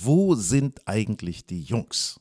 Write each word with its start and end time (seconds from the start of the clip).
Wo 0.00 0.36
sind 0.36 0.86
eigentlich 0.86 1.44
die 1.44 1.60
Jungs? 1.60 2.20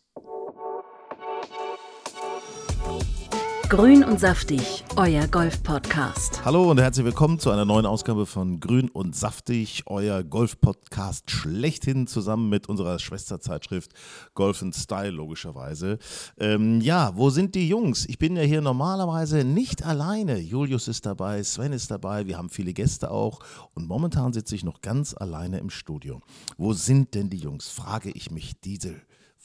Grün 3.70 4.06
und 4.06 4.18
saftig, 4.18 4.86
euer 4.96 5.28
Golf-Podcast. 5.28 6.46
Hallo 6.46 6.72
und 6.72 6.80
herzlich 6.80 7.06
willkommen 7.06 7.38
zu 7.38 7.52
einer 7.52 7.66
neuen 7.66 7.86
Ausgabe 7.86 8.26
von 8.26 8.62
Grün 8.62 8.88
und 8.88 9.14
saftig, 9.14 9.84
euer 9.88 10.24
Golf-Podcast 10.24 11.30
schlechthin 11.30 12.08
zusammen 12.08 12.48
mit 12.48 12.70
unserer 12.70 12.98
Schwesterzeitschrift 12.98 13.92
Golf 14.36 14.64
Style 14.72 15.10
logischerweise. 15.10 16.00
Ähm, 16.40 16.80
ja, 16.80 17.12
wo 17.18 17.30
sind 17.30 17.56
die 17.56 17.68
Jungs? 17.68 18.06
Ich 18.08 18.18
bin 18.18 18.38
ja 18.38 18.44
hier 18.44 18.62
normalerweise 18.62 19.44
nicht 19.44 19.84
alleine. 19.84 20.38
Julius 20.40 20.88
ist 20.88 21.06
dabei, 21.06 21.44
Sven 21.44 21.74
ist 21.74 21.92
dabei, 21.92 22.26
wir 22.26 22.38
haben 22.38 22.50
viele 22.50 22.72
Gäste 22.72 23.12
auch 23.12 23.42
und 23.74 23.86
momentan 23.86 24.32
sitze 24.32 24.56
ich 24.56 24.64
noch 24.64 24.80
ganz 24.80 25.14
alleine 25.14 25.60
im 25.60 25.70
Studio. 25.70 26.22
Wo 26.58 26.72
sind 26.72 27.16
denn 27.16 27.30
die 27.30 27.40
Jungs? 27.40 27.68
Frage 27.68 28.12
ich 28.12 28.32
mich 28.32 28.62
diese 28.62 28.96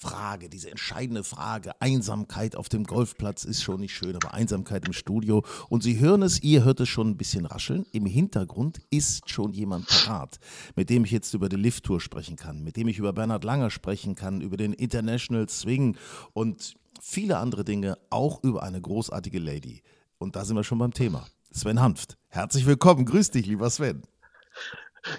Frage, 0.02 0.48
diese 0.48 0.68
entscheidende 0.68 1.22
Frage. 1.22 1.80
Einsamkeit 1.80 2.56
auf 2.56 2.68
dem 2.68 2.82
Golfplatz 2.82 3.44
ist 3.44 3.62
schon 3.62 3.80
nicht 3.80 3.94
schön, 3.94 4.16
aber 4.16 4.34
Einsamkeit 4.34 4.84
im 4.84 4.92
Studio. 4.92 5.44
Und 5.68 5.84
Sie 5.84 6.00
hören 6.00 6.22
es, 6.22 6.42
ihr 6.42 6.64
hört 6.64 6.80
es 6.80 6.88
schon 6.88 7.10
ein 7.10 7.16
bisschen 7.16 7.46
rascheln. 7.46 7.86
Im 7.92 8.04
Hintergrund 8.04 8.80
ist 8.90 9.30
schon 9.30 9.52
jemand 9.52 9.86
parat, 9.86 10.40
mit 10.74 10.90
dem 10.90 11.04
ich 11.04 11.12
jetzt 11.12 11.32
über 11.34 11.48
die 11.48 11.56
Lift-Tour 11.56 12.00
sprechen 12.00 12.34
kann, 12.34 12.64
mit 12.64 12.76
dem 12.76 12.88
ich 12.88 12.98
über 12.98 13.12
Bernhard 13.12 13.44
Langer 13.44 13.70
sprechen 13.70 14.16
kann, 14.16 14.40
über 14.40 14.56
den 14.56 14.72
International 14.72 15.48
Swing 15.48 15.96
und 16.32 16.74
viele 17.00 17.38
andere 17.38 17.62
Dinge, 17.62 17.96
auch 18.10 18.42
über 18.42 18.64
eine 18.64 18.80
großartige 18.80 19.38
Lady. 19.38 19.82
Und 20.18 20.34
da 20.34 20.44
sind 20.44 20.56
wir 20.56 20.64
schon 20.64 20.78
beim 20.78 20.92
Thema. 20.92 21.28
Sven 21.52 21.80
Hanft. 21.80 22.16
Herzlich 22.28 22.66
willkommen. 22.66 23.04
Grüß 23.04 23.30
dich, 23.30 23.46
lieber 23.46 23.70
Sven. 23.70 24.02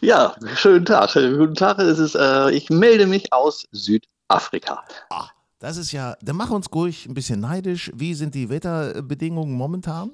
Ja, 0.02 0.36
schönen 0.56 0.86
Tag. 0.86 1.14
Guten 1.14 1.56
Tag. 1.56 1.80
Ist, 1.80 2.16
äh, 2.16 2.52
ich 2.52 2.70
melde 2.70 3.06
mich 3.06 3.32
aus 3.32 3.66
Süd 3.72 4.08
Afrika. 4.28 4.84
Ah, 5.10 5.30
das 5.60 5.78
ist 5.78 5.92
ja, 5.92 6.16
dann 6.22 6.36
mach 6.36 6.52
uns 6.52 6.68
ruhig 6.74 7.06
ein 7.06 7.14
bisschen 7.14 7.40
neidisch. 7.40 7.92
Wie 7.96 8.14
sind 8.14 8.36
die 8.36 8.50
Wetterbedingungen 8.50 9.56
momentan? 9.56 10.12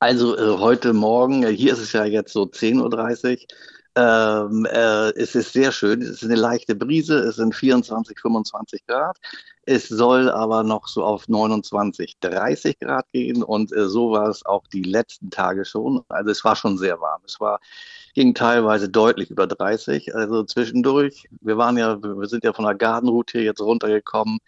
Also 0.00 0.36
äh, 0.36 0.58
heute 0.58 0.92
Morgen, 0.92 1.42
äh, 1.42 1.54
hier 1.54 1.74
ist 1.74 1.80
es 1.80 1.92
ja 1.92 2.04
jetzt 2.04 2.32
so 2.32 2.44
10.30 2.44 3.32
Uhr. 3.32 3.38
Ähm, 3.96 4.66
äh, 4.66 5.10
es 5.10 5.34
ist 5.34 5.52
sehr 5.52 5.72
schön. 5.72 6.00
Es 6.00 6.10
ist 6.10 6.24
eine 6.24 6.36
leichte 6.36 6.74
Brise. 6.74 7.18
Es 7.18 7.36
sind 7.36 7.54
24, 7.54 8.18
25 8.18 8.86
Grad. 8.86 9.18
Es 9.66 9.88
soll 9.88 10.30
aber 10.30 10.62
noch 10.62 10.88
so 10.88 11.04
auf 11.04 11.28
29, 11.28 12.18
30 12.20 12.78
Grad 12.78 13.10
gehen. 13.12 13.42
Und 13.42 13.72
äh, 13.72 13.88
so 13.88 14.12
war 14.12 14.28
es 14.28 14.44
auch 14.46 14.66
die 14.68 14.82
letzten 14.82 15.30
Tage 15.30 15.64
schon. 15.64 16.02
Also 16.08 16.30
es 16.30 16.44
war 16.44 16.56
schon 16.56 16.78
sehr 16.78 17.00
warm. 17.00 17.20
Es 17.26 17.40
war 17.40 17.60
ging 18.14 18.34
teilweise 18.34 18.88
deutlich 18.88 19.30
über 19.30 19.46
30. 19.46 20.14
Also 20.14 20.44
zwischendurch, 20.44 21.24
wir 21.40 21.56
waren 21.56 21.76
ja, 21.76 22.02
wir 22.02 22.28
sind 22.28 22.44
ja 22.44 22.52
von 22.52 22.64
der 22.64 22.74
Gardenroute 22.74 23.38
hier 23.38 23.44
jetzt 23.44 23.60
runtergekommen 23.60 24.38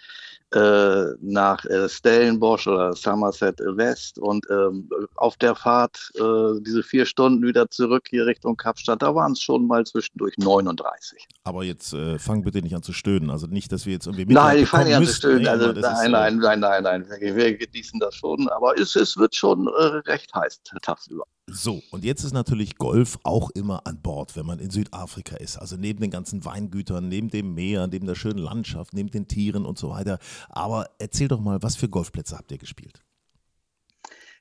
äh, 0.54 1.14
nach 1.20 1.64
äh, 1.64 1.88
Stellenbosch 1.88 2.66
oder 2.66 2.92
Somerset 2.92 3.58
West 3.60 4.18
und 4.18 4.44
ähm, 4.50 4.88
auf 5.14 5.36
der 5.36 5.54
Fahrt 5.54 6.10
äh, 6.16 6.60
diese 6.60 6.82
vier 6.82 7.06
Stunden 7.06 7.46
wieder 7.46 7.70
zurück 7.70 8.06
hier 8.10 8.26
Richtung 8.26 8.56
Kapstadt, 8.56 9.02
da 9.02 9.14
waren 9.14 9.32
es 9.32 9.40
schon 9.40 9.66
mal 9.66 9.84
zwischendurch 9.84 10.36
39. 10.36 11.26
Aber 11.44 11.64
jetzt 11.64 11.94
äh, 11.94 12.18
fang 12.18 12.44
bitte 12.44 12.60
nicht 12.60 12.74
an 12.74 12.82
zu 12.82 12.92
stöhnen, 12.92 13.30
also 13.30 13.46
nicht, 13.46 13.72
dass 13.72 13.86
wir 13.86 13.94
jetzt 13.94 14.06
irgendwie 14.06 14.26
mit 14.26 14.34
Nein, 14.34 14.58
ich 14.58 14.68
fange 14.68 14.86
nicht 14.86 14.96
an 14.96 15.06
zu 15.06 15.14
stöhnen, 15.14 15.46
also 15.46 15.68
nein, 15.68 15.76
ist, 15.76 15.82
nein, 15.84 16.10
nein, 16.36 16.60
nein, 16.60 16.82
nein, 16.82 17.06
nein, 17.08 17.36
wir 17.36 17.56
genießen 17.56 17.98
das 17.98 18.14
schon, 18.14 18.48
aber 18.48 18.78
es, 18.78 18.94
es 18.94 19.16
wird 19.16 19.34
schon 19.34 19.66
äh, 19.66 19.82
recht 20.10 20.34
heiß 20.34 20.60
tagsüber. 20.82 21.24
So, 21.54 21.82
und 21.90 22.02
jetzt 22.02 22.24
ist 22.24 22.32
natürlich 22.32 22.76
Golf 22.76 23.18
auch 23.24 23.50
immer 23.50 23.86
an 23.86 24.00
Bord, 24.00 24.36
wenn 24.36 24.46
man 24.46 24.58
in 24.58 24.70
Südafrika 24.70 25.36
ist. 25.36 25.58
Also 25.58 25.76
neben 25.76 26.00
den 26.00 26.10
ganzen 26.10 26.46
Weingütern, 26.46 27.08
neben 27.08 27.28
dem 27.28 27.52
Meer, 27.52 27.86
neben 27.88 28.06
der 28.06 28.14
schönen 28.14 28.38
Landschaft, 28.38 28.94
neben 28.94 29.10
den 29.10 29.28
Tieren 29.28 29.66
und 29.66 29.76
so 29.76 29.90
weiter. 29.90 30.18
Aber 30.48 30.88
erzähl 30.98 31.28
doch 31.28 31.40
mal, 31.40 31.62
was 31.62 31.76
für 31.76 31.90
Golfplätze 31.90 32.38
habt 32.38 32.50
ihr 32.52 32.58
gespielt? 32.58 33.02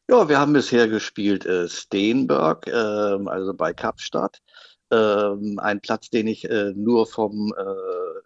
Ja, 0.10 0.30
wir 0.30 0.40
haben 0.40 0.54
bisher 0.54 0.88
gespielt 0.88 1.46
äh, 1.46 1.68
Steenberg, 1.68 2.68
äh, 2.68 2.72
also 2.72 3.54
bei 3.54 3.74
Kapstadt. 3.74 4.42
Ähm, 4.90 5.60
ein 5.60 5.82
Platz, 5.82 6.10
den 6.10 6.28
ich 6.28 6.50
äh, 6.50 6.72
nur 6.76 7.08
vom 7.08 7.54
äh, 7.58 7.64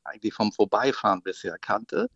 eigentlich 0.06 0.34
vom 0.34 0.52
Vorbeifahren 0.52 1.22
bisher 1.22 1.58
kannte. 1.58 2.10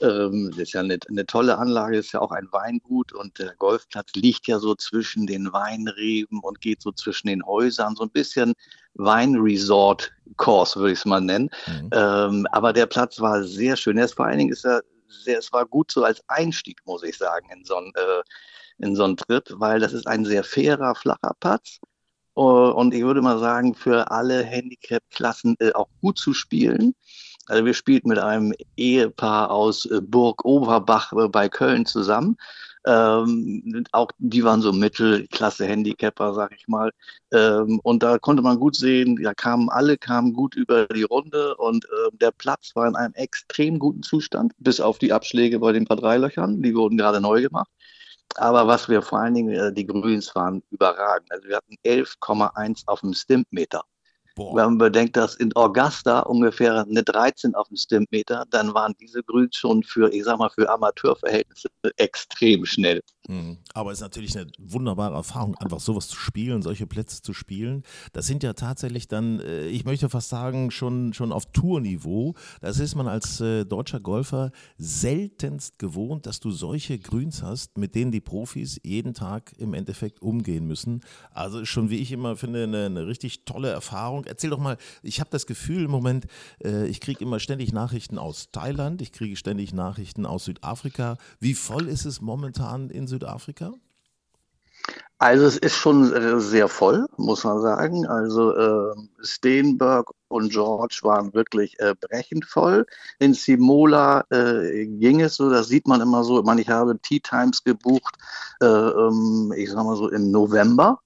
Ähm, 0.00 0.50
das 0.50 0.60
ist 0.60 0.72
ja 0.72 0.80
eine, 0.80 0.98
eine, 1.08 1.26
tolle 1.26 1.58
Anlage, 1.58 1.98
ist 1.98 2.12
ja 2.12 2.20
auch 2.20 2.32
ein 2.32 2.48
Weingut 2.52 3.12
und 3.12 3.38
der 3.38 3.54
Golfplatz 3.56 4.12
liegt 4.14 4.46
ja 4.46 4.58
so 4.58 4.74
zwischen 4.74 5.26
den 5.26 5.52
Weinreben 5.52 6.40
und 6.40 6.60
geht 6.60 6.82
so 6.82 6.92
zwischen 6.92 7.28
den 7.28 7.44
Häusern, 7.44 7.96
so 7.96 8.04
ein 8.04 8.10
bisschen 8.10 8.54
Weinresort-Kurs, 8.94 10.76
würde 10.76 10.92
ich 10.92 10.98
es 10.98 11.04
mal 11.04 11.20
nennen. 11.20 11.50
Mhm. 11.66 11.90
Ähm, 11.92 12.46
aber 12.52 12.72
der 12.72 12.86
Platz 12.86 13.20
war 13.20 13.44
sehr 13.44 13.76
schön. 13.76 13.98
Er 13.98 14.06
ist 14.06 14.14
vor 14.14 14.26
allen 14.26 14.38
Dingen 14.38 14.52
ist 14.52 14.64
er 14.64 14.82
sehr, 15.08 15.38
es 15.38 15.52
war 15.52 15.64
gut 15.64 15.90
so 15.90 16.04
als 16.04 16.22
Einstieg, 16.28 16.80
muss 16.84 17.02
ich 17.02 17.16
sagen, 17.16 17.48
in 17.50 17.64
so 17.64 17.76
ein 17.76 17.92
äh, 17.94 18.22
in 18.78 18.94
so 18.94 19.04
einen 19.04 19.16
Trip, 19.16 19.44
weil 19.54 19.80
das 19.80 19.92
ist 19.92 20.06
ein 20.06 20.24
sehr 20.24 20.44
fairer, 20.44 20.94
flacher 20.94 21.34
Platz. 21.40 21.80
Und 22.34 22.94
ich 22.94 23.02
würde 23.02 23.20
mal 23.20 23.40
sagen, 23.40 23.74
für 23.74 24.12
alle 24.12 24.44
Handicap-Klassen 24.44 25.56
äh, 25.58 25.72
auch 25.72 25.88
gut 26.00 26.18
zu 26.18 26.34
spielen. 26.34 26.94
Also 27.48 27.64
wir 27.64 27.74
spielten 27.74 28.08
mit 28.08 28.18
einem 28.18 28.52
Ehepaar 28.76 29.50
aus 29.50 29.86
äh, 29.86 30.00
Burg 30.02 30.44
Oberbach 30.44 31.12
äh, 31.12 31.28
bei 31.28 31.48
Köln 31.48 31.86
zusammen. 31.86 32.36
Ähm, 32.86 33.84
auch 33.92 34.10
die 34.18 34.44
waren 34.44 34.62
so 34.62 34.72
Mittelklasse 34.72 35.66
Handicapper, 35.66 36.32
sag 36.34 36.54
ich 36.54 36.68
mal. 36.68 36.92
Ähm, 37.32 37.80
und 37.82 38.02
da 38.02 38.18
konnte 38.18 38.42
man 38.42 38.58
gut 38.58 38.76
sehen, 38.76 39.20
da 39.22 39.34
kamen 39.34 39.68
alle 39.68 39.98
kamen 39.98 40.32
gut 40.32 40.54
über 40.54 40.86
die 40.86 41.02
Runde 41.02 41.56
und 41.56 41.84
äh, 41.84 42.10
der 42.12 42.30
Platz 42.30 42.70
war 42.74 42.86
in 42.86 42.96
einem 42.96 43.14
extrem 43.14 43.78
guten 43.78 44.02
Zustand, 44.02 44.52
bis 44.58 44.80
auf 44.80 44.98
die 44.98 45.12
Abschläge 45.12 45.58
bei 45.58 45.72
den 45.72 45.86
paar 45.86 45.96
Dreilöchern, 45.96 46.62
die 46.62 46.74
wurden 46.74 46.96
gerade 46.96 47.20
neu 47.20 47.42
gemacht. 47.42 47.68
Aber 48.36 48.66
was 48.66 48.88
wir 48.88 49.02
vor 49.02 49.20
allen 49.20 49.34
Dingen, 49.34 49.54
äh, 49.54 49.72
die 49.72 49.86
Grüns 49.86 50.34
waren 50.34 50.62
überragend. 50.70 51.30
Also 51.32 51.48
wir 51.48 51.56
hatten 51.56 51.74
11,1 51.84 52.84
auf 52.86 53.00
dem 53.00 53.14
Stimpmeter. 53.14 53.84
Boah. 54.38 54.54
Wenn 54.54 54.64
man 54.66 54.78
bedenkt, 54.78 55.16
dass 55.16 55.34
in 55.34 55.54
Augusta 55.56 56.20
ungefähr 56.20 56.86
eine 56.88 57.02
13 57.02 57.56
auf 57.56 57.66
dem 57.66 57.76
Stimpmeter, 57.76 58.44
dann 58.50 58.72
waren 58.72 58.94
diese 59.00 59.20
Grüns 59.24 59.56
schon 59.56 59.82
für, 59.82 60.12
ich 60.12 60.22
sag 60.22 60.38
mal, 60.38 60.48
für 60.48 60.70
Amateurverhältnisse 60.70 61.68
extrem 61.96 62.64
schnell. 62.64 63.02
Mhm. 63.28 63.58
Aber 63.74 63.92
es 63.92 63.98
ist 63.98 64.02
natürlich 64.02 64.36
eine 64.36 64.50
wunderbare 64.58 65.14
Erfahrung, 65.14 65.54
einfach 65.56 65.80
sowas 65.80 66.08
zu 66.08 66.16
spielen, 66.16 66.62
solche 66.62 66.86
Plätze 66.86 67.20
zu 67.20 67.34
spielen. 67.34 67.82
Das 68.14 68.26
sind 68.26 68.42
ja 68.42 68.54
tatsächlich 68.54 69.06
dann, 69.06 69.40
äh, 69.40 69.66
ich 69.66 69.84
möchte 69.84 70.08
fast 70.08 70.30
sagen, 70.30 70.70
schon, 70.70 71.12
schon 71.12 71.30
auf 71.30 71.44
Tourniveau. 71.52 72.34
Das 72.62 72.78
ist 72.78 72.94
man 72.94 73.06
als 73.06 73.40
äh, 73.40 73.66
deutscher 73.66 74.00
Golfer 74.00 74.50
seltenst 74.78 75.78
gewohnt, 75.78 76.24
dass 76.24 76.40
du 76.40 76.50
solche 76.50 76.98
Grüns 76.98 77.42
hast, 77.42 77.76
mit 77.76 77.94
denen 77.94 78.12
die 78.12 78.22
Profis 78.22 78.80
jeden 78.82 79.12
Tag 79.12 79.52
im 79.58 79.74
Endeffekt 79.74 80.22
umgehen 80.22 80.66
müssen. 80.66 81.02
Also 81.30 81.66
schon, 81.66 81.90
wie 81.90 81.98
ich 81.98 82.12
immer 82.12 82.34
finde, 82.36 82.64
eine, 82.64 82.86
eine 82.86 83.06
richtig 83.06 83.44
tolle 83.44 83.68
Erfahrung. 83.68 84.24
Erzähl 84.24 84.50
doch 84.50 84.58
mal, 84.58 84.78
ich 85.02 85.20
habe 85.20 85.28
das 85.30 85.46
Gefühl 85.46 85.84
im 85.84 85.90
Moment, 85.90 86.26
äh, 86.64 86.86
ich 86.86 87.00
kriege 87.02 87.22
immer 87.22 87.40
ständig 87.40 87.74
Nachrichten 87.74 88.16
aus 88.16 88.48
Thailand, 88.52 89.02
ich 89.02 89.12
kriege 89.12 89.36
ständig 89.36 89.74
Nachrichten 89.74 90.24
aus 90.24 90.46
Südafrika. 90.46 91.18
Wie 91.40 91.52
voll 91.52 91.88
ist 91.88 92.06
es 92.06 92.22
momentan 92.22 92.88
in 92.88 93.06
Südafrika? 93.06 93.17
Südafrika? 93.18 93.72
Also 95.18 95.46
es 95.46 95.56
ist 95.56 95.74
schon 95.74 96.12
äh, 96.12 96.38
sehr 96.38 96.68
voll, 96.68 97.06
muss 97.16 97.42
man 97.42 97.60
sagen. 97.60 98.06
Also 98.06 98.56
äh, 98.56 98.94
Steenberg 99.20 100.12
und 100.28 100.50
George 100.52 101.00
waren 101.02 101.34
wirklich 101.34 101.78
äh, 101.80 101.96
brechend 102.00 102.44
voll. 102.44 102.86
In 103.18 103.34
Simola 103.34 104.24
äh, 104.30 104.86
ging 104.86 105.20
es 105.20 105.34
so, 105.34 105.50
das 105.50 105.66
sieht 105.66 105.88
man 105.88 106.00
immer 106.00 106.22
so. 106.22 106.38
Ich 106.38 106.44
meine, 106.44 106.60
ich 106.60 106.68
habe 106.68 107.00
Tea 107.00 107.18
Times 107.18 107.64
gebucht, 107.64 108.14
äh, 108.62 108.66
ähm, 108.66 109.52
ich 109.56 109.70
sag 109.70 109.84
mal 109.84 109.96
so 109.96 110.08
im 110.08 110.30
November. 110.30 111.00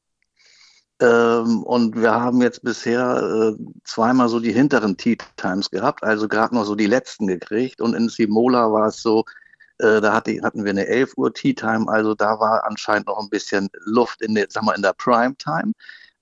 Ähm, 1.00 1.62
und 1.62 1.96
wir 1.96 2.12
haben 2.12 2.42
jetzt 2.42 2.62
bisher 2.62 3.56
äh, 3.56 3.64
zweimal 3.84 4.28
so 4.28 4.40
die 4.40 4.52
hinteren 4.52 4.98
Tea 4.98 5.16
Times 5.36 5.70
gehabt, 5.70 6.04
also 6.04 6.28
gerade 6.28 6.54
noch 6.54 6.64
so 6.64 6.74
die 6.74 6.86
letzten 6.86 7.26
gekriegt. 7.26 7.80
Und 7.80 7.94
in 7.94 8.10
Simola 8.10 8.70
war 8.70 8.88
es 8.88 9.00
so, 9.00 9.24
äh, 9.82 10.00
da 10.00 10.14
hatte, 10.14 10.40
hatten 10.42 10.64
wir 10.64 10.70
eine 10.70 10.86
11 10.86 11.14
Uhr 11.16 11.32
Tea 11.34 11.54
Time, 11.54 11.88
also 11.88 12.14
da 12.14 12.38
war 12.38 12.64
anscheinend 12.64 13.08
noch 13.08 13.18
ein 13.18 13.28
bisschen 13.28 13.68
Luft 13.84 14.22
in 14.22 14.34
der, 14.34 14.46
sag 14.48 14.62
mal, 14.62 14.74
in 14.74 14.82
der 14.82 14.94
Prime 14.94 15.34
Time. 15.36 15.72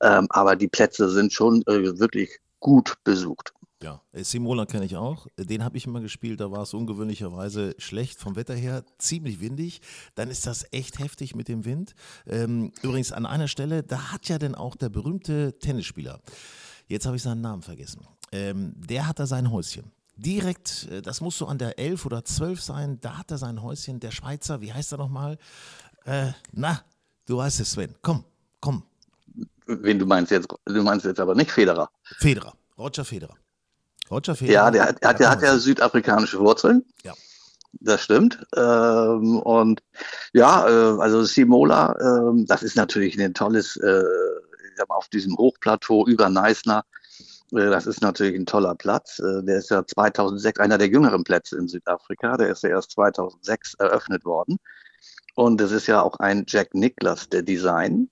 Ähm, 0.03 0.27
aber 0.31 0.57
die 0.57 0.69
Plätze 0.69 1.11
sind 1.11 1.33
schon 1.33 1.63
äh, 1.67 1.99
wirklich 1.99 2.39
gut 2.59 2.97
besucht. 3.05 3.53
Ja, 3.83 4.03
äh, 4.13 4.25
Simola 4.25 4.67
kenne 4.67 4.85
ich 4.85 4.97
auch. 4.97 5.27
Den 5.39 5.65
habe 5.65 5.77
ich 5.77 5.87
immer 5.87 6.01
gespielt. 6.01 6.41
Da 6.41 6.51
war 6.51 6.63
es 6.63 6.75
ungewöhnlicherweise 6.75 7.75
schlecht 7.79 8.19
vom 8.19 8.37
Wetter 8.37 8.55
her, 8.55 8.85
ziemlich 8.99 9.41
windig. 9.41 9.81
Dann 10.15 10.31
ist 10.31 10.47
das 10.47 10.67
echt 10.73 10.99
heftig 10.99 11.35
mit 11.35 11.49
dem 11.49 11.65
Wind. 11.65 11.95
Ähm, 12.27 12.73
übrigens 12.83 13.13
an 13.13 13.27
einer 13.27 13.49
Stelle, 13.49 13.83
da 13.83 14.13
hat 14.13 14.29
ja 14.29 14.39
dann 14.39 14.55
auch 14.55 14.77
der 14.77 14.91
berühmte 14.91 15.59
Tennisspieler, 15.59 16.21
jetzt 16.89 17.07
habe 17.07 17.17
ich 17.17 17.23
seinen 17.23 17.41
Namen 17.41 17.63
vergessen, 17.63 18.07
ähm, 18.33 18.75
der 18.77 19.07
hat 19.07 19.19
da 19.19 19.27
sein 19.27 19.51
Häuschen. 19.51 19.93
Direkt, 20.21 20.87
äh, 20.91 21.01
das 21.01 21.21
muss 21.21 21.39
so 21.39 21.47
an 21.47 21.57
der 21.59 21.79
11 21.79 22.05
oder 22.05 22.25
12 22.25 22.61
sein, 22.61 22.99
da 23.01 23.17
hat 23.17 23.31
er 23.31 23.39
sein 23.39 23.63
Häuschen. 23.63 24.01
Der 24.01 24.11
Schweizer, 24.11 24.61
wie 24.61 24.73
heißt 24.73 24.93
er 24.93 24.99
nochmal? 24.99 25.39
Äh, 26.05 26.33
na, 26.53 26.83
du 27.27 27.39
weißt 27.39 27.61
es, 27.61 27.73
Sven. 27.73 27.95
Komm, 28.03 28.25
komm. 28.61 28.83
Wen 29.67 29.99
du 29.99 30.05
meinst 30.05 30.31
jetzt? 30.31 30.49
Du 30.67 30.83
meinst 30.83 31.07
jetzt 31.07 31.21
aber 31.21 31.35
nicht 31.35 31.51
Federer. 31.51 31.89
Federer, 32.19 32.53
Roger 32.77 33.05
Federer. 33.05 33.35
Roger 34.11 34.35
Federer. 34.35 34.53
Ja, 34.53 34.71
der, 34.71 34.87
hat, 34.87 35.21
der 35.21 35.31
hat 35.31 35.43
ja 35.43 35.57
südafrikanische 35.57 36.39
Wurzeln. 36.39 36.85
Ja. 37.03 37.15
Das 37.73 38.03
stimmt. 38.03 38.45
Ähm, 38.57 39.39
und 39.39 39.81
ja, 40.33 40.69
äh, 40.69 41.01
also 41.01 41.25
Simola, 41.25 41.93
äh, 41.93 42.45
das 42.45 42.63
ist 42.63 42.77
natürlich 42.77 43.19
ein 43.19 43.33
tolles, 43.33 43.77
äh, 43.77 44.03
auf 44.89 45.09
diesem 45.09 45.37
Hochplateau 45.37 46.07
über 46.07 46.29
Neisner. 46.29 46.85
Äh, 47.53 47.71
das 47.71 47.87
ist 47.87 48.03
natürlich 48.03 48.37
ein 48.37 48.47
toller 48.47 48.75
Platz. 48.75 49.19
Äh, 49.19 49.43
der 49.45 49.59
ist 49.59 49.71
ja 49.71 49.85
2006 49.87 50.61
einer 50.61 50.79
der 50.79 50.89
jüngeren 50.89 51.25
Plätze 51.25 51.57
in 51.57 51.69
Südafrika. 51.69 52.37
Der 52.37 52.51
ist 52.51 52.63
ja 52.63 52.71
erst 52.71 52.93
2006 52.93 53.75
eröffnet 53.75 54.25
worden. 54.25 54.59
Und 55.35 55.61
es 55.61 55.73
ist 55.73 55.87
ja 55.87 56.03
auch 56.03 56.19
ein 56.19 56.45
Jack 56.49 56.75
Nicklaus 56.75 57.29
Design. 57.29 58.11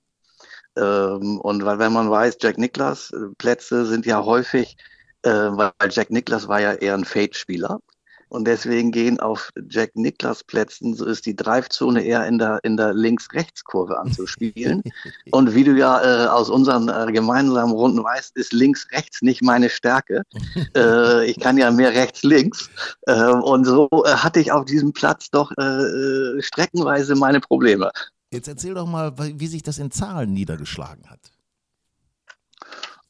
Ähm, 0.77 1.41
und 1.41 1.65
wenn 1.65 1.93
man 1.93 2.11
weiß, 2.11 2.39
Jack 2.41 2.59
Nicklaus 2.59 3.11
äh, 3.13 3.35
Plätze 3.39 3.87
sind 3.87 4.07
ja 4.07 4.25
häufig 4.25 4.77
weil 5.21 5.73
Jack 5.91 6.11
Nicklaus 6.11 6.47
war 6.47 6.61
ja 6.61 6.75
eher 6.75 6.95
ein 6.95 7.05
Fade-Spieler. 7.05 7.81
Und 8.29 8.47
deswegen 8.47 8.93
gehen 8.93 9.21
auf 9.21 9.51
Jack 9.69 9.95
Nicklaus 9.95 10.45
Plätzen, 10.45 10.95
so 10.95 11.07
ist 11.07 11.27
die 11.27 11.35
Drive-Zone 11.35 12.03
eher 12.03 12.27
in 12.27 12.39
der, 12.39 12.61
in 12.63 12.77
der 12.77 12.93
Links-Rechts-Kurve 12.93 13.99
anzuspielen. 13.99 14.83
und 15.31 15.55
wie 15.55 15.65
du 15.65 15.73
ja 15.73 16.03
äh, 16.03 16.29
aus 16.29 16.51
unseren 16.51 16.89
äh, 16.89 17.13
gemeinsamen 17.13 17.73
Runden 17.73 18.03
weißt, 18.03 18.37
ist 18.37 18.53
Links-Rechts 18.53 19.23
nicht 19.23 19.43
meine 19.43 19.71
Stärke. 19.71 20.23
äh, 20.77 21.27
ich 21.27 21.39
kann 21.41 21.57
ja 21.57 21.71
mehr 21.71 21.93
Rechts-Links. 21.93 22.71
Äh, 23.07 23.33
und 23.33 23.65
so 23.65 23.89
äh, 24.05 24.11
hatte 24.11 24.41
ich 24.41 24.53
auf 24.53 24.65
diesem 24.67 24.93
Platz 24.93 25.31
doch 25.31 25.51
äh, 25.59 25.63
äh, 25.63 26.43
streckenweise 26.43 27.15
meine 27.15 27.41
Probleme. 27.41 27.91
Jetzt 28.31 28.49
erzähl 28.49 28.75
doch 28.75 28.87
mal, 28.87 29.15
wie 29.17 29.47
sich 29.47 29.63
das 29.63 29.79
in 29.79 29.91
Zahlen 29.91 30.35
niedergeschlagen 30.35 31.09
hat. 31.09 31.21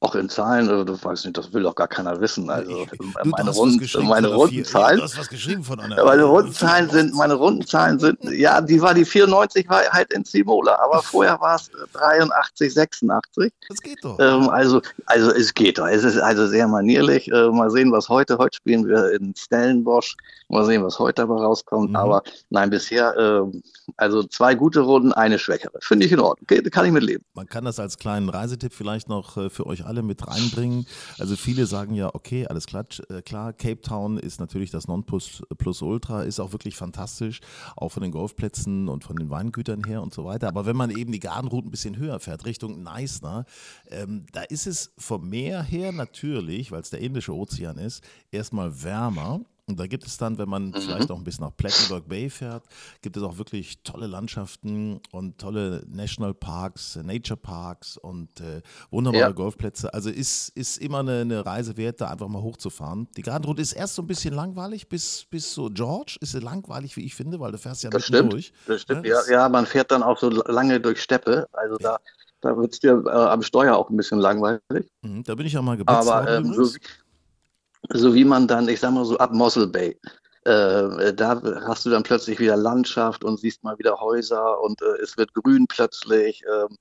Auch 0.01 0.15
in 0.15 0.29
Zahlen, 0.29 0.69
also, 0.69 0.85
du 0.85 1.03
weißt 1.03 1.25
nicht, 1.25 1.37
das 1.37 1.53
will 1.53 1.65
doch 1.65 1.75
gar 1.75 1.89
keiner 1.89 2.21
wissen. 2.21 2.49
Also 2.49 2.87
du, 2.87 3.05
meine, 3.37 3.51
Rund, 3.51 4.05
meine 4.05 4.29
runden 4.29 4.65
Zahlen. 4.65 4.99
Du 4.99 5.03
hast 5.03 5.19
was 5.19 5.29
geschrieben 5.29 5.65
von 5.65 5.81
einer. 5.81 5.97
Ja, 5.97 6.05
meine 6.05 6.23
runden 6.23 6.53
Zahlen 6.53 6.89
sind, 6.89 7.15
meine 7.15 7.35
runden 7.35 7.67
Zahlen 7.67 7.99
sind, 7.99 8.17
ja, 8.31 8.61
die 8.61 8.81
war 8.81 8.95
die 8.95 9.05
94 9.05 9.69
war 9.69 9.83
halt 9.91 10.13
in 10.13 10.25
Simola, 10.25 10.79
aber 10.85 11.03
vorher 11.03 11.41
war 11.41 11.57
es 11.57 11.69
83, 11.95 12.73
86. 12.73 13.53
Das 13.69 13.81
geht 13.81 13.99
doch. 14.05 14.21
Ähm, 14.21 14.49
also, 14.51 14.81
also 15.07 15.33
es 15.33 15.53
geht 15.53 15.79
doch. 15.79 15.89
Es 15.89 16.05
ist 16.05 16.19
also 16.19 16.47
sehr 16.47 16.69
manierlich. 16.69 17.27
Äh, 17.33 17.51
mal 17.51 17.69
sehen, 17.69 17.91
was 17.91 18.09
heute. 18.09 18.39
Heute 18.39 18.57
spielen 18.57 18.87
wir 18.87 19.11
in 19.15 19.35
Stellenbosch. 19.37 20.17
Mal 20.49 20.65
sehen, 20.65 20.85
was 20.85 20.99
heute 21.01 21.23
dabei 21.23 21.43
rauskommt. 21.43 21.91
Mhm. 21.91 21.97
Aber 21.97 22.23
nein, 22.51 22.71
bisher, 22.71 23.17
äh, 23.17 23.61
also 23.97 24.23
zwei 24.23 24.55
gute 24.55 24.81
Runden, 24.81 25.13
eine 25.13 25.41
schwächere. 25.41 25.73
Finde 25.81 26.07
ich 26.07 26.13
in 26.13 26.21
Ordnung. 26.21 26.47
Kann 26.71 26.87
ich 26.87 26.93
mitleben. 26.93 27.25
Man 27.35 27.49
kann 27.49 27.65
das 27.65 27.81
als 27.81 27.99
kleinen 27.99 28.29
Reisetipp 28.29 28.73
vielleicht 28.73 29.09
noch 29.09 29.37
äh, 29.37 29.51
für 29.51 29.67
euch 29.67 29.88
alle 29.89 30.03
mit 30.03 30.27
reinbringen. 30.27 30.87
Also 31.19 31.35
viele 31.35 31.67
sagen 31.67 31.95
ja, 31.95 32.15
okay, 32.15 32.47
alles 32.47 32.67
klar, 32.67 32.85
äh, 33.09 33.23
klar 33.23 33.53
Cape 33.53 33.81
Town 33.81 34.19
ist 34.19 34.39
natürlich 34.39 34.71
das 34.71 34.87
Nonplusultra, 34.87 36.23
ist 36.23 36.39
auch 36.39 36.53
wirklich 36.53 36.77
fantastisch, 36.77 37.41
auch 37.77 37.91
von 37.91 38.03
den 38.03 38.13
Golfplätzen 38.13 38.89
und 38.89 39.05
von 39.05 39.17
den 39.17 39.31
Weingütern 39.31 39.85
her 39.85 40.03
und 40.03 40.15
so 40.15 40.25
weiter. 40.25 40.49
Aber 40.49 40.67
wenn 40.67 40.77
man 40.77 40.91
eben 40.91 41.11
die 41.11 41.21
Gartenroute 41.21 41.69
ein 41.69 41.71
bisschen 41.71 41.97
höher 41.97 42.21
fährt, 42.21 42.45
Richtung 42.45 42.83
Neisner, 42.83 43.47
ähm, 43.91 44.27
da 44.33 44.43
ist 44.43 44.67
es 44.67 44.93
vom 44.99 45.29
Meer 45.29 45.63
her 45.63 45.93
natürlich, 45.93 46.71
weil 46.71 46.83
es 46.83 46.91
der 46.91 47.01
Indische 47.01 47.35
Ozean 47.35 47.79
ist, 47.79 48.05
erstmal 48.31 48.83
wärmer. 48.83 49.41
Und 49.69 49.79
da 49.79 49.87
gibt 49.87 50.07
es 50.07 50.17
dann, 50.17 50.39
wenn 50.39 50.49
man 50.49 50.69
mhm. 50.69 50.75
vielleicht 50.75 51.11
auch 51.11 51.19
ein 51.19 51.25
bisschen 51.25 51.45
nach 51.45 51.57
Plattenburg 51.57 52.09
Bay 52.09 52.31
fährt, 52.31 52.65
gibt 53.03 53.17
es 53.17 53.23
auch 53.23 53.37
wirklich 53.37 53.83
tolle 53.83 54.07
Landschaften 54.07 55.01
und 55.13 55.39
tolle 55.39 55.85
Nationalparks, 55.87 56.97
Nature 56.97 57.37
Parks 57.37 57.99
und 57.99 58.41
äh, 58.41 58.63
wunderbare 58.91 59.23
ja. 59.23 59.31
Golfplätze. 59.31 59.93
Also 59.93 60.11
ist, 60.11 60.49
ist 60.51 60.79
immer 60.79 61.01
eine, 61.01 61.21
eine, 61.21 61.45
Reise 61.45 61.77
wert, 61.77 62.01
da 62.01 62.09
einfach 62.09 62.29
mal 62.29 62.43
hochzufahren. 62.43 63.09
Die 63.17 63.23
Gartenroute 63.23 63.61
ist 63.61 63.75
erst 63.75 63.95
so 63.95 64.03
ein 64.03 64.07
bisschen 64.07 64.35
langweilig, 64.35 64.89
bis, 64.89 65.27
bis 65.31 65.53
so 65.53 65.69
George 65.69 66.17
ist 66.21 66.33
sie 66.33 66.41
langweilig, 66.41 66.97
wie 66.97 67.05
ich 67.05 67.15
finde, 67.15 67.39
weil 67.39 67.53
du 67.53 67.59
fährst 67.59 67.83
ja 67.83 67.91
das 67.91 68.07
stimmt, 68.07 68.33
durch. 68.33 68.53
Das 68.67 68.83
stimmt, 68.83 69.07
ja, 69.07 69.21
ja, 69.27 69.33
ja, 69.33 69.49
man 69.49 69.67
fährt 69.67 69.91
dann 69.91 70.03
auch 70.03 70.19
so 70.19 70.31
lange 70.31 70.81
durch 70.81 71.03
Steppe. 71.03 71.47
Also 71.53 71.77
ja. 71.81 71.91
da 71.91 71.99
da 72.41 72.57
wird 72.57 72.73
es 72.73 72.79
dir 72.79 73.03
äh, 73.05 73.11
am 73.11 73.43
Steuer 73.43 73.77
auch 73.77 73.91
ein 73.91 73.97
bisschen 73.97 74.21
langweilig. 74.21 74.89
Mhm, 75.03 75.25
da 75.25 75.35
bin 75.35 75.47
ich 75.47 75.59
auch 75.59 75.63
mal 75.63 75.77
geblitzt. 75.77 76.09
Aber 76.09 76.31
ähm, 76.31 76.55
so, 76.55 76.71
so 77.91 78.15
wie 78.15 78.25
man 78.25 78.49
dann, 78.49 78.69
ich 78.69 78.81
sag 78.81 78.93
mal 78.93 79.05
so 79.05 79.19
ab 79.19 79.33
Mossel 79.33 79.67
Bay, 79.67 79.99
äh, 80.45 81.13
da 81.15 81.43
hast 81.67 81.85
du 81.85 81.91
dann 81.91 82.03
plötzlich 82.03 82.39
wieder 82.39 82.57
Landschaft 82.57 83.25
und 83.25 83.39
siehst 83.39 83.65
mal 83.65 83.79
wieder 83.79 84.01
Häuser 84.01 84.61
und 84.63 84.81
äh, 84.83 85.03
es 85.03 85.17
wird 85.17 85.35
grün 85.35 85.67
plötzlich. 85.69 86.43
Äh, 86.45 86.75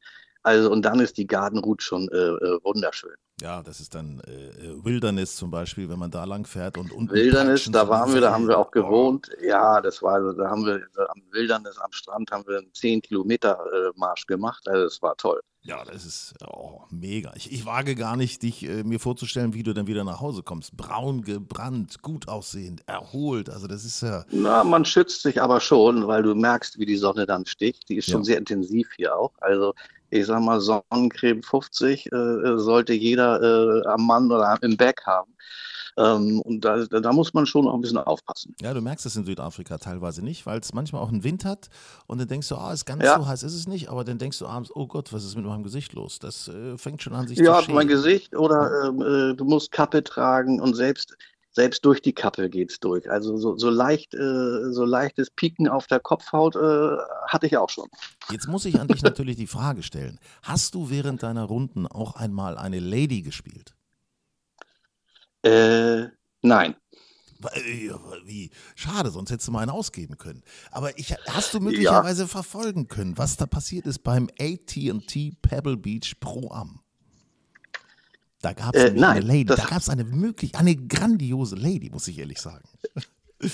also 0.44 0.71
und 0.71 0.83
dann 0.83 0.99
ist 0.99 1.17
die 1.17 1.27
Gartenroute 1.27 1.83
schon 1.83 2.07
äh, 2.09 2.15
äh, 2.15 2.59
wunderschön. 2.63 3.15
Ja, 3.39 3.62
das 3.62 3.80
ist 3.80 3.94
dann 3.94 4.19
äh, 4.22 4.84
Wilderness 4.84 5.36
zum 5.36 5.51
Beispiel, 5.51 5.88
wenn 5.89 6.00
man 6.00 6.10
da 6.10 6.24
lang 6.24 6.45
fährt 6.45 6.78
und 6.78 6.92
unten. 6.92 7.13
Wilderness, 7.13 7.69
da 7.72 7.88
waren 7.88 8.12
wir, 8.12 8.22
da 8.22 8.34
haben 8.34 8.48
wir 8.48 8.57
auch 8.57 8.72
gewohnt. 8.72 9.30
Oh. 9.31 9.45
Ja, 9.45 9.80
das 9.80 10.01
war, 10.01 10.16
also, 10.16 10.34
da 10.34 10.50
haben 10.50 10.66
wir 10.66 10.81
am 11.10 11.22
Wilderness 11.31 11.78
am 11.78 11.92
Strand 11.92 12.31
haben 12.31 12.48
wir 12.48 12.57
einen 12.57 12.74
10 12.74 13.04
Kilometer 13.04 13.60
Marsch 13.95 14.25
gemacht. 14.25 14.68
Also 14.68 14.86
das 14.86 15.01
war 15.04 15.16
toll. 15.18 15.39
Ja, 15.68 15.84
das 15.84 16.06
ist 16.06 16.34
oh, 16.48 16.84
mega. 16.89 17.34
Ich, 17.36 17.51
ich, 17.51 17.66
wage 17.66 17.95
gar 17.95 18.16
nicht, 18.16 18.42
dich 18.42 18.63
äh, 18.63 18.84
mir 18.84 19.01
vorzustellen, 19.01 19.54
wie 19.54 19.63
du 19.63 19.74
dann 19.74 19.86
wieder 19.86 20.06
nach 20.06 20.22
Hause 20.22 20.42
kommst. 20.42 20.78
Braun 20.78 21.24
gebrannt, 21.24 22.01
gut 22.01 22.30
aussehend, 22.30 22.84
erholt. 22.88 23.50
Also 23.50 23.68
das 23.68 23.84
ist 23.84 24.01
ja. 24.01 24.24
Na, 24.31 24.63
man 24.63 24.86
schützt 24.86 25.24
sich 25.24 25.42
aber 25.42 25.60
schon, 25.60 26.07
weil 26.07 26.24
du 26.24 26.34
merkst, 26.36 26.80
wie 26.80 26.86
die 26.86 26.95
Sonne 26.95 27.25
dann 27.25 27.45
sticht. 27.45 27.89
Die 27.89 27.98
ist 27.98 28.10
schon 28.10 28.22
ja. 28.22 28.25
sehr 28.25 28.38
intensiv 28.38 28.88
hier 28.95 29.13
auch. 29.18 29.34
Also 29.42 29.74
ich 30.10 30.25
sag 30.25 30.42
mal, 30.42 30.62
Sonnencreme 30.62 31.44
50 31.44 32.12
äh, 32.13 32.57
sollte 32.57 32.94
jeder 32.94 33.26
äh, 33.35 33.88
am 33.88 34.07
Mann 34.07 34.31
oder 34.31 34.57
im 34.62 34.77
Back 34.77 35.06
haben. 35.06 35.34
Ähm, 35.98 36.41
und 36.41 36.63
da, 36.63 36.86
da, 36.86 37.12
muss 37.12 37.34
man 37.34 37.48
schon 37.48 37.67
auch 37.67 37.74
ein 37.74 37.81
bisschen 37.81 37.98
aufpassen. 37.98 38.55
Ja, 38.62 38.74
du 38.74 38.81
merkst 38.81 39.05
es 39.07 39.15
in 39.15 39.25
Südafrika 39.25 39.79
teilweise 39.79 40.24
nicht, 40.24 40.46
weil 40.46 40.60
es 40.60 40.72
manchmal 40.72 41.01
auch 41.01 41.10
einen 41.10 41.24
Wind 41.24 41.43
hat 41.43 41.69
und 42.05 42.19
dann 42.19 42.27
denkst 42.27 42.48
du, 42.50 42.55
ah, 42.55 42.72
ist 42.72 42.86
ganz 42.86 43.03
ja. 43.03 43.17
so 43.17 43.27
heiß 43.27 43.41
ist 43.41 43.55
es 43.55 43.67
nicht, 43.67 43.89
aber 43.89 44.03
dann 44.03 44.19
denkst 44.19 44.38
du 44.38 44.46
abends, 44.46 44.69
oh 44.75 44.86
Gott, 44.86 45.12
was 45.12 45.25
ist 45.25 45.36
mit 45.36 45.46
meinem 45.46 45.63
Gesicht 45.63 45.93
los? 45.93 46.19
Das 46.19 46.50
äh, 46.50 46.77
fängt 46.77 47.01
schon 47.01 47.13
an, 47.13 47.27
sich 47.27 47.39
ja, 47.39 47.46
zu 47.46 47.63
schämen. 47.63 47.69
Ja, 47.69 47.75
mein 47.75 47.88
Gesicht 47.88 48.36
oder 48.36 48.89
ähm, 48.89 49.01
äh, 49.01 49.36
du 49.36 49.43
musst 49.43 49.72
Kappe 49.72 50.03
tragen 50.03 50.62
und 50.62 50.75
selbst 50.75 51.17
selbst 51.57 51.83
durch 51.85 52.03
die 52.03 52.13
Kappe 52.13 52.51
geht 52.51 52.69
es 52.69 52.79
durch. 52.79 53.09
Also 53.09 53.35
so, 53.35 53.57
so 53.57 53.71
leicht, 53.71 54.13
äh, 54.13 54.71
so 54.71 54.85
leichtes 54.85 55.31
Pieken 55.31 55.67
auf 55.67 55.87
der 55.87 55.99
Kopfhaut 55.99 56.55
äh, 56.55 56.97
hatte 57.27 57.47
ich 57.47 57.57
auch 57.57 57.71
schon. 57.71 57.89
Jetzt 58.29 58.47
muss 58.47 58.63
ich 58.65 58.79
an 58.79 58.87
dich 58.87 59.01
natürlich 59.01 59.37
die 59.37 59.47
Frage 59.47 59.81
stellen: 59.81 60.19
Hast 60.43 60.75
du 60.75 60.91
während 60.91 61.23
deiner 61.23 61.45
Runden 61.45 61.87
auch 61.87 62.15
einmal 62.15 62.59
eine 62.59 62.79
Lady 62.79 63.23
gespielt? 63.23 63.73
Äh, 65.41 66.05
nein. 66.43 66.75
Äh, 67.55 67.89
wie? 68.25 68.51
Schade, 68.75 69.09
sonst 69.09 69.31
hättest 69.31 69.47
du 69.47 69.51
mal 69.51 69.61
einen 69.61 69.71
ausgeben 69.71 70.19
können. 70.19 70.43
Aber 70.69 70.97
ich, 70.99 71.15
hast 71.27 71.55
du 71.55 71.59
möglicherweise 71.59 72.23
ja. 72.23 72.27
verfolgen 72.27 72.87
können, 72.87 73.17
was 73.17 73.35
da 73.35 73.47
passiert 73.47 73.87
ist 73.87 74.03
beim 74.03 74.29
AT&T 74.39 75.37
Pebble 75.41 75.77
Beach 75.77 76.19
Pro 76.19 76.51
Am? 76.51 76.81
Da 78.41 78.53
gab 78.53 78.75
es 78.75 78.84
äh, 78.84 79.03
eine 79.03 79.20
Lady, 79.20 79.46
da 79.46 79.56
gab 79.56 79.79
es 79.79 79.89
eine 79.89 80.03
möglich, 80.03 80.56
eine 80.56 80.75
grandiose 80.75 81.56
Lady, 81.56 81.89
muss 81.89 82.08
ich 82.08 82.20
ehrlich 82.20 82.39
sagen. 82.39 82.67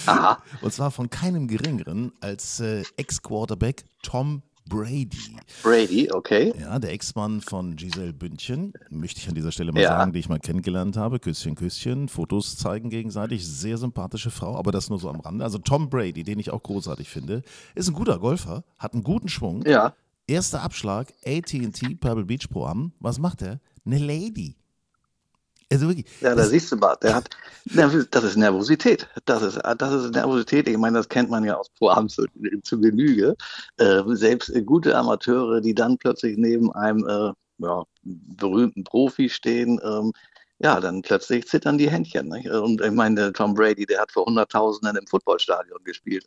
Aha. 0.05 0.41
Und 0.61 0.73
zwar 0.73 0.91
von 0.91 1.09
keinem 1.09 1.47
geringeren 1.47 2.11
als 2.21 2.59
äh, 2.59 2.83
Ex-Quarterback 2.97 3.85
Tom 4.01 4.41
Brady. 4.67 5.35
Brady, 5.61 6.09
okay. 6.11 6.53
Ja, 6.59 6.79
der 6.79 6.91
Ex-Mann 6.93 7.41
von 7.41 7.75
Giselle 7.75 8.13
Bündchen, 8.13 8.73
möchte 8.89 9.19
ich 9.19 9.27
an 9.27 9.35
dieser 9.35 9.51
Stelle 9.51 9.71
mal 9.71 9.81
ja. 9.81 9.89
sagen, 9.89 10.13
die 10.13 10.19
ich 10.19 10.29
mal 10.29 10.39
kennengelernt 10.39 10.95
habe. 10.95 11.19
Küsschen, 11.19 11.55
Küsschen, 11.55 12.07
Fotos 12.07 12.57
zeigen 12.57 12.89
gegenseitig. 12.89 13.45
Sehr 13.45 13.77
sympathische 13.77 14.31
Frau, 14.31 14.57
aber 14.57 14.71
das 14.71 14.89
nur 14.89 14.99
so 14.99 15.09
am 15.09 15.19
Rande. 15.19 15.43
Also 15.43 15.57
Tom 15.57 15.89
Brady, 15.89 16.23
den 16.23 16.39
ich 16.39 16.51
auch 16.51 16.63
großartig 16.63 17.09
finde, 17.09 17.43
ist 17.75 17.89
ein 17.89 17.93
guter 17.93 18.19
Golfer, 18.19 18.63
hat 18.77 18.93
einen 18.93 19.03
guten 19.03 19.27
Schwung. 19.27 19.63
Ja. 19.65 19.93
Erster 20.27 20.61
Abschlag, 20.61 21.13
AT&T 21.25 21.95
Pebble 21.95 22.25
Beach 22.25 22.49
Pro 22.49 22.65
Am. 22.65 22.93
Was 22.99 23.19
macht 23.19 23.41
er? 23.41 23.59
Eine 23.85 23.97
Lady. 23.97 24.55
Also 25.73 25.87
wirklich. 25.87 26.05
Ja, 26.21 26.35
da 26.35 26.43
siehst 26.43 26.71
du 26.71 26.75
mal, 26.75 26.95
der 27.01 27.15
hat, 27.15 27.29
das 27.65 28.23
ist 28.23 28.37
Nervosität. 28.37 29.07
Das 29.25 29.41
ist, 29.41 29.59
das 29.77 29.93
ist 29.93 30.13
Nervosität. 30.13 30.67
Ich 30.67 30.77
meine, 30.77 30.97
das 30.97 31.09
kennt 31.09 31.29
man 31.29 31.43
ja 31.43 31.55
aus 31.55 31.69
Programmen 31.69 32.09
zu, 32.09 32.25
zu 32.63 32.79
Genüge. 32.79 33.35
Äh, 33.77 34.01
selbst 34.09 34.51
gute 34.65 34.95
Amateure, 34.95 35.61
die 35.61 35.73
dann 35.73 35.97
plötzlich 35.97 36.37
neben 36.37 36.71
einem 36.73 37.07
äh, 37.07 37.31
ja, 37.59 37.83
berühmten 38.03 38.83
Profis 38.83 39.33
stehen, 39.33 39.79
ähm, 39.83 40.11
ja, 40.63 40.79
dann 40.79 41.01
plötzlich 41.01 41.45
zittern 41.45 41.77
die 41.77 41.91
Händchen. 41.91 42.29
Nicht? 42.29 42.49
Und 42.49 42.81
ich 42.81 42.91
meine, 42.91 43.33
Tom 43.33 43.53
Brady, 43.53 43.85
der 43.85 43.99
hat 43.99 44.11
vor 44.13 44.25
Hunderttausenden 44.25 44.95
im 44.95 45.05
Footballstadion 45.07 45.83
gespielt. 45.83 46.25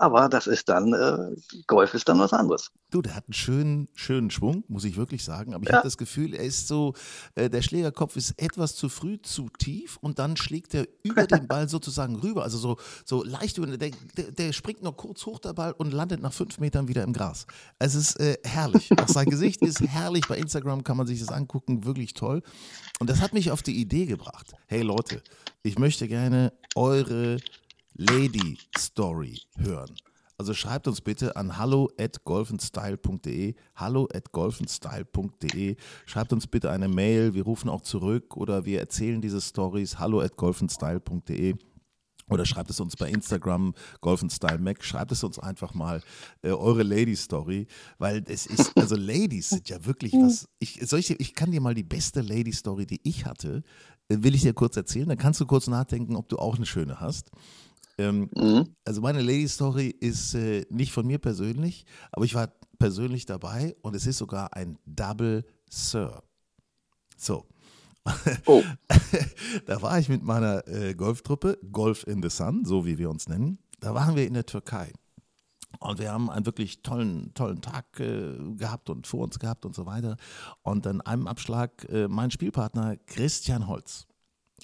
Aber 0.00 0.28
das 0.28 0.46
ist 0.46 0.68
dann, 0.68 0.92
äh, 0.92 1.34
Golf 1.66 1.94
ist 1.94 2.08
dann 2.08 2.18
was 2.18 2.32
anderes. 2.32 2.70
Du, 2.90 3.02
der 3.02 3.16
hat 3.16 3.24
einen 3.26 3.34
schönen, 3.34 3.88
schönen 3.94 4.30
Schwung, 4.30 4.62
muss 4.68 4.84
ich 4.84 4.96
wirklich 4.96 5.24
sagen. 5.24 5.54
Aber 5.54 5.64
ich 5.64 5.70
ja. 5.70 5.76
habe 5.76 5.86
das 5.86 5.96
Gefühl, 5.96 6.34
er 6.34 6.44
ist 6.44 6.68
so, 6.68 6.94
äh, 7.34 7.50
der 7.50 7.62
Schlägerkopf 7.62 8.16
ist 8.16 8.34
etwas 8.36 8.76
zu 8.76 8.88
früh, 8.88 9.20
zu 9.20 9.48
tief 9.58 9.96
und 10.00 10.18
dann 10.18 10.36
schlägt 10.36 10.74
er 10.74 10.86
über 11.02 11.26
den 11.26 11.46
Ball 11.48 11.68
sozusagen 11.68 12.16
rüber. 12.16 12.44
Also 12.44 12.58
so, 12.58 12.76
so 13.04 13.24
leicht 13.24 13.58
über, 13.58 13.66
der, 13.66 13.90
der, 14.16 14.32
der, 14.32 14.52
springt 14.52 14.82
noch 14.82 14.96
kurz 14.96 15.26
hoch, 15.26 15.40
der 15.40 15.52
Ball, 15.52 15.72
und 15.72 15.92
landet 15.92 16.22
nach 16.22 16.32
fünf 16.32 16.58
Metern 16.58 16.86
wieder 16.86 17.02
im 17.02 17.12
Gras. 17.12 17.46
Es 17.78 17.94
ist 17.94 18.18
äh, 18.20 18.38
herrlich. 18.44 18.90
Auch 19.00 19.08
sein 19.08 19.28
Gesicht 19.28 19.62
ist 19.62 19.80
herrlich. 19.80 20.26
Bei 20.28 20.36
Instagram 20.36 20.84
kann 20.84 20.96
man 20.96 21.06
sich 21.06 21.20
das 21.20 21.30
angucken, 21.30 21.84
wirklich 21.84 22.14
toll. 22.14 22.42
Und 23.00 23.10
das 23.10 23.20
hat 23.20 23.32
mich 23.32 23.50
auf 23.50 23.62
die 23.68 23.80
Idee 23.80 24.06
gebracht. 24.06 24.54
Hey 24.66 24.82
Leute, 24.82 25.22
ich 25.62 25.78
möchte 25.78 26.08
gerne 26.08 26.52
eure 26.74 27.36
Lady 27.94 28.56
Story 28.76 29.38
hören. 29.58 29.94
Also 30.38 30.54
schreibt 30.54 30.88
uns 30.88 31.00
bitte 31.00 31.36
an 31.36 31.58
hallo 31.58 31.90
at 31.98 32.24
golfenstyle.de, 32.24 33.54
hallo 33.74 34.08
at 34.14 34.32
golfenstyle.de. 34.32 35.76
Schreibt 36.06 36.32
uns 36.32 36.46
bitte 36.46 36.70
eine 36.70 36.88
Mail, 36.88 37.34
wir 37.34 37.42
rufen 37.42 37.68
auch 37.68 37.82
zurück 37.82 38.36
oder 38.36 38.64
wir 38.64 38.80
erzählen 38.80 39.20
diese 39.20 39.40
Stories, 39.40 39.98
hallo 39.98 40.20
at 40.20 40.36
golfenstyle.de. 40.36 41.56
Oder 42.28 42.44
schreibt 42.44 42.70
es 42.70 42.80
uns 42.80 42.96
bei 42.96 43.10
Instagram, 43.10 43.74
Golf 44.00 44.22
Style 44.30 44.58
Mac, 44.58 44.84
schreibt 44.84 45.12
es 45.12 45.24
uns 45.24 45.38
einfach 45.38 45.74
mal 45.74 46.02
äh, 46.42 46.50
eure 46.50 46.82
Lady 46.82 47.16
Story, 47.16 47.66
weil 47.98 48.24
es 48.26 48.46
ist, 48.46 48.76
also 48.76 48.96
Ladies 48.98 49.50
sind 49.50 49.68
ja 49.68 49.84
wirklich 49.84 50.12
was. 50.12 50.48
Ich, 50.58 50.80
solche, 50.82 51.14
ich 51.14 51.34
kann 51.34 51.50
dir 51.50 51.60
mal 51.60 51.74
die 51.74 51.84
beste 51.84 52.20
Lady 52.20 52.52
Story, 52.52 52.86
die 52.86 53.00
ich 53.02 53.24
hatte, 53.24 53.62
äh, 54.08 54.16
will 54.20 54.34
ich 54.34 54.42
dir 54.42 54.54
kurz 54.54 54.76
erzählen. 54.76 55.08
Dann 55.08 55.18
kannst 55.18 55.40
du 55.40 55.46
kurz 55.46 55.66
nachdenken, 55.66 56.16
ob 56.16 56.28
du 56.28 56.38
auch 56.38 56.56
eine 56.56 56.66
schöne 56.66 57.00
hast. 57.00 57.30
Ähm, 57.98 58.30
mhm. 58.34 58.68
Also 58.84 59.00
meine 59.00 59.22
Lady 59.22 59.48
Story 59.48 59.88
ist 59.88 60.34
äh, 60.34 60.64
nicht 60.70 60.92
von 60.92 61.06
mir 61.06 61.18
persönlich, 61.18 61.84
aber 62.12 62.24
ich 62.24 62.34
war 62.34 62.52
persönlich 62.78 63.26
dabei 63.26 63.76
und 63.82 63.96
es 63.96 64.06
ist 64.06 64.18
sogar 64.18 64.54
ein 64.54 64.78
Double 64.86 65.44
Sir. 65.68 66.22
So. 67.16 67.44
Oh. 68.46 68.62
da 69.66 69.82
war 69.82 69.98
ich 69.98 70.08
mit 70.08 70.22
meiner 70.22 70.66
äh, 70.68 70.94
Golftruppe, 70.94 71.58
Golf 71.70 72.06
in 72.06 72.22
the 72.22 72.30
Sun, 72.30 72.64
so 72.64 72.86
wie 72.86 72.98
wir 72.98 73.10
uns 73.10 73.28
nennen. 73.28 73.58
Da 73.80 73.94
waren 73.94 74.16
wir 74.16 74.26
in 74.26 74.34
der 74.34 74.46
Türkei. 74.46 74.92
Und 75.80 75.98
wir 75.98 76.12
haben 76.12 76.30
einen 76.30 76.46
wirklich 76.46 76.82
tollen, 76.82 77.32
tollen 77.34 77.60
Tag 77.60 78.00
äh, 78.00 78.36
gehabt 78.56 78.90
und 78.90 79.06
vor 79.06 79.20
uns 79.20 79.38
gehabt 79.38 79.64
und 79.64 79.74
so 79.74 79.86
weiter. 79.86 80.16
Und 80.62 80.86
an 80.86 81.00
einem 81.02 81.26
Abschlag 81.26 81.84
äh, 81.88 82.08
mein 82.08 82.30
Spielpartner 82.30 82.96
Christian 83.06 83.68
Holz. 83.68 84.06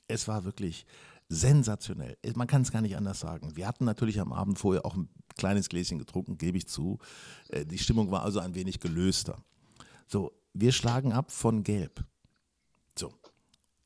Es 0.08 0.26
war 0.26 0.44
wirklich 0.44 0.86
sensationell. 1.28 2.16
Man 2.34 2.46
kann 2.46 2.62
es 2.62 2.72
gar 2.72 2.80
nicht 2.80 2.96
anders 2.96 3.20
sagen. 3.20 3.56
Wir 3.56 3.66
hatten 3.66 3.84
natürlich 3.84 4.20
am 4.20 4.32
Abend 4.32 4.58
vorher 4.58 4.84
auch 4.84 4.96
ein 4.96 5.08
kleines 5.36 5.68
Gläschen 5.68 5.98
getrunken, 5.98 6.38
gebe 6.38 6.58
ich 6.58 6.68
zu. 6.68 6.98
Äh, 7.48 7.64
die 7.64 7.78
Stimmung 7.78 8.10
war 8.10 8.22
also 8.22 8.40
ein 8.40 8.54
wenig 8.54 8.80
gelöster. 8.80 9.42
So, 10.06 10.32
wir 10.52 10.72
schlagen 10.72 11.12
ab 11.12 11.30
von 11.30 11.62
Gelb. 11.62 12.04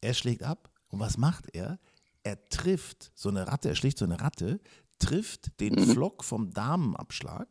Er 0.01 0.15
schlägt 0.15 0.43
ab 0.43 0.71
und 0.89 1.01
was 1.01 1.19
macht 1.19 1.55
er? 1.55 1.79
Er 2.23 2.49
trifft 2.49 3.11
so 3.15 3.29
eine 3.29 3.49
Ratte, 3.49 3.69
er 3.69 3.75
schlägt 3.75 3.99
so 3.99 4.05
eine 4.05 4.21
Ratte, 4.21 4.61
trifft 4.99 5.61
den 5.61 5.75
mhm. 5.75 5.93
Flock 5.93 6.25
vom 6.25 6.53
Damenabschlag 6.53 7.49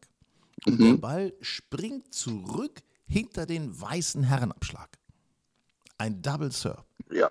und 0.65 0.79
mhm. 0.79 0.83
der 0.83 0.97
Ball 0.97 1.33
springt 1.41 2.13
zurück 2.13 2.81
hinter 3.05 3.45
den 3.45 3.79
weißen 3.79 4.23
Herrenabschlag. 4.23 4.89
Ein 5.97 6.21
Double 6.21 6.51
Serve. 6.51 6.83
Ja. 7.11 7.29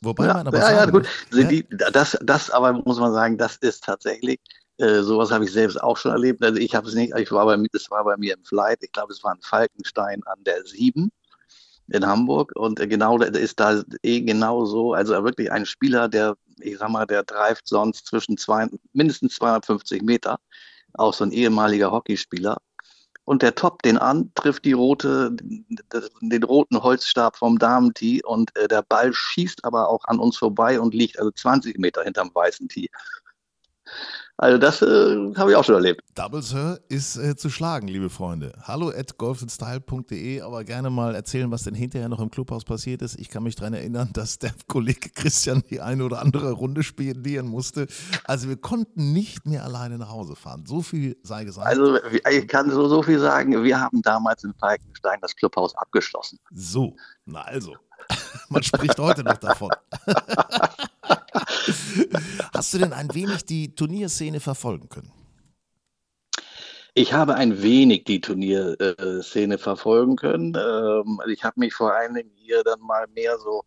Wobei 0.00 0.26
ja, 0.26 0.34
man 0.34 0.46
aber 0.48 0.58
ja, 0.58 0.64
sagen, 0.64 0.76
ja, 0.76 0.86
gut. 0.86 1.08
Ja? 1.32 1.48
Die, 1.48 1.66
das, 1.92 2.18
das 2.22 2.50
aber 2.50 2.72
muss 2.72 2.98
man 2.98 3.12
sagen, 3.12 3.38
das 3.38 3.56
ist 3.56 3.84
tatsächlich, 3.84 4.40
äh, 4.78 5.02
sowas 5.02 5.30
habe 5.30 5.44
ich 5.44 5.52
selbst 5.52 5.80
auch 5.80 5.96
schon 5.96 6.10
erlebt. 6.10 6.42
Also 6.42 6.58
ich 6.58 6.74
habe 6.74 6.88
es 6.88 6.94
nicht, 6.94 7.14
ich 7.16 7.30
war 7.30 7.46
bei, 7.46 7.56
das 7.72 7.90
war 7.90 8.02
bei 8.04 8.16
mir 8.16 8.34
im 8.34 8.44
Flight, 8.44 8.82
ich 8.82 8.90
glaube, 8.90 9.12
es 9.12 9.22
war 9.22 9.32
ein 9.32 9.40
Falkenstein 9.42 10.22
an 10.24 10.42
der 10.44 10.64
7 10.64 11.10
in 11.92 12.06
Hamburg 12.06 12.52
und 12.56 12.76
genau 12.76 13.18
ist 13.18 13.60
da 13.60 13.82
eh 14.02 14.20
genau 14.22 14.64
so, 14.64 14.94
also 14.94 15.12
wirklich 15.24 15.52
ein 15.52 15.66
Spieler, 15.66 16.08
der, 16.08 16.36
ich 16.58 16.78
sag 16.78 16.88
mal, 16.90 17.06
der 17.06 17.24
treibt 17.24 17.68
sonst 17.68 18.06
zwischen 18.06 18.36
zwei, 18.36 18.66
mindestens 18.92 19.34
250 19.36 20.02
Meter, 20.02 20.38
auch 20.94 21.14
so 21.14 21.24
ein 21.24 21.32
ehemaliger 21.32 21.90
Hockeyspieler. 21.90 22.58
Und 23.24 23.42
der 23.42 23.54
Top 23.54 23.82
den 23.82 23.98
an, 23.98 24.32
trifft 24.34 24.64
die 24.64 24.72
rote, 24.72 25.36
den 26.20 26.42
roten 26.42 26.82
Holzstab 26.82 27.36
vom 27.36 27.58
Damentee 27.58 28.20
und 28.24 28.54
äh, 28.56 28.66
der 28.66 28.82
Ball 28.82 29.12
schießt 29.12 29.64
aber 29.64 29.88
auch 29.88 30.04
an 30.06 30.18
uns 30.18 30.36
vorbei 30.36 30.80
und 30.80 30.92
liegt 30.92 31.18
also 31.18 31.30
20 31.30 31.78
Meter 31.78 32.02
hinterm 32.02 32.30
weißen 32.34 32.68
Tee. 32.68 32.90
Also 34.42 34.58
das 34.58 34.82
äh, 34.82 35.34
habe 35.36 35.52
ich 35.52 35.56
auch 35.56 35.62
schon 35.62 35.76
erlebt. 35.76 36.00
Double 36.16 36.42
Sir 36.42 36.80
ist 36.88 37.16
äh, 37.16 37.36
zu 37.36 37.48
schlagen, 37.48 37.86
liebe 37.86 38.10
Freunde. 38.10 38.52
Hallo 38.64 38.88
at 38.88 39.16
golfandstyle.de, 39.16 40.40
aber 40.40 40.64
gerne 40.64 40.90
mal 40.90 41.14
erzählen, 41.14 41.48
was 41.52 41.62
denn 41.62 41.76
hinterher 41.76 42.08
noch 42.08 42.18
im 42.18 42.28
Clubhaus 42.28 42.64
passiert 42.64 43.02
ist. 43.02 43.20
Ich 43.20 43.28
kann 43.28 43.44
mich 43.44 43.54
daran 43.54 43.72
erinnern, 43.72 44.10
dass 44.14 44.40
der 44.40 44.50
Kollege 44.66 45.10
Christian 45.10 45.62
die 45.70 45.80
eine 45.80 46.04
oder 46.04 46.20
andere 46.20 46.50
Runde 46.50 46.82
spielen 46.82 47.46
musste. 47.46 47.86
Also 48.24 48.48
wir 48.48 48.56
konnten 48.56 49.12
nicht 49.12 49.46
mehr 49.46 49.62
alleine 49.62 49.96
nach 49.96 50.10
Hause 50.10 50.34
fahren. 50.34 50.64
So 50.66 50.82
viel 50.82 51.16
sei 51.22 51.44
gesagt. 51.44 51.68
Also 51.68 52.00
ich 52.28 52.48
kann 52.48 52.68
so, 52.68 52.88
so 52.88 53.00
viel 53.00 53.20
sagen, 53.20 53.62
wir 53.62 53.80
haben 53.80 54.02
damals 54.02 54.42
in 54.42 54.52
Falkenstein 54.54 55.20
das 55.22 55.36
Clubhaus 55.36 55.72
abgeschlossen. 55.76 56.40
So, 56.50 56.96
na 57.26 57.42
also. 57.42 57.76
Man 58.48 58.64
spricht 58.64 58.98
heute 58.98 59.22
noch 59.22 59.36
davon. 59.36 59.70
Hast 62.54 62.74
du 62.74 62.78
denn 62.78 62.92
ein 62.92 63.14
wenig 63.14 63.44
die 63.44 63.74
Turnierszene 63.74 64.40
verfolgen 64.40 64.88
können? 64.88 65.12
Ich 66.94 67.14
habe 67.14 67.34
ein 67.36 67.62
wenig 67.62 68.04
die 68.04 68.20
Turnierszene 68.20 69.56
verfolgen 69.56 70.16
können. 70.16 70.54
Ähm, 70.54 71.20
ich 71.26 71.42
habe 71.42 71.58
mich 71.60 71.72
vor 71.72 71.94
allen 71.94 72.14
Dingen 72.14 72.32
hier 72.34 72.62
dann 72.64 72.80
mal 72.80 73.06
mehr 73.14 73.38
so 73.38 73.62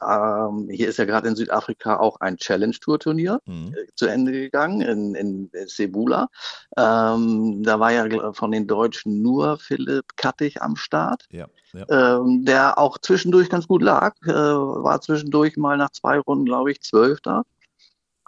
ähm, 0.00 0.68
hier 0.70 0.88
ist 0.88 0.98
ja 0.98 1.04
gerade 1.04 1.28
in 1.28 1.36
Südafrika 1.36 1.96
auch 1.96 2.20
ein 2.20 2.36
Challenge-Tour-Turnier 2.36 3.40
mhm. 3.44 3.74
äh, 3.76 3.86
zu 3.94 4.06
Ende 4.06 4.32
gegangen 4.32 4.80
in, 4.80 5.14
in 5.14 5.50
Sebula. 5.66 6.28
Ähm, 6.76 7.62
da 7.62 7.78
war 7.78 7.92
ja 7.92 8.32
von 8.32 8.52
den 8.52 8.66
Deutschen 8.66 9.22
nur 9.22 9.58
Philipp 9.58 10.16
Kattig 10.16 10.62
am 10.62 10.76
Start, 10.76 11.26
ja, 11.30 11.46
ja. 11.72 12.18
Ähm, 12.20 12.44
der 12.44 12.78
auch 12.78 12.98
zwischendurch 12.98 13.50
ganz 13.50 13.68
gut 13.68 13.82
lag, 13.82 14.14
äh, 14.24 14.32
war 14.32 15.00
zwischendurch 15.00 15.56
mal 15.56 15.76
nach 15.76 15.90
zwei 15.90 16.18
Runden, 16.18 16.44
glaube 16.44 16.72
ich, 16.72 16.80
Zwölfter. 16.80 17.44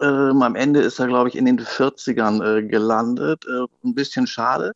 Ähm, 0.01 0.43
am 0.43 0.57
Ende 0.57 0.81
ist 0.81 0.99
er, 0.99 1.07
glaube 1.07 1.29
ich, 1.29 1.37
in 1.37 1.45
den 1.45 1.61
40ern 1.61 2.43
äh, 2.43 2.63
gelandet. 2.67 3.45
Äh, 3.47 3.67
ein 3.87 3.95
bisschen 3.95 4.27
schade. 4.27 4.73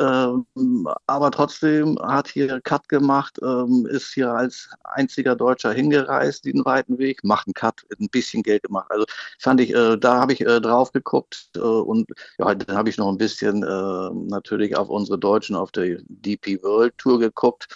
Ähm, 0.00 0.88
aber 1.06 1.30
trotzdem 1.30 1.98
hat 2.00 2.28
hier 2.28 2.60
Cut 2.62 2.88
gemacht, 2.88 3.38
ähm, 3.42 3.86
ist 3.86 4.14
hier 4.14 4.32
als 4.32 4.70
einziger 4.82 5.36
Deutscher 5.36 5.72
hingereist, 5.72 6.46
den 6.46 6.64
weiten 6.64 6.98
Weg, 6.98 7.22
macht 7.22 7.46
einen 7.46 7.54
Cut, 7.54 7.84
ein 8.00 8.08
bisschen 8.08 8.42
Geld 8.42 8.62
gemacht. 8.62 8.86
Also 8.90 9.04
fand 9.38 9.60
ich, 9.60 9.74
äh, 9.74 9.98
da 9.98 10.20
habe 10.20 10.32
ich 10.32 10.40
äh, 10.40 10.60
drauf 10.60 10.92
geguckt 10.92 11.50
äh, 11.54 11.60
und 11.60 12.08
ja, 12.38 12.54
dann 12.54 12.76
habe 12.76 12.88
ich 12.88 12.96
noch 12.96 13.08
ein 13.10 13.18
bisschen 13.18 13.62
äh, 13.62 14.10
natürlich 14.30 14.74
auf 14.76 14.88
unsere 14.88 15.18
Deutschen 15.18 15.54
auf 15.54 15.70
der 15.70 15.98
DP 16.08 16.62
World 16.62 16.96
Tour 16.96 17.18
geguckt. 17.18 17.68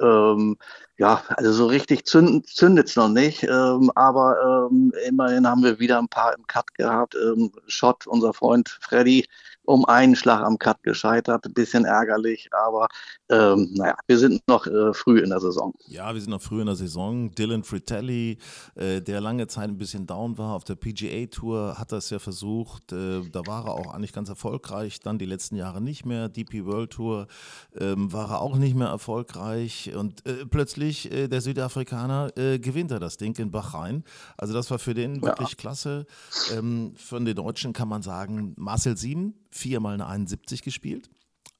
Ähm, 0.00 0.56
ja, 1.00 1.22
also 1.30 1.50
so 1.50 1.66
richtig 1.66 2.04
zündet 2.04 2.88
es 2.88 2.96
noch 2.96 3.08
nicht, 3.08 3.42
ähm, 3.44 3.90
aber 3.94 4.68
ähm, 4.70 4.92
immerhin 5.08 5.46
haben 5.46 5.64
wir 5.64 5.78
wieder 5.78 5.98
ein 5.98 6.08
paar 6.08 6.36
im 6.36 6.46
Cut 6.46 6.74
gehabt. 6.74 7.14
Ähm, 7.14 7.50
Schott, 7.68 8.06
unser 8.06 8.34
Freund 8.34 8.68
Freddy, 8.68 9.26
um 9.64 9.84
einen 9.84 10.16
Schlag 10.16 10.42
am 10.42 10.58
Cut 10.58 10.82
gescheitert. 10.82 11.46
Bisschen 11.54 11.84
ärgerlich, 11.84 12.50
aber 12.52 12.88
ähm, 13.28 13.70
naja, 13.74 13.96
wir 14.08 14.18
sind 14.18 14.46
noch 14.48 14.66
äh, 14.66 14.92
früh 14.92 15.20
in 15.20 15.30
der 15.30 15.40
Saison. 15.40 15.72
Ja, 15.86 16.12
wir 16.12 16.20
sind 16.20 16.30
noch 16.30 16.42
früh 16.42 16.60
in 16.60 16.66
der 16.66 16.76
Saison. 16.76 17.30
Dylan 17.30 17.62
Fritelli, 17.62 18.38
äh, 18.74 19.00
der 19.00 19.20
lange 19.20 19.46
Zeit 19.46 19.68
ein 19.68 19.78
bisschen 19.78 20.06
down 20.06 20.36
war 20.36 20.54
auf 20.54 20.64
der 20.64 20.74
PGA-Tour, 20.74 21.76
hat 21.78 21.92
das 21.92 22.10
ja 22.10 22.18
versucht. 22.18 22.92
Äh, 22.92 23.22
da 23.30 23.46
war 23.46 23.66
er 23.66 23.74
auch 23.74 23.94
eigentlich 23.94 24.12
ganz 24.12 24.28
erfolgreich. 24.28 25.00
Dann 25.00 25.18
die 25.18 25.26
letzten 25.26 25.56
Jahre 25.56 25.80
nicht 25.80 26.04
mehr. 26.04 26.28
DP 26.28 26.66
World 26.66 26.90
Tour 26.90 27.28
ähm, 27.78 28.12
war 28.12 28.30
er 28.30 28.40
auch 28.40 28.56
nicht 28.56 28.74
mehr 28.74 28.88
erfolgreich. 28.88 29.92
Und 29.94 30.26
äh, 30.26 30.44
plötzlich 30.90 31.12
äh, 31.12 31.28
der 31.28 31.40
Südafrikaner 31.40 32.36
äh, 32.36 32.58
gewinnt 32.58 32.90
er 32.90 33.00
das 33.00 33.16
Ding 33.16 33.36
in 33.38 33.50
Bahrain. 33.50 34.04
Also 34.36 34.54
das 34.54 34.70
war 34.70 34.78
für 34.78 34.94
den 34.94 35.22
wirklich 35.22 35.50
ja. 35.50 35.54
klasse. 35.56 36.06
Ähm, 36.52 36.94
von 36.96 37.24
den 37.24 37.36
Deutschen 37.36 37.72
kann 37.72 37.88
man 37.88 38.02
sagen, 38.02 38.54
Marcel 38.56 38.96
Sieben 38.96 39.34
viermal 39.50 39.94
eine 39.94 40.06
71 40.06 40.62
gespielt. 40.62 41.10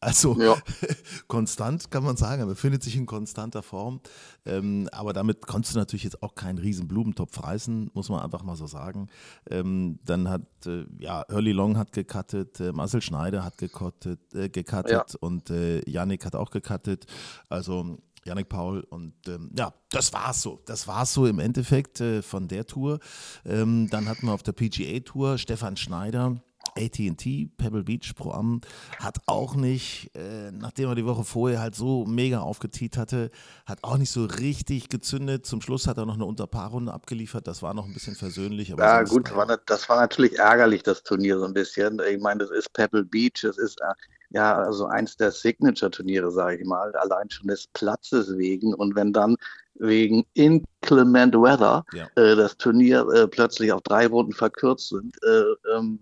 Also 0.02 0.34
ja. 0.40 0.56
konstant 1.28 1.90
kann 1.90 2.02
man 2.02 2.16
sagen, 2.16 2.40
er 2.40 2.46
befindet 2.46 2.82
sich 2.82 2.96
in 2.96 3.04
konstanter 3.04 3.62
Form. 3.62 4.00
Ähm, 4.46 4.88
aber 4.92 5.12
damit 5.12 5.46
konntest 5.46 5.74
du 5.74 5.78
natürlich 5.78 6.04
jetzt 6.04 6.22
auch 6.22 6.34
keinen 6.34 6.56
riesen 6.56 6.88
Blumentopf 6.88 7.42
reißen, 7.42 7.90
muss 7.92 8.08
man 8.08 8.22
einfach 8.22 8.42
mal 8.42 8.56
so 8.56 8.66
sagen. 8.66 9.08
Ähm, 9.50 9.98
dann 10.04 10.30
hat, 10.30 10.42
äh, 10.64 10.86
ja, 10.98 11.22
Early 11.28 11.52
Long 11.52 11.76
hat 11.76 11.92
gecuttet, 11.92 12.60
äh, 12.60 12.72
Marcel 12.72 13.02
Schneider 13.02 13.44
hat 13.44 13.58
gecuttet, 13.58 14.20
äh, 14.32 14.48
gecuttet 14.48 14.90
ja. 14.90 15.04
und 15.20 15.50
äh, 15.50 15.82
Yannick 15.86 16.24
hat 16.24 16.34
auch 16.34 16.50
gecuttet. 16.50 17.04
Also 17.50 17.98
Yannick 18.24 18.48
Paul 18.48 18.80
und 18.80 19.14
ähm, 19.28 19.50
ja, 19.56 19.72
das 19.90 20.12
war's 20.12 20.42
so. 20.42 20.60
Das 20.66 20.86
war's 20.86 21.12
so 21.12 21.26
im 21.26 21.38
Endeffekt 21.38 22.00
äh, 22.00 22.22
von 22.22 22.48
der 22.48 22.66
Tour. 22.66 22.98
Ähm, 23.44 23.88
dann 23.90 24.08
hatten 24.08 24.26
wir 24.26 24.32
auf 24.32 24.42
der 24.42 24.52
PGA 24.52 25.00
Tour 25.00 25.38
Stefan 25.38 25.76
Schneider, 25.76 26.36
AT&T, 26.76 27.50
Pebble 27.56 27.82
Beach 27.82 28.14
Pro 28.14 28.32
Am, 28.32 28.60
hat 28.98 29.18
auch 29.26 29.54
nicht, 29.54 30.10
äh, 30.14 30.50
nachdem 30.52 30.88
er 30.90 30.94
die 30.94 31.06
Woche 31.06 31.24
vorher 31.24 31.60
halt 31.60 31.74
so 31.74 32.04
mega 32.04 32.40
aufgetiet 32.40 32.96
hatte, 32.96 33.30
hat 33.66 33.82
auch 33.82 33.96
nicht 33.96 34.10
so 34.10 34.24
richtig 34.24 34.88
gezündet. 34.88 35.46
Zum 35.46 35.62
Schluss 35.62 35.86
hat 35.86 35.98
er 35.98 36.06
noch 36.06 36.14
eine 36.14 36.26
Unterpaarrunde 36.26 36.92
abgeliefert, 36.92 37.46
das 37.46 37.62
war 37.62 37.74
noch 37.74 37.86
ein 37.86 37.94
bisschen 37.94 38.14
versöhnlich. 38.14 38.68
ja 38.68 39.02
gut, 39.02 39.34
war, 39.34 39.46
das 39.66 39.88
war 39.88 39.96
natürlich 40.00 40.38
ärgerlich, 40.38 40.82
das 40.82 41.02
Turnier 41.02 41.38
so 41.38 41.46
ein 41.46 41.54
bisschen. 41.54 42.00
Ich 42.08 42.20
meine, 42.20 42.40
das 42.40 42.50
ist 42.50 42.72
Pebble 42.72 43.04
Beach, 43.04 43.40
das 43.42 43.58
ist 43.58 43.80
äh, 43.80 43.94
ja, 44.30 44.56
also 44.56 44.86
eins 44.86 45.16
der 45.16 45.32
Signature-Turniere, 45.32 46.30
sage 46.30 46.58
ich 46.58 46.66
mal, 46.66 46.94
allein 46.96 47.28
schon 47.30 47.48
des 47.48 47.66
Platzes 47.68 48.36
wegen. 48.36 48.74
Und 48.74 48.94
wenn 48.94 49.12
dann 49.12 49.36
wegen 49.74 50.24
inclement 50.34 51.34
weather 51.34 51.84
ja. 51.92 52.06
äh, 52.16 52.36
das 52.36 52.56
Turnier 52.56 53.06
äh, 53.12 53.26
plötzlich 53.26 53.72
auf 53.72 53.82
drei 53.82 54.06
Runden 54.06 54.32
verkürzt 54.32 54.90
sind, 54.90 55.16
äh, 55.24 55.76
ähm, 55.76 56.00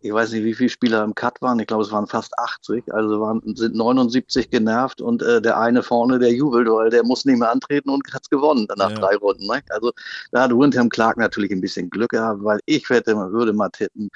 ich 0.00 0.12
weiß 0.12 0.30
nicht, 0.32 0.44
wie 0.44 0.54
viele 0.54 0.70
Spieler 0.70 1.02
im 1.02 1.14
Cut 1.14 1.42
waren. 1.42 1.58
Ich 1.58 1.66
glaube, 1.66 1.82
es 1.82 1.90
waren 1.90 2.06
fast 2.06 2.38
80. 2.38 2.94
Also 2.94 3.20
waren, 3.20 3.42
sind 3.56 3.74
79 3.74 4.48
genervt 4.48 5.00
und 5.00 5.22
äh, 5.22 5.42
der 5.42 5.58
eine 5.58 5.82
vorne, 5.82 6.20
der 6.20 6.32
jubelt, 6.32 6.68
weil 6.68 6.90
der 6.90 7.02
muss 7.02 7.24
nicht 7.24 7.38
mehr 7.38 7.50
antreten 7.50 7.90
und 7.90 8.02
hat 8.14 8.22
es 8.22 8.30
gewonnen 8.30 8.68
nach 8.76 8.90
ja. 8.90 8.96
drei 8.96 9.16
Runden. 9.16 9.46
Ne? 9.46 9.60
Also 9.70 9.92
da 10.30 10.42
hat 10.42 10.52
Windham 10.52 10.88
Clark 10.88 11.16
natürlich 11.16 11.50
ein 11.50 11.60
bisschen 11.60 11.90
Glück 11.90 12.12
gehabt, 12.12 12.44
weil 12.44 12.60
ich 12.64 12.88
wette, 12.90 13.14
man 13.16 13.32
würde 13.32 13.52
mal 13.52 13.70
tippen, 13.70 14.08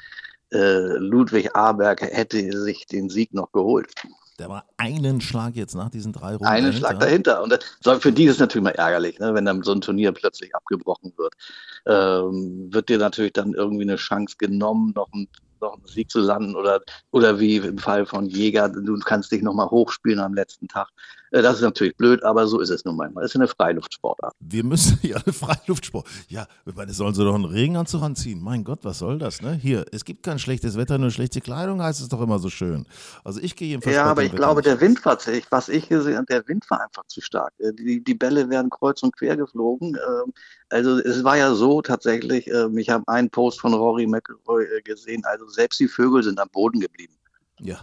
äh, 0.52 0.96
Ludwig 0.98 1.54
Aberg 1.54 2.02
hätte 2.02 2.56
sich 2.60 2.86
den 2.86 3.08
Sieg 3.08 3.32
noch 3.32 3.52
geholt. 3.52 3.92
Der 4.38 4.48
war 4.48 4.64
einen 4.76 5.20
Schlag 5.20 5.54
jetzt 5.54 5.74
nach 5.74 5.90
diesen 5.90 6.12
drei 6.12 6.32
Runden. 6.32 6.46
Einen 6.46 6.66
dahinter. 6.66 6.78
Schlag 6.78 7.00
dahinter. 7.00 7.42
Und 7.42 7.52
das, 7.82 7.98
für 7.98 8.12
die 8.12 8.24
ist 8.24 8.34
es 8.34 8.38
natürlich 8.40 8.64
mal 8.64 8.70
ärgerlich, 8.70 9.18
ne, 9.18 9.34
wenn 9.34 9.44
dann 9.44 9.62
so 9.62 9.72
ein 9.72 9.80
Turnier 9.80 10.12
plötzlich 10.12 10.54
abgebrochen 10.54 11.12
wird. 11.16 11.34
Ähm, 11.86 12.68
wird 12.72 12.88
dir 12.88 12.98
natürlich 12.98 13.34
dann 13.34 13.54
irgendwie 13.54 13.82
eine 13.82 13.96
Chance 13.96 14.36
genommen, 14.38 14.92
noch 14.94 15.08
ein 15.12 15.28
noch 15.62 15.74
einen 15.74 15.86
Sieg 15.86 16.10
zu 16.10 16.20
landen 16.20 16.56
oder, 16.56 16.80
oder 17.12 17.38
wie 17.40 17.56
im 17.56 17.78
Fall 17.78 18.04
von 18.04 18.26
Jäger, 18.26 18.68
du 18.68 18.98
kannst 18.98 19.32
dich 19.32 19.42
nochmal 19.42 19.70
hochspielen 19.70 20.18
am 20.18 20.34
letzten 20.34 20.68
Tag. 20.68 20.88
Äh, 21.32 21.42
das 21.42 21.56
ist 21.56 21.62
natürlich 21.62 21.96
blöd, 21.96 22.22
aber 22.22 22.46
so 22.46 22.60
ist 22.60 22.70
es 22.70 22.84
nun 22.84 22.96
manchmal. 22.96 23.24
Es 23.24 23.32
ist 23.32 23.36
eine 23.36 23.48
Freiluftsportart. 23.48 24.34
Wir 24.40 24.64
müssen 24.64 24.98
ja 25.02 25.16
eine 25.16 25.32
Freiluftsport. 25.32 26.06
Ja, 26.28 26.46
meine, 26.74 26.92
sollen 26.92 27.14
sie 27.14 27.24
doch 27.24 27.34
einen 27.34 27.46
Regenanzug 27.46 28.02
anziehen? 28.02 28.40
Mein 28.42 28.64
Gott, 28.64 28.80
was 28.82 28.98
soll 28.98 29.18
das? 29.18 29.40
Ne? 29.40 29.54
Hier, 29.54 29.84
es 29.92 30.04
gibt 30.04 30.22
kein 30.22 30.38
schlechtes 30.38 30.76
Wetter, 30.76 30.98
nur 30.98 31.10
schlechte 31.10 31.40
Kleidung, 31.40 31.82
heißt 31.82 32.00
es 32.00 32.08
doch 32.08 32.20
immer 32.20 32.38
so 32.38 32.50
schön. 32.50 32.86
Also 33.24 33.40
ich 33.40 33.56
gehe 33.56 33.68
jedenfalls. 33.68 33.96
Ja, 33.96 34.04
aber 34.04 34.22
ich 34.22 34.32
glaube, 34.32 34.60
nicht. 34.60 34.66
der 34.66 34.80
Wind 34.80 35.04
war, 35.04 35.18
was 35.50 35.68
ich 35.68 35.88
gesehen 35.88 36.16
habe, 36.16 36.26
der 36.26 36.46
Wind 36.46 36.70
war 36.70 36.82
einfach 36.82 37.06
zu 37.06 37.20
stark. 37.20 37.52
Äh, 37.58 37.72
die, 37.72 38.04
die 38.04 38.14
Bälle 38.14 38.48
werden 38.50 38.70
kreuz 38.70 39.02
und 39.02 39.16
quer 39.16 39.36
geflogen. 39.36 39.96
Ähm, 39.96 40.32
also 40.68 40.98
es 40.98 41.24
war 41.24 41.36
ja 41.36 41.54
so 41.54 41.82
tatsächlich, 41.82 42.48
ähm, 42.48 42.76
ich 42.78 42.90
habe 42.90 43.06
einen 43.08 43.30
Post 43.30 43.60
von 43.60 43.74
Rory 43.74 44.06
McIlroy 44.06 44.64
äh, 44.64 44.82
gesehen, 44.82 45.22
also 45.24 45.48
selbst 45.48 45.80
die 45.80 45.88
Vögel 45.88 46.22
sind 46.22 46.38
am 46.38 46.48
Boden 46.50 46.80
geblieben. 46.80 47.14
Ja. 47.60 47.80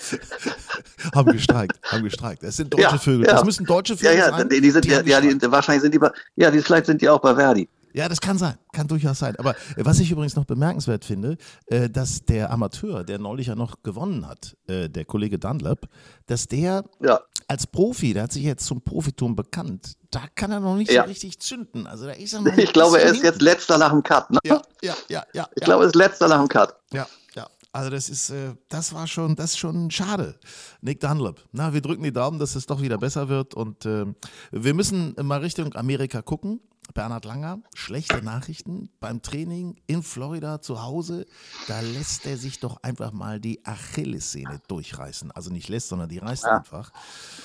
haben 1.14 1.32
gestreikt, 1.32 1.78
haben 1.82 2.04
gestreikt. 2.04 2.42
Es 2.42 2.56
sind 2.56 2.72
deutsche 2.72 2.82
ja, 2.82 2.98
Vögel. 2.98 3.26
Ja. 3.26 3.34
Das 3.34 3.44
müssen 3.44 3.66
deutsche 3.66 3.96
Vögel 3.96 4.16
ja, 4.16 4.28
ja, 4.28 4.36
sein. 4.36 4.48
Die 4.48 4.70
sind, 4.70 4.84
die 4.84 4.90
ja, 4.90 5.00
ja 5.02 5.20
die, 5.20 5.40
wahrscheinlich 5.50 5.82
sind 5.82 5.94
die 5.94 5.98
bei, 5.98 6.10
ja, 6.36 6.50
die, 6.50 6.60
vielleicht 6.60 6.86
sind 6.86 7.00
die 7.00 7.08
auch 7.08 7.20
bei 7.20 7.34
Verdi. 7.34 7.68
Ja, 7.94 8.08
das 8.08 8.20
kann 8.20 8.38
sein, 8.38 8.54
kann 8.72 8.88
durchaus 8.88 9.18
sein. 9.18 9.36
Aber 9.36 9.54
was 9.76 10.00
ich 10.00 10.10
übrigens 10.10 10.34
noch 10.34 10.46
bemerkenswert 10.46 11.04
finde, 11.04 11.36
äh, 11.66 11.90
dass 11.90 12.24
der 12.24 12.50
Amateur, 12.50 13.04
der 13.04 13.18
neulich 13.18 13.48
ja 13.48 13.54
noch 13.54 13.82
gewonnen 13.82 14.26
hat, 14.26 14.56
äh, 14.66 14.88
der 14.88 15.04
Kollege 15.04 15.38
Dunlap, 15.38 15.86
dass 16.26 16.48
der 16.48 16.84
ja. 17.00 17.20
als 17.48 17.66
Profi, 17.66 18.14
der 18.14 18.24
hat 18.24 18.32
sich 18.32 18.44
jetzt 18.44 18.64
zum 18.64 18.80
Profitum 18.82 19.36
bekannt, 19.36 19.94
da 20.10 20.22
kann 20.34 20.50
er 20.52 20.60
noch 20.60 20.76
nicht 20.76 20.90
ja. 20.90 21.02
so 21.02 21.08
richtig 21.08 21.38
zünden. 21.40 21.86
Also 21.86 22.06
da 22.06 22.12
ist 22.12 22.32
er 22.32 22.40
noch 22.40 22.56
Ich 22.56 22.72
glaube, 22.72 23.00
er 23.00 23.10
ist 23.10 23.22
jetzt 23.22 23.42
letzter 23.42 23.76
nach 23.76 23.90
dem 23.90 24.02
Cut, 24.02 24.30
ne? 24.30 24.38
Ja, 24.44 24.62
ja, 24.82 24.94
ja. 25.08 25.24
ja 25.34 25.48
ich 25.54 25.62
glaube, 25.62 25.84
er 25.84 25.88
ist 25.88 25.96
letzter 25.96 26.28
nach 26.28 26.38
dem 26.38 26.48
Cut. 26.48 26.74
Ja, 26.92 27.06
ja. 27.34 27.46
Also 27.72 27.88
das 27.88 28.10
ist, 28.10 28.30
äh, 28.30 28.54
das 28.68 28.92
war 28.92 29.06
schon, 29.06 29.34
das 29.34 29.52
ist 29.52 29.58
schon 29.58 29.90
schade. 29.90 30.38
Nick 30.82 31.00
Dunlop. 31.00 31.42
Na, 31.52 31.72
wir 31.72 31.80
drücken 31.80 32.02
die 32.02 32.12
Daumen, 32.12 32.38
dass 32.38 32.54
es 32.54 32.66
doch 32.66 32.82
wieder 32.82 32.98
besser 32.98 33.28
wird. 33.28 33.54
Und 33.54 33.86
äh, 33.86 34.04
wir 34.50 34.74
müssen 34.74 35.14
mal 35.22 35.40
Richtung 35.40 35.74
Amerika 35.74 36.20
gucken. 36.20 36.60
Bernhard 36.94 37.24
Langer, 37.24 37.60
schlechte 37.74 38.22
Nachrichten 38.22 38.90
beim 39.00 39.22
Training 39.22 39.76
in 39.86 40.02
Florida 40.02 40.60
zu 40.60 40.82
Hause. 40.82 41.26
Da 41.68 41.80
lässt 41.80 42.26
er 42.26 42.36
sich 42.36 42.60
doch 42.60 42.82
einfach 42.82 43.12
mal 43.12 43.40
die 43.40 43.64
Achillessehne 43.64 44.60
durchreißen. 44.68 45.30
Also 45.30 45.50
nicht 45.50 45.68
lässt, 45.68 45.88
sondern 45.88 46.08
die 46.08 46.18
reißt 46.18 46.44
ja. 46.44 46.58
einfach. 46.58 46.92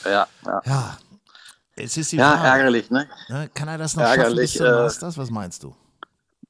Ja, 0.04 0.28
ja. 0.46 0.62
Ja, 0.66 0.98
es 1.76 1.96
ist 1.96 2.12
die 2.12 2.18
ja 2.18 2.32
Frage. 2.32 2.48
ärgerlich, 2.48 2.90
ne? 2.90 3.08
Kann 3.54 3.68
er 3.68 3.78
das 3.78 3.96
noch 3.96 4.04
ärgerlich, 4.04 4.54
schaffen 4.54 4.66
bis 4.66 4.66
zum 4.66 4.66
äh, 4.66 4.84
Masters? 4.84 5.18
Was 5.18 5.30
meinst 5.30 5.64
du? 5.64 5.76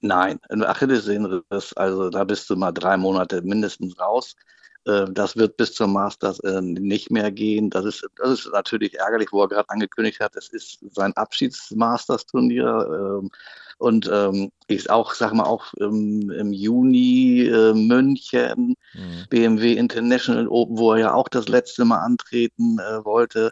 Nein, 0.08 0.40
ein 0.50 0.64
Achillessehnenriss, 0.64 1.74
also 1.74 2.10
da 2.10 2.24
bist 2.24 2.50
du 2.50 2.56
mal 2.56 2.72
drei 2.72 2.96
Monate 2.96 3.42
mindestens 3.42 4.00
raus. 4.00 4.38
Äh, 4.86 5.08
das 5.12 5.36
wird 5.36 5.58
bis 5.58 5.74
zum 5.74 5.92
Masters 5.92 6.40
äh, 6.40 6.62
nicht 6.62 7.12
mehr 7.12 7.30
gehen. 7.30 7.70
Das 7.70 7.84
ist, 7.84 8.08
das 8.16 8.40
ist 8.40 8.54
natürlich 8.54 8.98
ärgerlich, 8.98 9.34
wo 9.34 9.42
er 9.42 9.50
gerade 9.50 9.70
angekündigt 9.70 10.22
hat, 10.22 10.38
es 10.38 10.48
ist 10.48 10.80
sein 10.94 11.12
Abschieds-Masters-Turnier. 11.18 13.20
Ähm, 13.22 13.32
und 13.80 14.10
ähm, 14.12 14.50
ich 14.68 14.90
auch, 14.90 15.14
sag 15.14 15.34
mal, 15.34 15.44
auch 15.44 15.74
im, 15.74 16.32
im 16.32 16.54
Juni 16.54 17.42
äh, 17.42 17.74
München, 17.74 18.76
mhm. 18.94 19.26
BMW 19.30 19.74
International 19.74 20.48
Open, 20.48 20.78
wo 20.78 20.94
er 20.94 21.00
ja 21.00 21.14
auch 21.14 21.28
das 21.28 21.50
letzte 21.50 21.84
Mal 21.84 22.00
antreten 22.00 22.80
äh, 22.80 23.04
wollte. 23.04 23.52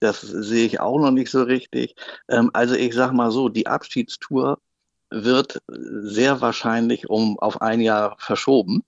Das 0.00 0.20
sehe 0.20 0.66
ich 0.66 0.80
auch 0.80 0.98
noch 0.98 1.12
nicht 1.12 1.30
so 1.30 1.44
richtig. 1.44 1.94
Ähm, 2.28 2.50
also 2.52 2.74
ich 2.74 2.94
sag 2.94 3.12
mal 3.12 3.30
so, 3.30 3.48
die 3.48 3.66
Abschiedstour 3.66 4.58
wird 5.22 5.60
sehr 5.68 6.40
wahrscheinlich 6.40 7.08
um 7.08 7.38
auf 7.38 7.62
ein 7.62 7.80
Jahr 7.80 8.16
verschoben. 8.18 8.82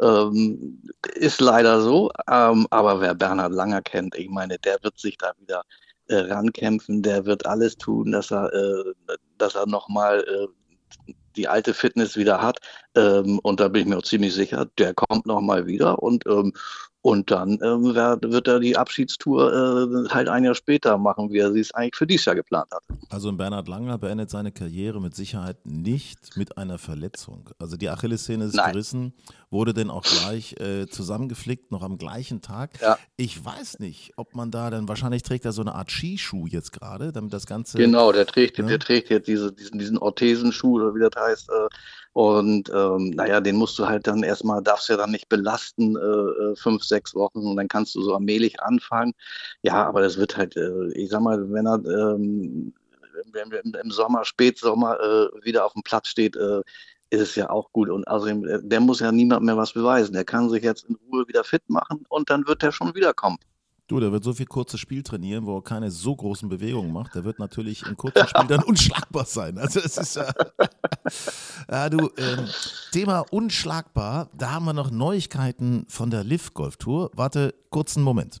Ähm, 0.00 0.82
ist 1.14 1.40
leider 1.40 1.80
so, 1.80 2.10
ähm, 2.30 2.66
aber 2.70 3.00
wer 3.00 3.14
Bernhard 3.14 3.52
Langer 3.52 3.82
kennt, 3.82 4.16
ich 4.16 4.28
meine, 4.28 4.58
der 4.58 4.78
wird 4.82 4.98
sich 4.98 5.16
da 5.18 5.32
wieder 5.38 5.62
äh, 6.08 6.16
rankämpfen, 6.16 7.02
der 7.02 7.26
wird 7.26 7.46
alles 7.46 7.76
tun, 7.76 8.12
dass 8.12 8.30
er, 8.30 8.52
äh, 8.52 8.94
dass 9.38 9.54
er 9.54 9.66
nochmal 9.66 10.20
äh, 10.20 10.48
die 11.36 11.48
alte 11.48 11.74
Fitness 11.74 12.16
wieder 12.16 12.42
hat. 12.42 12.58
Ähm, 12.94 13.38
und 13.40 13.60
da 13.60 13.68
bin 13.68 13.82
ich 13.82 13.88
mir 13.88 13.98
auch 13.98 14.02
ziemlich 14.02 14.34
sicher, 14.34 14.66
der 14.78 14.94
kommt 14.94 15.26
nochmal 15.26 15.66
wieder 15.66 16.02
und 16.02 16.26
ähm, 16.26 16.52
und 17.02 17.30
dann 17.30 17.58
ähm, 17.62 17.94
wird 17.94 18.48
er 18.48 18.60
die 18.60 18.76
Abschiedstour 18.76 19.52
äh, 19.52 20.08
halt 20.08 20.28
ein 20.28 20.44
Jahr 20.44 20.54
später 20.54 20.98
machen, 20.98 21.30
wie 21.30 21.38
er 21.38 21.52
sie 21.52 21.60
es 21.60 21.72
eigentlich 21.72 21.96
für 21.96 22.06
dieses 22.06 22.26
Jahr 22.26 22.34
geplant 22.34 22.68
hat. 22.72 22.82
Also 23.08 23.32
Bernhard 23.32 23.68
Langer 23.68 23.98
beendet 23.98 24.30
seine 24.30 24.50
Karriere 24.50 25.00
mit 25.00 25.14
Sicherheit 25.14 25.64
nicht 25.64 26.36
mit 26.36 26.58
einer 26.58 26.78
Verletzung. 26.78 27.50
Also 27.58 27.76
die 27.76 27.88
Achillessehne 27.88 28.44
ist 28.44 28.54
Nein. 28.56 28.72
gerissen, 28.72 29.12
wurde 29.50 29.74
denn 29.74 29.90
auch 29.90 30.02
gleich 30.02 30.54
äh, 30.60 30.86
zusammengeflickt, 30.86 31.70
noch 31.70 31.82
am 31.82 31.98
gleichen 31.98 32.42
Tag. 32.42 32.80
Ja. 32.80 32.98
Ich 33.16 33.42
weiß 33.44 33.78
nicht, 33.78 34.12
ob 34.16 34.34
man 34.34 34.50
da 34.50 34.70
dann, 34.70 34.88
wahrscheinlich 34.88 35.22
trägt 35.22 35.44
er 35.44 35.52
so 35.52 35.62
eine 35.62 35.74
Art 35.74 35.90
Skischuh 35.90 36.46
jetzt 36.46 36.72
gerade, 36.72 37.12
damit 37.12 37.32
das 37.32 37.46
Ganze. 37.46 37.78
Genau, 37.78 38.12
der 38.12 38.26
trägt, 38.26 38.58
ne? 38.58 38.66
der 38.66 38.78
trägt 38.78 39.10
jetzt 39.10 39.28
diese, 39.28 39.52
diesen, 39.52 39.78
diesen 39.78 39.98
Orthesenschuh 39.98 40.76
oder 40.76 40.94
wie 40.94 41.00
das 41.00 41.10
heißt. 41.16 41.48
Äh, 41.50 41.68
und 42.12 42.70
ähm, 42.74 43.10
naja, 43.10 43.40
den 43.40 43.56
musst 43.56 43.78
du 43.78 43.86
halt 43.86 44.06
dann 44.06 44.22
erstmal, 44.22 44.62
darfst 44.62 44.88
ja 44.88 44.96
dann 44.96 45.12
nicht 45.12 45.28
belasten, 45.28 45.96
äh, 45.96 46.00
äh, 46.00 46.56
fünf, 46.56 46.82
sechs 46.82 47.14
Wochen 47.14 47.38
und 47.38 47.56
dann 47.56 47.68
kannst 47.68 47.94
du 47.94 48.02
so 48.02 48.14
allmählich 48.14 48.60
anfangen. 48.60 49.12
Ja, 49.62 49.86
aber 49.86 50.02
das 50.02 50.18
wird 50.18 50.36
halt, 50.36 50.56
äh, 50.56 50.88
ich 50.94 51.10
sag 51.10 51.20
mal, 51.20 51.50
wenn 51.52 51.66
er 51.66 51.76
ähm, 51.84 52.72
wenn 53.32 53.50
wir 53.50 53.62
im 53.64 53.90
Sommer, 53.90 54.24
Spätsommer 54.24 54.98
äh, 55.00 55.44
wieder 55.44 55.64
auf 55.64 55.72
dem 55.72 55.82
Platz 55.82 56.08
steht, 56.08 56.36
äh, 56.36 56.60
ist 57.10 57.20
es 57.20 57.34
ja 57.34 57.50
auch 57.50 57.72
gut. 57.72 57.88
Und 57.88 58.06
also 58.06 58.26
der 58.32 58.80
muss 58.80 59.00
ja 59.00 59.12
niemand 59.12 59.44
mehr 59.44 59.56
was 59.56 59.72
beweisen. 59.72 60.12
Der 60.12 60.24
kann 60.24 60.50
sich 60.50 60.62
jetzt 60.62 60.84
in 60.88 60.96
Ruhe 61.10 61.26
wieder 61.28 61.44
fit 61.44 61.68
machen 61.68 62.04
und 62.08 62.30
dann 62.30 62.46
wird 62.46 62.62
er 62.62 62.72
schon 62.72 62.94
wiederkommen. 62.94 63.38
Du, 63.88 63.98
der 64.00 64.12
wird 64.12 64.22
so 64.22 64.34
viel 64.34 64.44
kurzes 64.44 64.80
Spiel 64.80 65.02
trainieren, 65.02 65.46
wo 65.46 65.56
er 65.56 65.62
keine 65.62 65.90
so 65.90 66.14
großen 66.14 66.46
Bewegungen 66.50 66.92
macht. 66.92 67.14
Der 67.14 67.24
wird 67.24 67.38
natürlich 67.38 67.86
im 67.86 67.96
kurzen 67.96 68.28
Spiel 68.28 68.46
dann 68.46 68.62
unschlagbar 68.66 69.24
sein. 69.24 69.56
Also 69.56 69.80
es 69.80 69.96
ist 69.96 70.16
ja, 70.16 70.30
ja 71.70 71.88
du, 71.88 72.10
ähm, 72.18 72.46
Thema 72.92 73.20
unschlagbar, 73.30 74.28
da 74.36 74.50
haben 74.50 74.66
wir 74.66 74.74
noch 74.74 74.90
Neuigkeiten 74.90 75.86
von 75.88 76.10
der 76.10 76.22
Liv 76.22 76.52
Golf 76.52 76.76
Tour. 76.76 77.10
Warte, 77.14 77.54
kurzen 77.70 78.02
Moment. 78.02 78.40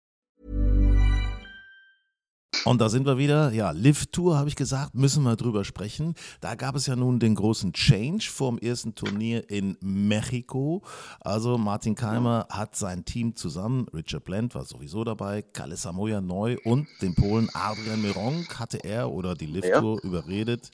Und 2.65 2.79
da 2.79 2.89
sind 2.89 3.07
wir 3.07 3.17
wieder. 3.17 3.51
Ja, 3.51 3.71
Live 3.71 4.07
Tour 4.07 4.37
habe 4.37 4.47
ich 4.47 4.55
gesagt, 4.55 4.93
müssen 4.93 5.23
wir 5.23 5.35
drüber 5.35 5.63
sprechen. 5.63 6.13
Da 6.41 6.55
gab 6.55 6.75
es 6.75 6.85
ja 6.85 6.95
nun 6.95 7.19
den 7.19 7.33
großen 7.33 7.73
Change 7.73 8.29
vor 8.29 8.51
dem 8.51 8.59
ersten 8.59 8.93
Turnier 8.93 9.49
in 9.49 9.77
Mexiko. 9.81 10.83
Also 11.21 11.57
Martin 11.57 11.95
Keimer 11.95 12.47
hat 12.49 12.75
sein 12.75 13.03
Team 13.03 13.35
zusammen, 13.35 13.87
Richard 13.93 14.25
Blend 14.25 14.53
war 14.53 14.65
sowieso 14.65 15.03
dabei, 15.03 15.41
Kalle 15.41 15.75
Samoya 15.75 16.21
neu 16.21 16.57
und 16.63 16.87
den 17.01 17.15
Polen 17.15 17.49
Adrian 17.53 18.01
Meronk 18.01 18.59
hatte 18.59 18.77
er 18.83 19.09
oder 19.11 19.33
die 19.33 19.47
Live 19.47 19.79
Tour 19.79 19.99
ja. 20.03 20.07
überredet, 20.07 20.69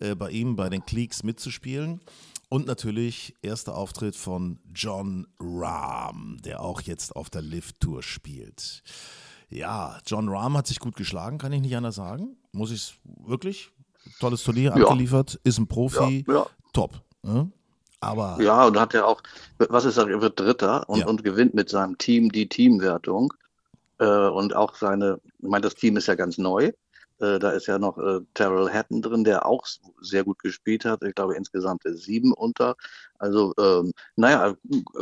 äh, 0.00 0.16
bei 0.16 0.30
ihm 0.30 0.56
bei 0.56 0.68
den 0.68 0.84
Cleaks 0.84 1.22
mitzuspielen. 1.22 2.00
Und 2.48 2.66
natürlich 2.66 3.36
erster 3.42 3.76
Auftritt 3.76 4.16
von 4.16 4.58
John 4.74 5.26
Rahm, 5.38 6.38
der 6.44 6.62
auch 6.62 6.80
jetzt 6.80 7.14
auf 7.14 7.28
der 7.28 7.42
Live 7.42 7.72
Tour 7.78 8.02
spielt. 8.02 8.82
Ja, 9.50 9.98
John 10.06 10.28
Rahm 10.28 10.56
hat 10.56 10.66
sich 10.66 10.78
gut 10.78 10.96
geschlagen, 10.96 11.38
kann 11.38 11.52
ich 11.52 11.60
nicht 11.60 11.76
anders 11.76 11.94
sagen. 11.94 12.36
Muss 12.52 12.70
ich 12.70 12.98
wirklich. 13.26 13.70
Tolles 14.20 14.42
Turnier 14.42 14.74
ja. 14.76 14.84
abgeliefert, 14.84 15.40
ist 15.44 15.58
ein 15.58 15.66
Profi, 15.66 16.24
ja, 16.26 16.34
ja. 16.34 16.46
top. 16.72 17.02
Ne? 17.22 17.50
Aber 18.00 18.38
ja, 18.40 18.66
und 18.66 18.78
hat 18.78 18.94
ja 18.94 19.04
auch, 19.04 19.22
was 19.58 19.84
ist 19.84 19.96
er, 19.96 20.08
er 20.08 20.20
wird 20.20 20.38
Dritter 20.38 20.88
und, 20.88 21.04
und 21.04 21.24
gewinnt 21.24 21.54
mit 21.54 21.68
seinem 21.68 21.98
Team 21.98 22.30
die 22.30 22.48
Teamwertung. 22.48 23.32
Äh, 23.98 24.28
und 24.28 24.54
auch 24.54 24.76
seine, 24.76 25.20
ich 25.38 25.48
meine, 25.48 25.62
das 25.62 25.74
Team 25.74 25.96
ist 25.96 26.06
ja 26.06 26.14
ganz 26.14 26.38
neu. 26.38 26.72
Äh, 27.20 27.40
da 27.40 27.50
ist 27.50 27.66
ja 27.66 27.78
noch 27.78 27.98
äh, 27.98 28.20
Terrell 28.34 28.70
Hatton 28.72 29.02
drin, 29.02 29.24
der 29.24 29.44
auch 29.44 29.66
sehr 30.00 30.22
gut 30.22 30.38
gespielt 30.38 30.84
hat. 30.84 31.02
Ich 31.02 31.14
glaube, 31.14 31.34
insgesamt 31.34 31.82
sieben 31.84 32.32
unter. 32.32 32.76
Also, 33.18 33.52
ähm, 33.58 33.92
naja, 34.14 34.54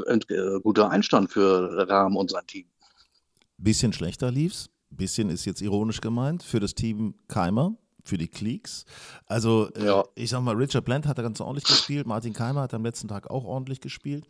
ein, 0.08 0.20
äh, 0.28 0.60
guter 0.62 0.90
Einstand 0.90 1.30
für 1.30 1.86
Rahm 1.88 2.16
und 2.16 2.30
sein 2.30 2.46
Team. 2.46 2.66
Bisschen 3.58 3.92
schlechter 3.92 4.30
lief's. 4.30 4.70
Bisschen 4.90 5.30
ist 5.30 5.44
jetzt 5.44 5.62
ironisch 5.62 6.00
gemeint 6.00 6.42
für 6.42 6.60
das 6.60 6.74
Team 6.74 7.14
Keimer, 7.28 7.76
für 8.04 8.18
die 8.18 8.28
Cleaks. 8.28 8.84
Also, 9.26 9.68
äh, 9.74 9.86
ja. 9.86 10.04
ich 10.14 10.30
sag 10.30 10.42
mal, 10.42 10.54
Richard 10.54 10.84
Bland 10.84 11.06
hat 11.06 11.18
da 11.18 11.22
ganz 11.22 11.40
ordentlich 11.40 11.64
gespielt, 11.64 12.06
Martin 12.06 12.32
Keimer 12.32 12.62
hat 12.62 12.74
am 12.74 12.84
letzten 12.84 13.08
Tag 13.08 13.28
auch 13.30 13.44
ordentlich 13.44 13.80
gespielt. 13.80 14.24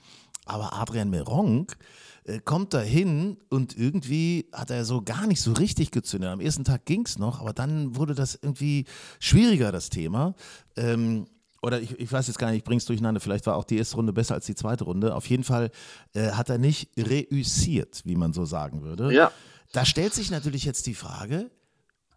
Aber 0.47 0.73
Adrian 0.75 1.11
Meronk 1.11 1.77
äh, 2.25 2.39
kommt 2.39 2.73
da 2.73 2.81
hin 2.81 3.39
und 3.51 3.77
irgendwie 3.77 4.49
hat 4.53 4.71
er 4.71 4.85
so 4.85 5.03
gar 5.03 5.27
nicht 5.27 5.41
so 5.43 5.53
richtig 5.53 5.91
gezündet. 5.91 6.31
Am 6.31 6.41
ersten 6.41 6.65
Tag 6.65 6.87
ging 6.87 7.05
es 7.05 7.19
noch, 7.19 7.41
aber 7.41 7.53
dann 7.53 7.97
wurde 7.97 8.15
das 8.15 8.39
irgendwie 8.41 8.87
schwieriger, 9.19 9.73
das 9.73 9.91
Thema. 9.91 10.35
Ähm, 10.77 11.27
oder 11.67 11.81
ich, 11.81 11.99
ich, 11.99 12.13
weiß 12.13 12.29
jetzt 12.29 12.39
gar 12.39 12.51
nicht, 12.51 12.59
ich 12.59 12.65
bringe 12.65 12.79
es 12.79 12.85
durcheinander, 12.85 13.21
vielleicht 13.21 13.45
war 13.47 13.57
auch 13.57 13.65
die 13.65 13.77
erste 13.77 13.97
Runde 13.97 14.13
besser 14.13 14.35
als 14.35 14.47
die 14.47 14.55
zweite 14.55 14.85
Runde. 14.85 15.17
Auf 15.17 15.29
jeden 15.29 15.43
Fall 15.43 15.73
äh, 16.15 16.31
hat 16.31 16.49
er 16.49 16.59
nicht 16.59 16.91
reüssiert, 16.97 18.03
wie 18.05 18.15
man 18.15 18.33
so 18.33 18.45
sagen 18.45 18.83
würde. 18.83 19.13
Ja. 19.13 19.33
Da 19.73 19.85
stellt 19.85 20.15
sich 20.15 20.31
natürlich 20.31 20.65
jetzt 20.65 20.87
die 20.87 20.95
Frage, 20.95 21.51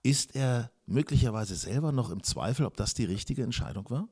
ist 0.04 0.36
er 0.36 0.70
möglicherweise 0.86 1.56
selber 1.56 1.92
noch 1.92 2.12
im 2.12 2.22
Zweifel, 2.22 2.68
ob 2.68 2.78
das 2.78 2.94
die 2.94 3.06
richtige 3.06 3.42
Entscheidung 3.42 3.90
war? 3.90 4.08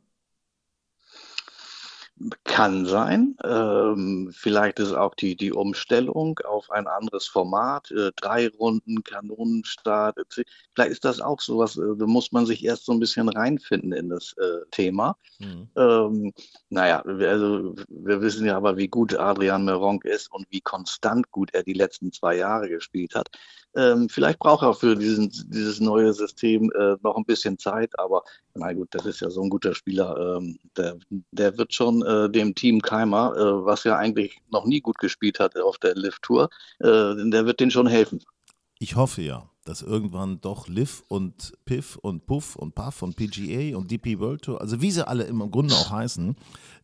Kann 2.44 2.88
sein. 2.88 3.38
Ähm, 3.44 4.32
vielleicht 4.34 4.80
ist 4.80 4.94
auch 4.94 5.14
die, 5.14 5.36
die 5.36 5.52
Umstellung 5.52 6.40
auf 6.40 6.72
ein 6.72 6.88
anderes 6.88 7.28
Format, 7.28 7.92
äh, 7.92 8.12
drei 8.16 8.50
Runden, 8.50 9.04
Kanonenstart. 9.04 10.18
Vielleicht 10.30 10.92
ist 10.92 11.06
das 11.06 11.22
auch 11.22 11.40
sowas, 11.42 11.78
äh, 11.78 11.96
da 11.96 12.08
muss 12.08 12.32
man 12.32 12.48
sich 12.48 12.64
erst 12.64 12.86
so 12.86 12.92
ein 12.92 13.00
bisschen 13.00 13.30
reinfinden 13.30 13.92
in 13.94 14.10
das 14.10 14.34
äh, 14.38 14.66
Thema. 14.72 15.16
Mhm. 15.38 15.70
Ähm, 15.76 16.34
naja, 16.70 17.02
also 17.02 17.76
wir 17.88 18.22
wissen 18.22 18.48
ja 18.48 18.58
aber, 18.58 18.78
wie 18.78 18.88
gut 18.88 19.14
Adrian 19.16 19.66
Meronk 19.66 20.04
ist 20.04 20.32
und 20.32 20.48
wie 20.50 20.62
konstant 20.62 21.32
gut 21.32 21.54
er 21.54 21.62
die 21.62 21.74
letzten 21.74 22.12
zwei 22.12 22.36
Jahre 22.38 22.68
gespielt 22.68 23.14
hat. 23.14 23.30
Ähm, 23.76 24.10
vielleicht 24.10 24.40
braucht 24.40 24.64
er 24.64 24.74
für 24.74 24.96
diesen, 24.96 25.30
dieses 25.50 25.80
neue 25.80 26.12
System 26.12 26.72
äh, 26.72 26.96
noch 27.04 27.16
ein 27.16 27.26
bisschen 27.26 27.60
Zeit, 27.60 27.92
aber 28.00 28.24
na 28.56 28.74
gut, 28.74 28.88
das 28.92 29.06
ist 29.06 29.20
ja 29.20 29.30
so 29.30 29.44
ein 29.44 29.52
guter 29.52 29.76
Spieler. 29.76 30.38
Ähm, 30.38 30.58
der, 30.76 30.98
der 31.32 31.58
wird 31.60 31.74
schon 31.76 32.02
äh, 32.08 32.30
dem 32.30 32.56
Team 32.56 32.82
Keimer, 32.82 33.36
äh, 33.36 33.66
was 33.66 33.84
ja 33.84 33.98
eigentlich 33.98 34.40
noch 34.50 34.66
nie 34.66 34.82
gut 34.82 34.98
gespielt 34.98 35.40
hat 35.40 35.58
auf 35.58 35.78
der 35.78 35.96
Lift 35.96 36.24
Tour, 36.24 36.50
äh, 36.80 36.86
der 37.30 37.46
wird 37.46 37.60
denen 37.60 37.72
schon 37.72 37.88
helfen. 37.88 38.24
Ich 38.80 38.96
hoffe 38.96 39.22
ja 39.22 39.50
dass 39.68 39.82
irgendwann 39.82 40.40
doch 40.40 40.68
Liv 40.68 41.04
und 41.08 41.54
Piff 41.66 41.98
und 41.98 42.26
Puff 42.26 42.56
und 42.56 42.74
Puff 42.74 43.02
und 43.02 43.16
PGA 43.16 43.76
und 43.78 43.92
DP 43.92 44.20
World 44.20 44.44
Tour, 44.44 44.62
also 44.62 44.82
wie 44.82 44.92
sie 44.92 45.06
alle 45.06 45.26
im 45.26 45.40
Grunde 45.52 45.76
auch 45.76 45.92
heißen, 45.92 46.36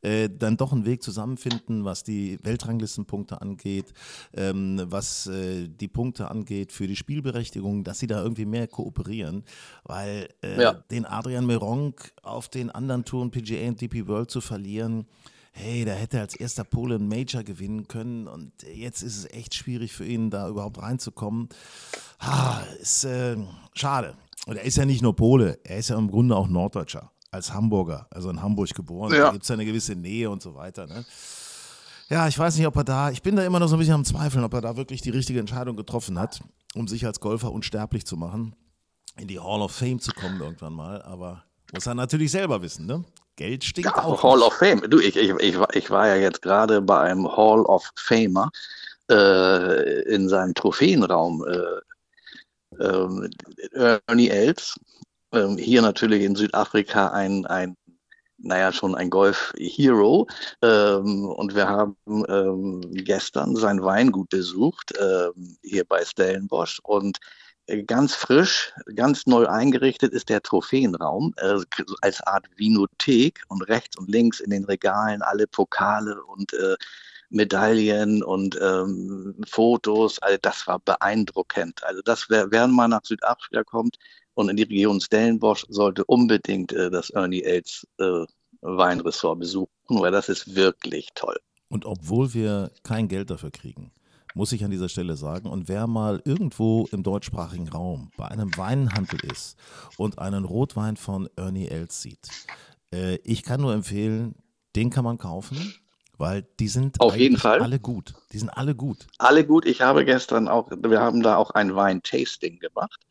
äh, 0.01 0.29
dann 0.29 0.57
doch 0.57 0.73
einen 0.73 0.85
Weg 0.85 1.01
zusammenfinden, 1.01 1.85
was 1.85 2.03
die 2.03 2.37
Weltranglistenpunkte 2.43 3.41
angeht, 3.41 3.93
ähm, 4.33 4.81
was 4.85 5.27
äh, 5.27 5.67
die 5.69 5.87
Punkte 5.87 6.29
angeht 6.29 6.71
für 6.71 6.87
die 6.87 6.95
Spielberechtigung, 6.95 7.83
dass 7.83 7.99
sie 7.99 8.07
da 8.07 8.21
irgendwie 8.21 8.45
mehr 8.45 8.67
kooperieren, 8.67 9.43
weil 9.83 10.27
äh, 10.43 10.61
ja. 10.61 10.73
den 10.73 11.05
Adrian 11.05 11.45
Meronk 11.45 12.11
auf 12.21 12.49
den 12.49 12.69
anderen 12.69 13.05
Touren 13.05 13.31
PGA 13.31 13.69
und 13.69 13.81
DP 13.81 14.07
World 14.07 14.29
zu 14.29 14.41
verlieren, 14.41 15.07
hey, 15.53 15.85
da 15.85 15.93
hätte 15.93 16.17
er 16.17 16.23
als 16.23 16.35
erster 16.35 16.63
Pole 16.63 16.95
ein 16.95 17.07
Major 17.07 17.43
gewinnen 17.43 17.87
können 17.87 18.27
und 18.27 18.51
jetzt 18.63 19.03
ist 19.03 19.17
es 19.17 19.31
echt 19.31 19.53
schwierig 19.53 19.93
für 19.93 20.05
ihn, 20.05 20.29
da 20.29 20.49
überhaupt 20.49 20.81
reinzukommen. 20.81 21.47
Ah, 22.19 22.61
ist 22.81 23.05
äh, 23.05 23.37
schade. 23.73 24.15
Und 24.47 24.57
er 24.57 24.63
ist 24.63 24.77
ja 24.77 24.85
nicht 24.85 25.01
nur 25.01 25.15
Pole, 25.15 25.59
er 25.63 25.77
ist 25.77 25.89
ja 25.89 25.97
im 25.97 26.09
Grunde 26.09 26.35
auch 26.35 26.47
Norddeutscher, 26.47 27.11
als 27.31 27.53
Hamburger, 27.53 28.07
also 28.09 28.29
in 28.29 28.41
Hamburg 28.41 28.73
geboren. 28.73 29.13
Ja. 29.13 29.25
Da 29.25 29.31
gibt 29.31 29.43
es 29.43 29.49
ja 29.49 29.53
eine 29.53 29.65
gewisse 29.65 29.95
Nähe 29.95 30.29
und 30.29 30.41
so 30.41 30.55
weiter. 30.55 30.87
Ne? 30.87 31.05
Ja, 32.09 32.27
ich 32.27 32.37
weiß 32.37 32.57
nicht, 32.57 32.67
ob 32.67 32.75
er 32.75 32.83
da, 32.83 33.11
ich 33.11 33.21
bin 33.21 33.35
da 33.35 33.45
immer 33.45 33.59
noch 33.59 33.67
so 33.67 33.75
ein 33.75 33.79
bisschen 33.79 33.93
am 33.93 34.05
Zweifeln, 34.05 34.43
ob 34.43 34.53
er 34.53 34.61
da 34.61 34.75
wirklich 34.75 35.01
die 35.01 35.11
richtige 35.11 35.39
Entscheidung 35.39 35.77
getroffen 35.77 36.19
hat, 36.19 36.43
um 36.73 36.87
sich 36.87 37.05
als 37.05 37.19
Golfer 37.19 37.51
unsterblich 37.51 38.05
zu 38.05 38.17
machen, 38.17 38.55
in 39.17 39.27
die 39.27 39.39
Hall 39.39 39.61
of 39.61 39.71
Fame 39.71 39.99
zu 39.99 40.11
kommen 40.13 40.41
irgendwann 40.41 40.73
mal. 40.73 41.01
Aber 41.03 41.43
muss 41.71 41.85
er 41.85 41.95
natürlich 41.95 42.31
selber 42.31 42.61
wissen, 42.61 42.87
ne? 42.87 43.05
Geld 43.35 43.63
stinkt 43.63 43.89
ja, 43.95 44.03
auch. 44.03 44.23
Hall 44.23 44.41
of 44.41 44.53
Fame. 44.53 44.81
Du, 44.89 44.99
ich, 44.99 45.15
ich, 45.15 45.29
ich, 45.29 45.57
ich 45.73 45.89
war 45.89 46.07
ja 46.07 46.15
jetzt 46.15 46.41
gerade 46.41 46.81
bei 46.81 46.99
einem 46.99 47.27
Hall 47.35 47.61
of 47.65 47.89
Famer 47.95 48.51
äh, 49.09 50.01
in 50.03 50.29
seinem 50.29 50.53
Trophäenraum. 50.53 51.45
Äh, 51.45 51.81
äh, 52.79 53.99
Ernie 54.07 54.29
Els, 54.29 54.75
ähm, 55.31 55.57
hier 55.57 55.81
natürlich 55.81 56.23
in 56.23 56.35
Südafrika 56.35 57.09
ein, 57.09 57.45
ein 57.45 57.75
naja, 58.37 58.71
schon 58.71 58.95
ein 58.95 59.09
Golf-Hero. 59.09 60.27
Ähm, 60.61 61.25
und 61.25 61.55
wir 61.55 61.67
haben 61.67 61.95
ähm, 62.27 62.81
gestern 62.91 63.55
sein 63.55 63.81
Weingut 63.83 64.29
besucht, 64.29 64.93
ähm, 64.99 65.57
hier 65.63 65.85
bei 65.85 66.03
Stellenbosch. 66.03 66.79
Und 66.83 67.19
ganz 67.85 68.15
frisch, 68.15 68.73
ganz 68.95 69.25
neu 69.25 69.47
eingerichtet 69.47 70.13
ist 70.13 70.29
der 70.29 70.41
Trophäenraum 70.41 71.33
äh, 71.37 71.59
als 72.01 72.21
Art 72.21 72.45
Vinothek 72.55 73.43
und 73.47 73.61
rechts 73.63 73.97
und 73.97 74.09
links 74.09 74.39
in 74.39 74.49
den 74.49 74.65
Regalen 74.65 75.21
alle 75.21 75.47
Pokale 75.47 76.21
und 76.23 76.53
äh, 76.53 76.75
Medaillen 77.29 78.21
und 78.21 78.59
ähm, 78.61 79.35
Fotos. 79.47 80.19
Also 80.19 80.37
das 80.41 80.67
war 80.67 80.79
beeindruckend. 80.79 81.83
Also 81.83 82.01
das, 82.03 82.29
wer, 82.29 82.51
wer 82.51 82.67
mal 82.67 82.87
nach 82.87 83.03
Südafrika 83.03 83.63
kommt 83.63 83.97
und 84.35 84.49
in 84.49 84.57
die 84.57 84.63
Region 84.63 85.01
Stellenbosch, 85.01 85.65
sollte 85.69 86.03
unbedingt 86.05 86.73
äh, 86.73 86.91
das 86.91 87.09
Ernie 87.09 87.43
Els 87.43 87.87
äh, 87.97 88.25
Weinressort 88.61 89.39
besuchen, 89.39 89.69
weil 89.87 90.11
das 90.11 90.29
ist 90.29 90.55
wirklich 90.55 91.09
toll. 91.15 91.37
Und 91.69 91.85
obwohl 91.85 92.33
wir 92.33 92.71
kein 92.83 93.07
Geld 93.07 93.29
dafür 93.29 93.51
kriegen, 93.51 93.91
muss 94.33 94.51
ich 94.51 94.63
an 94.63 94.71
dieser 94.71 94.89
Stelle 94.89 95.15
sagen. 95.15 95.49
Und 95.49 95.67
wer 95.67 95.87
mal 95.87 96.21
irgendwo 96.25 96.87
im 96.91 97.03
deutschsprachigen 97.03 97.69
Raum 97.69 98.11
bei 98.17 98.27
einem 98.27 98.55
Weinhandel 98.57 99.19
ist 99.31 99.57
und 99.97 100.19
einen 100.19 100.45
Rotwein 100.45 100.97
von 100.97 101.29
Ernie 101.35 101.67
Els 101.67 102.01
sieht, 102.01 102.29
äh, 102.91 103.15
ich 103.23 103.43
kann 103.43 103.61
nur 103.61 103.73
empfehlen, 103.73 104.35
den 104.75 104.89
kann 104.89 105.03
man 105.03 105.17
kaufen. 105.17 105.75
Weil 106.19 106.45
die 106.59 106.67
sind 106.67 107.01
auf 107.01 107.17
jeden 107.17 107.37
Fall 107.37 107.59
alle 107.59 107.79
gut. 107.79 108.13
Die 108.31 108.37
sind 108.37 108.49
alle 108.49 108.75
gut. 108.75 109.07
Alle 109.17 109.43
gut. 109.45 109.65
Ich 109.65 109.81
habe 109.81 110.05
gestern 110.05 110.47
auch, 110.47 110.69
wir 110.69 111.01
haben 111.01 111.23
da 111.23 111.37
auch 111.37 111.49
ein 111.51 111.75
Wein-Tasting 111.75 112.59
gemacht. 112.59 113.03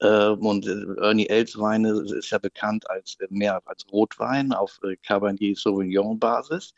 Ähm, 0.00 0.44
und 0.44 0.66
Ernie 0.66 1.28
Els 1.28 1.56
Weine 1.56 1.90
ist 2.00 2.30
ja 2.30 2.38
bekannt 2.38 2.90
als 2.90 3.16
mehr 3.30 3.62
als 3.64 3.86
Rotwein 3.92 4.52
auf 4.52 4.80
äh, 4.82 4.96
Cabernet 4.96 5.56
Sauvignon 5.56 6.18
Basis. 6.18 6.74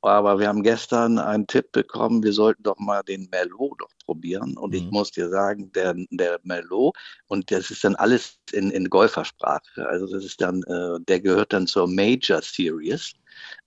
Aber 0.00 0.38
wir 0.38 0.48
haben 0.48 0.62
gestern 0.62 1.18
einen 1.18 1.46
Tipp 1.46 1.72
bekommen, 1.72 2.22
wir 2.22 2.32
sollten 2.32 2.62
doch 2.62 2.78
mal 2.78 3.02
den 3.02 3.28
Merlot 3.30 3.80
doch 3.80 3.90
probieren. 4.04 4.56
Und 4.56 4.70
mhm. 4.70 4.76
ich 4.76 4.90
muss 4.90 5.10
dir 5.10 5.28
sagen, 5.28 5.72
der, 5.72 5.94
der 6.10 6.38
Merlot, 6.44 6.96
und 7.26 7.50
das 7.50 7.70
ist 7.70 7.82
dann 7.82 7.96
alles 7.96 8.38
in, 8.52 8.70
in 8.70 8.88
Golfersprache. 8.88 9.88
Also 9.88 10.06
das 10.06 10.24
ist 10.24 10.40
dann, 10.40 10.62
äh, 10.64 11.00
der 11.06 11.20
gehört 11.20 11.52
dann 11.52 11.66
zur 11.66 11.88
Major 11.88 12.40
Series. 12.42 13.12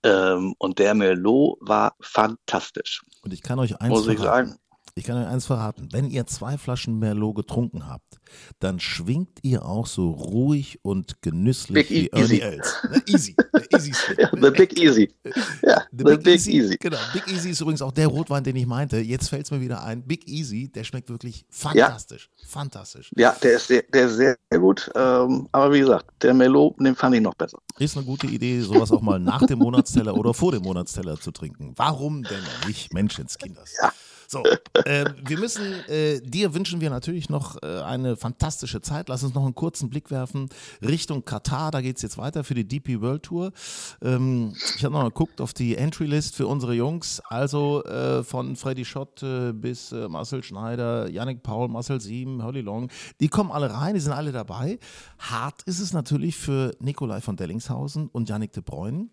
Ähm, 0.02 0.54
und 0.58 0.78
der 0.78 0.94
Merlot 0.94 1.58
war 1.60 1.94
fantastisch. 2.00 3.02
Und 3.22 3.32
ich 3.32 3.42
kann 3.42 3.58
euch 3.58 3.80
eins 3.80 3.90
muss 3.90 4.04
verraten. 4.04 4.20
Ich 4.20 4.24
sagen. 4.24 4.58
Ich 4.94 5.04
kann 5.04 5.16
euch 5.16 5.26
eins 5.26 5.46
verraten. 5.46 5.88
Wenn 5.90 6.10
ihr 6.10 6.26
zwei 6.26 6.58
Flaschen 6.58 6.98
Merlot 6.98 7.36
getrunken 7.36 7.88
habt, 7.88 8.20
dann 8.58 8.78
schwingt 8.78 9.38
ihr 9.40 9.64
auch 9.64 9.86
so 9.86 10.10
ruhig 10.10 10.80
und 10.82 11.22
genüsslich 11.22 11.88
Big 11.88 11.90
wie 11.90 12.08
Ernie 12.08 12.24
Easy. 12.24 12.40
Els. 12.40 12.74
Ne, 12.92 13.02
Easy. 13.06 13.36
Der 13.54 13.78
Easy. 13.78 13.92
Ja, 14.18 14.30
the 14.32 14.50
Big 14.50 14.78
Easy. 14.78 15.14
Ja, 15.62 15.82
The 15.92 16.04
the 16.06 16.16
Big, 16.18 16.46
Easy. 16.46 16.76
Genau, 16.78 16.98
Big 17.14 17.26
Easy 17.28 17.50
ist 17.50 17.60
übrigens 17.62 17.80
auch 17.80 17.92
der 17.92 18.06
Rotwein, 18.06 18.44
den 18.44 18.54
ich 18.56 18.66
meinte. 18.66 18.98
Jetzt 18.98 19.30
fällt 19.30 19.46
es 19.46 19.50
mir 19.50 19.62
wieder 19.62 19.82
ein. 19.82 20.02
Big 20.06 20.28
Easy, 20.28 20.70
der 20.70 20.84
schmeckt 20.84 21.08
wirklich 21.08 21.46
fantastisch. 21.48 22.28
Fantastisch. 22.46 23.10
Ja, 23.16 23.34
der 23.42 23.56
ist 23.56 23.68
sehr, 23.68 23.82
der 23.84 24.06
ist 24.06 24.16
sehr, 24.16 24.36
gut. 24.58 24.90
Ähm, 24.94 25.48
aber 25.52 25.72
wie 25.72 25.80
gesagt, 25.80 26.06
der 26.20 26.34
Melo, 26.34 26.76
den 26.78 26.94
fand 26.94 27.14
ich 27.14 27.22
noch 27.22 27.34
besser. 27.34 27.58
Ist 27.78 27.96
eine 27.96 28.04
gute 28.04 28.26
Idee, 28.26 28.60
sowas 28.60 28.92
auch 28.92 29.00
mal 29.00 29.18
nach 29.18 29.46
dem 29.46 29.60
Monatsteller 29.60 30.14
oder 30.14 30.34
vor 30.34 30.52
dem 30.52 30.62
Monatsteller 30.64 31.18
zu 31.18 31.30
trinken. 31.30 31.72
Warum 31.76 32.22
denn 32.24 32.42
nicht, 32.66 32.92
Menschenskinders? 32.92 33.72
Ja. 33.80 33.90
So, 34.32 34.42
äh, 34.86 35.04
wir 35.26 35.38
müssen, 35.38 35.62
äh, 35.88 36.18
dir 36.22 36.54
wünschen 36.54 36.80
wir 36.80 36.88
natürlich 36.88 37.28
noch 37.28 37.62
äh, 37.62 37.82
eine 37.82 38.16
fantastische 38.16 38.80
Zeit. 38.80 39.10
Lass 39.10 39.22
uns 39.22 39.34
noch 39.34 39.44
einen 39.44 39.54
kurzen 39.54 39.90
Blick 39.90 40.10
werfen 40.10 40.48
Richtung 40.80 41.26
Katar. 41.26 41.70
Da 41.70 41.82
geht 41.82 41.96
es 41.96 42.02
jetzt 42.02 42.16
weiter 42.16 42.42
für 42.42 42.54
die 42.54 42.66
DP 42.66 43.02
World 43.02 43.24
Tour. 43.24 43.52
Ähm, 44.00 44.54
ich 44.74 44.84
habe 44.84 44.94
noch 44.94 45.02
mal 45.02 45.08
geguckt 45.10 45.42
auf 45.42 45.52
die 45.52 45.76
Entry-List 45.76 46.34
für 46.34 46.46
unsere 46.46 46.72
Jungs. 46.72 47.20
Also 47.26 47.84
äh, 47.84 48.24
von 48.24 48.56
Freddy 48.56 48.86
Schott 48.86 49.22
äh, 49.22 49.52
bis 49.52 49.92
äh, 49.92 50.08
Marcel 50.08 50.42
Schneider, 50.42 51.10
Yannick 51.10 51.42
Paul, 51.42 51.68
Marcel 51.68 52.00
Sieben, 52.00 52.42
Holly 52.42 52.62
Long. 52.62 52.88
Die 53.20 53.28
kommen 53.28 53.52
alle 53.52 53.70
rein, 53.70 53.92
die 53.92 54.00
sind 54.00 54.12
alle 54.12 54.32
dabei. 54.32 54.78
Hart 55.18 55.62
ist 55.64 55.78
es 55.78 55.92
natürlich 55.92 56.38
für 56.38 56.74
Nikolai 56.80 57.20
von 57.20 57.36
Dellingshausen 57.36 58.08
und 58.08 58.30
Yannick 58.30 58.54
de 58.54 58.62
Bruyne. 58.62 59.10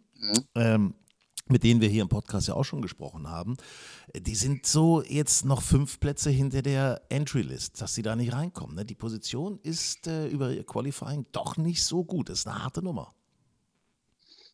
Ähm, 0.55 0.93
mit 1.49 1.63
denen 1.63 1.81
wir 1.81 1.89
hier 1.89 2.03
im 2.03 2.09
Podcast 2.09 2.47
ja 2.47 2.53
auch 2.53 2.63
schon 2.63 2.81
gesprochen 2.81 3.27
haben, 3.27 3.57
die 4.15 4.35
sind 4.35 4.65
so 4.65 5.03
jetzt 5.03 5.45
noch 5.45 5.61
fünf 5.61 5.99
Plätze 5.99 6.29
hinter 6.29 6.61
der 6.61 7.01
Entry-List, 7.09 7.81
dass 7.81 7.95
sie 7.95 8.01
da 8.01 8.15
nicht 8.15 8.33
reinkommen. 8.33 8.75
Ne? 8.75 8.85
Die 8.85 8.95
Position 8.95 9.59
ist 9.63 10.07
äh, 10.07 10.27
über 10.27 10.51
ihr 10.51 10.63
Qualifying 10.63 11.25
doch 11.31 11.57
nicht 11.57 11.83
so 11.83 12.03
gut. 12.03 12.29
Das 12.29 12.39
ist 12.39 12.47
eine 12.47 12.63
harte 12.63 12.81
Nummer. 12.83 13.13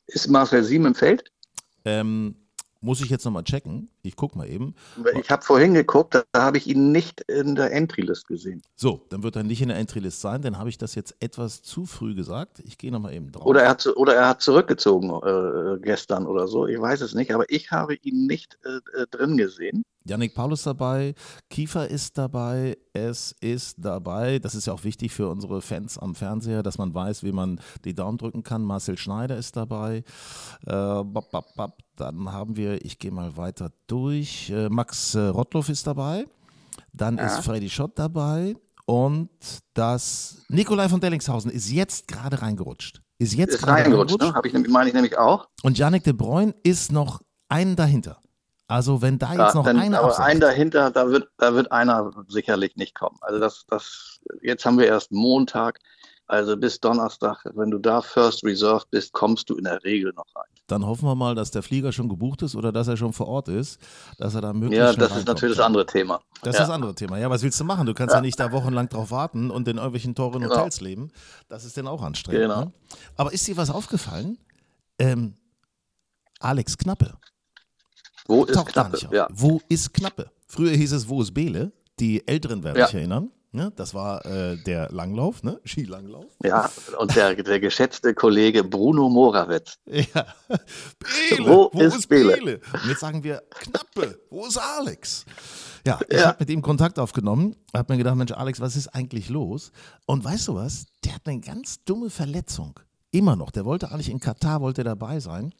Ist 0.08 0.28
Marcel 0.28 0.64
Sieben 0.64 0.86
im 0.86 0.96
Feld? 0.96 1.32
Ähm, 1.84 2.36
muss 2.82 3.02
ich 3.02 3.10
jetzt 3.10 3.26
nochmal 3.26 3.44
checken. 3.44 3.90
Ich 4.06 4.16
gucke 4.16 4.38
mal 4.38 4.50
eben. 4.50 4.76
Ich 5.20 5.30
habe 5.30 5.44
vorhin 5.44 5.74
geguckt, 5.74 6.16
da, 6.16 6.24
habe 6.36 6.58
ich 6.58 6.68
ihn 6.68 6.92
nicht 6.92 7.22
in 7.22 7.56
der 7.56 7.72
Entry-List 7.72 8.28
gesehen. 8.28 8.62
So, 8.76 9.06
dann 9.10 9.24
wird 9.24 9.36
er 9.36 9.44
nicht 9.44 9.62
in 9.62 9.70
der 9.70 9.78
Entry-List 9.78 10.22
sein. 10.22 10.42
Dann 10.42 10.58
habe 10.58 10.70
ich 10.70 10.78
das 10.78 10.96
jetzt 10.96 11.16
etwas 11.20 11.62
zu 11.62 11.86
früh 11.86 12.16
gesagt. 12.16 12.60
Ich 12.66 12.78
gehe 12.78 12.92
nochmal 12.92 13.14
eben 13.14 13.32
drauf. 13.32 13.46
Oder 13.46 13.64
er 13.64 13.70
hat, 13.70 13.88
oder 13.96 14.16
er 14.16 14.30
hat 14.30 14.42
zurückgezogen 14.42 15.10
äh, 15.10 15.80
gestern 15.82 16.26
oder 16.28 16.48
so. 16.48 16.68
Ich 16.68 16.80
weiß 16.80 17.02
es 17.02 17.14
nicht, 17.14 17.34
aber 17.34 17.46
ich 17.50 17.72
habe 17.72 17.96
ihn 17.96 18.28
nicht 18.28 18.58
äh, 18.64 19.02
äh, 19.02 19.08
drin 19.10 19.38
gesehen. 19.38 19.84
Yannick 20.08 20.36
Paulus 20.36 20.62
dabei, 20.62 21.16
Kiefer 21.50 21.90
ist 21.90 22.16
dabei, 22.20 22.78
es 22.94 23.36
ist 23.42 23.78
dabei, 23.80 24.38
das 24.38 24.54
ist 24.54 24.68
ja 24.68 24.74
auch 24.74 24.84
wichtig 24.84 25.12
für 25.12 25.28
unsere 25.30 25.64
Fans 25.64 25.98
am 25.98 26.14
Fernseher, 26.14 26.62
dass 26.62 26.78
man 26.78 26.94
weiß, 26.94 27.24
wie 27.24 27.32
man 27.32 27.60
die 27.86 27.96
Daumen 27.96 28.20
drücken 28.20 28.44
kann. 28.44 28.64
Marcel 28.64 29.00
Schneider 29.00 29.36
ist 29.36 29.56
dabei. 29.58 30.04
Äh, 30.68 31.04
bap, 31.04 31.32
bap, 31.32 31.56
bap. 31.56 31.80
Dann 31.96 32.32
haben 32.32 32.56
wir, 32.56 32.86
ich 32.86 33.00
gehe 33.00 33.12
mal 33.12 33.36
weiter 33.38 33.72
durch, 33.88 33.95
äh, 34.04 34.70
Max 34.70 35.16
äh, 35.16 35.20
Rottloff 35.28 35.70
ist 35.70 35.86
dabei. 35.88 36.26
Dann 36.94 37.18
ist 37.18 37.40
Freddy 37.40 37.70
Schott 37.70 37.92
dabei. 37.96 38.56
Und 38.86 39.30
das 39.74 40.44
Nikolai 40.50 40.88
von 40.90 41.00
Dellingshausen 41.00 41.50
ist 41.52 41.72
jetzt 41.72 42.08
gerade 42.08 42.42
reingerutscht. 42.42 43.02
Ist 43.18 43.34
jetzt 43.34 43.56
Ist 43.56 43.64
gerade 43.64 43.84
reingerutscht, 43.84 44.20
ne? 44.22 44.34
Habe 44.34 44.48
ich 44.48 44.54
nämlich- 44.54 44.72
meine 44.72 44.90
ich 44.90 44.94
nämlich 44.94 45.18
auch. 45.18 45.48
Und 45.64 45.78
Yannick 45.78 46.04
de 46.04 46.14
Bruyne 46.14 46.54
ist 46.64 46.92
noch 46.92 47.22
einen 47.50 47.76
dahinter. 47.76 48.20
Also 48.68 49.02
wenn 49.02 49.18
da 49.20 49.30
jetzt 49.30 49.38
Ja, 49.38 49.54
noch 49.54 49.64
dann, 49.66 49.80
einer 49.80 50.00
aber 50.00 50.08
absagt, 50.10 50.30
ein 50.30 50.40
dahinter, 50.40 50.92
da 50.92 51.10
wird, 51.10 51.30
da 51.38 51.54
wird 51.54 51.72
einer 51.72 52.12
sicherlich 52.28 52.76
nicht 52.76 52.96
kommen. 52.96 53.18
Also 53.22 53.40
das, 53.40 53.64
das, 53.70 54.20
jetzt 54.42 54.66
haben 54.66 54.78
wir 54.80 54.88
erst 54.88 55.12
Montag, 55.12 55.80
also 56.28 56.58
bis 56.58 56.80
Donnerstag, 56.80 57.44
wenn 57.54 57.70
du 57.70 57.78
da 57.78 58.02
First 58.02 58.44
Reserve 58.44 58.84
bist, 58.90 59.14
kommst 59.14 59.50
du 59.50 59.56
in 59.56 59.66
der 59.66 59.84
Regel 59.84 60.12
noch 60.16 60.26
rein. 60.36 60.50
Dann 60.68 60.86
hoffen 60.86 61.06
wir 61.08 61.16
mal, 61.16 61.36
dass 61.36 61.52
der 61.52 61.62
Flieger 61.62 61.92
schon 61.92 62.10
gebucht 62.10 62.42
ist 62.42 62.56
oder 62.56 62.72
dass 62.72 62.88
er 62.88 62.98
schon 62.98 63.14
vor 63.14 63.28
Ort 63.28 63.48
ist, 63.50 63.80
dass 64.18 64.34
er 64.36 64.42
da 64.42 64.54
möglichst 64.54 64.78
Ja, 64.78 64.94
das 64.94 65.16
ist 65.18 65.28
natürlich 65.28 65.58
das 65.58 65.66
andere 65.66 65.86
Thema. 65.86 66.20
Das 66.42 66.56
ja. 66.56 66.62
ist 66.64 66.68
das 66.68 66.70
andere 66.70 66.96
Thema. 66.96 67.18
Ja, 67.18 67.30
was 67.30 67.44
willst 67.44 67.60
du 67.60 67.64
machen? 67.64 67.86
Du 67.86 67.94
kannst 67.94 68.16
ja, 68.16 68.22
nicht 68.22 68.40
da 68.40 68.52
wochenlang 68.52 68.90
drauf 68.90 69.12
warten 69.12 69.52
und 69.52 69.68
in 69.68 69.78
irgendwelchen 69.78 70.16
teuren 70.16 70.42
Genau. 70.42 70.56
Hotels 70.56 70.82
leben. 70.82 71.12
Das 71.48 71.66
ist 71.66 71.78
dann 71.78 71.88
auch 71.88 72.02
anstrengend. 72.02 72.42
Genau. 72.44 72.66
Ne? 72.66 72.74
Aber 73.16 73.32
ist 73.34 73.48
dir 73.48 73.58
was 73.58 73.70
aufgefallen? 73.70 74.38
Ähm, 74.98 75.36
Alex 76.40 76.78
Knappe 76.78 77.14
Wo 78.28 78.44
ist 78.46 78.56
taucht 78.56 78.74
Knappe? 78.74 79.00
Ja. 79.12 79.28
Wo 79.32 79.62
ist 79.70 79.94
Knappe? 79.94 80.32
Früher 80.48 80.72
hieß 80.72 80.94
es 80.94 81.08
Wo 81.08 81.22
ist 81.22 81.34
Bele? 81.34 81.72
Die 82.00 82.28
Älteren 82.28 82.64
werden 82.64 82.78
Ja. 82.80 82.88
sich 82.88 82.96
erinnern. 82.96 83.32
Ne? 83.56 83.72
Das 83.76 83.94
war 83.94 84.26
äh, 84.26 84.58
der 84.64 84.92
Langlauf, 84.92 85.42
ne? 85.44 85.60
Skilanglauf. 85.66 86.26
ja, 86.44 86.70
und 87.00 87.16
der, 87.16 87.36
der 87.36 87.60
geschätzte 87.60 88.14
Kollege 88.14 88.64
Bruno 88.64 89.10
Morawetz. 89.10 89.78
Ja. 89.88 90.26
Bele, 90.50 91.50
Wo 91.50 91.70
wo, 91.74 91.82
ist 91.82 91.96
ist 91.96 92.08
Bele? 92.08 92.34
Bele? 92.38 92.60
Und 92.74 92.86
jetzt 92.90 93.00
sagen 93.00 93.24
wir 93.24 93.42
Knappe, 93.50 94.20
wo 94.30 94.46
ist 94.46 94.58
Alex? 94.58 95.26
Ja, 95.86 96.00
ich 96.10 96.18
Ja. 96.20 96.28
habe 96.28 96.38
mit 96.40 96.50
ihm 96.50 96.62
Kontakt 96.62 97.00
aufgenommen, 97.00 97.56
habe 97.74 97.94
mir 97.94 97.98
gedacht, 97.98 98.16
Mensch, 98.16 98.32
Alex, 98.32 98.60
was 98.60 98.76
ist 98.76 98.90
eigentlich 98.90 99.30
los? 99.30 99.72
Und 100.06 100.24
weißt 100.24 100.48
du 100.50 100.56
was? 100.56 100.86
Der 101.04 101.16
hat 101.16 101.22
eine 101.26 101.40
ganz 101.40 101.84
dumme 101.86 102.10
Verletzung. 102.10 102.80
Immer 103.12 103.36
noch. 103.36 103.52
Der 103.52 103.66
wollte 103.66 103.92
eigentlich 103.92 104.10
in 104.10 104.20
Katar, 104.20 104.62
wollte 104.62 104.84
dabei 104.84 105.20
sein. 105.20 105.54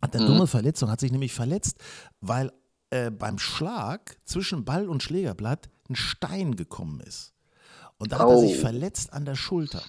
Hat 0.00 0.14
eine 0.16 0.26
dumme 0.26 0.46
Verletzung, 0.46 0.90
hat 0.90 1.00
sich 1.00 1.10
nämlich 1.12 1.34
verletzt, 1.34 1.78
weil 2.20 2.52
äh, 2.90 3.10
beim 3.10 3.38
Schlag 3.38 4.16
zwischen 4.24 4.64
Ball 4.64 4.88
und 4.88 5.02
Schlägerblatt 5.02 5.68
ein 5.88 5.96
Stein 5.96 6.56
gekommen 6.56 7.00
ist. 7.00 7.32
Und 7.98 8.12
da 8.12 8.18
hat 8.20 8.28
er 8.28 8.36
Oh. 8.36 8.40
sich 8.40 8.58
verletzt 8.58 9.12
an 9.12 9.24
der 9.24 9.34
Schulter. 9.34 9.82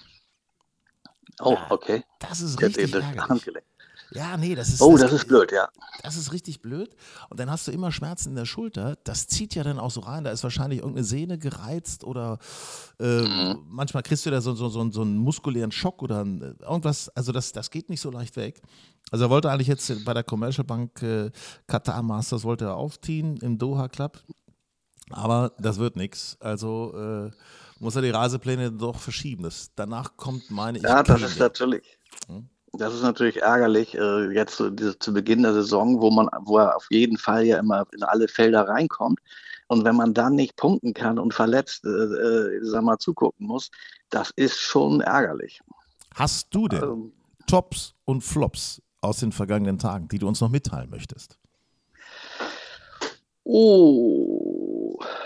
Oh, 1.40 1.56
okay. 1.70 2.04
Das 2.18 2.40
ist 2.40 2.60
richtig 2.60 2.90
das 2.90 3.02
ärgerlich. 3.04 3.44
Ja, 4.12 4.36
nee, 4.36 4.56
das 4.56 4.68
ist 4.70 4.82
Oh, 4.82 4.96
das 4.96 5.12
ist 5.12 5.28
blöd, 5.28 5.52
ja. 5.52 5.68
Das 6.02 6.16
ist 6.16 6.32
richtig 6.32 6.60
blöd. 6.60 6.96
Und 7.28 7.38
dann 7.38 7.48
hast 7.48 7.68
du 7.68 7.70
immer 7.70 7.92
Schmerzen 7.92 8.30
in 8.30 8.34
der 8.34 8.44
Schulter. 8.44 8.96
Das 9.04 9.28
zieht 9.28 9.54
ja 9.54 9.62
dann 9.62 9.78
auch 9.78 9.92
so 9.92 10.00
rein. 10.00 10.24
Da 10.24 10.32
ist 10.32 10.42
wahrscheinlich 10.42 10.80
irgendeine 10.80 11.04
Sehne 11.04 11.38
gereizt 11.38 12.02
oder 12.02 12.38
äh, 12.98 13.04
Mhm. 13.22 13.60
manchmal 13.68 14.02
kriegst 14.02 14.26
du 14.26 14.30
da 14.32 14.40
so, 14.40 14.54
so, 14.56 14.68
so, 14.68 14.90
so 14.90 15.02
einen 15.02 15.16
muskulären 15.16 15.70
Schock 15.70 16.02
oder 16.02 16.24
ein, 16.24 16.40
irgendwas. 16.60 17.08
Also 17.10 17.30
das, 17.30 17.52
das 17.52 17.70
geht 17.70 17.88
nicht 17.88 18.00
so 18.00 18.10
leicht 18.10 18.34
weg. 18.36 18.60
Also 19.12 19.26
er 19.26 19.30
wollte 19.30 19.48
eigentlich 19.48 19.68
jetzt 19.68 20.04
bei 20.04 20.12
der 20.12 20.24
Commercial 20.24 20.64
Bank 20.64 21.00
äh, 21.02 21.30
Qatar 21.68 22.02
Masters 22.02 22.42
wollte 22.42 22.64
er 22.64 22.74
aufziehen 22.76 23.36
im 23.36 23.58
Doha 23.58 23.86
Club. 23.88 24.20
Aber 25.10 25.52
das 25.58 25.78
wird 25.78 25.96
nichts. 25.96 26.36
Also 26.40 26.92
äh, 26.96 27.30
muss 27.78 27.96
er 27.96 28.02
die 28.02 28.10
Reisepläne 28.10 28.72
doch 28.72 28.98
verschieben. 28.98 29.42
Das, 29.42 29.70
danach 29.74 30.16
kommt 30.16 30.50
meine 30.50 30.78
ich. 30.78 30.84
Ja, 30.84 31.02
das 31.02 31.22
ist 31.22 31.38
natürlich. 31.38 31.98
Hm? 32.26 32.48
Das 32.72 32.94
ist 32.94 33.02
natürlich 33.02 33.42
ärgerlich, 33.42 33.96
äh, 33.96 34.32
jetzt 34.32 34.56
so 34.56 34.70
diese, 34.70 34.96
zu 34.96 35.12
Beginn 35.12 35.42
der 35.42 35.52
Saison, 35.54 36.00
wo 36.00 36.10
man, 36.10 36.28
wo 36.42 36.58
er 36.58 36.76
auf 36.76 36.86
jeden 36.90 37.18
Fall 37.18 37.44
ja 37.44 37.58
immer 37.58 37.84
in 37.92 38.04
alle 38.04 38.28
Felder 38.28 38.68
reinkommt. 38.68 39.18
Und 39.66 39.84
wenn 39.84 39.96
man 39.96 40.14
dann 40.14 40.36
nicht 40.36 40.56
punkten 40.56 40.94
kann 40.94 41.18
und 41.18 41.34
verletzt, 41.34 41.84
äh, 41.84 41.88
äh, 41.88 42.60
sag 42.62 42.82
mal, 42.82 42.98
zugucken 42.98 43.46
muss, 43.46 43.70
das 44.08 44.30
ist 44.36 44.58
schon 44.58 45.00
ärgerlich. 45.00 45.60
Hast 46.14 46.54
du 46.54 46.68
denn 46.68 46.82
Ähm, 46.82 47.12
Tops 47.46 47.94
und 48.04 48.22
Flops 48.22 48.80
aus 49.00 49.18
den 49.18 49.32
vergangenen 49.32 49.78
Tagen, 49.78 50.08
die 50.08 50.18
du 50.18 50.28
uns 50.28 50.40
noch 50.40 50.50
mitteilen 50.50 50.90
möchtest? 50.90 51.38
oh, 53.44 54.59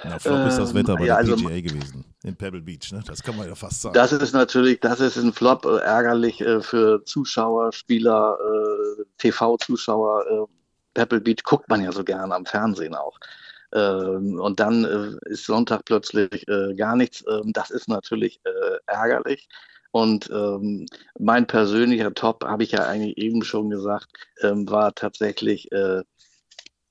Na, 0.04 0.18
Flop 0.18 0.46
ist 0.46 0.56
das 0.58 0.70
Ähm, 0.70 0.76
Wetter 0.76 0.94
bei 0.96 1.06
ja, 1.06 1.22
der 1.22 1.32
also- 1.34 1.36
PGA 1.36 1.60
gewesen, 1.60 2.04
in 2.22 2.36
Pebble 2.36 2.60
Beach, 2.62 2.92
ne? 2.92 3.02
Das 3.06 3.22
kann 3.22 3.36
man 3.36 3.48
ja 3.48 3.54
fast 3.54 3.82
sagen. 3.82 3.94
das 3.94 4.12
ist 4.12 4.32
natürlich, 4.32 4.80
das 4.80 5.00
ist 5.00 5.16
ein 5.16 5.32
Flop, 5.32 5.64
äh, 5.64 5.78
ärgerlich 5.78 6.40
äh, 6.40 6.60
für 6.60 7.04
Zuschauer, 7.04 7.72
Spieler, 7.72 8.38
äh, 8.40 9.02
TV-Zuschauer. 9.18 10.26
Äh, 10.26 10.46
Pebble 10.94 11.20
Beach 11.20 11.42
guckt 11.42 11.68
man 11.68 11.82
ja 11.82 11.90
so 11.90 12.04
gerne 12.04 12.34
am 12.34 12.46
Fernsehen 12.46 12.94
auch. 12.94 13.18
Ähm, 13.72 14.38
und 14.38 14.60
dann 14.60 14.84
äh, 14.84 15.30
ist 15.30 15.44
Sonntag 15.46 15.84
plötzlich 15.84 16.46
äh, 16.46 16.74
gar 16.74 16.94
nichts. 16.94 17.24
Ähm, 17.28 17.52
das 17.52 17.70
ist 17.70 17.88
natürlich 17.88 18.40
ärgerlich. 18.86 19.48
Und 19.90 20.28
ähm, 20.30 20.86
mein 21.20 21.46
persönlicher 21.46 22.12
Top, 22.14 22.44
habe 22.44 22.64
ich 22.64 22.72
ja 22.72 22.84
eigentlich 22.86 23.16
eben 23.16 23.44
schon 23.44 23.70
gesagt, 23.70 24.08
ähm, 24.42 24.68
war 24.68 24.92
tatsächlich 24.94 25.70
äh, 25.70 26.02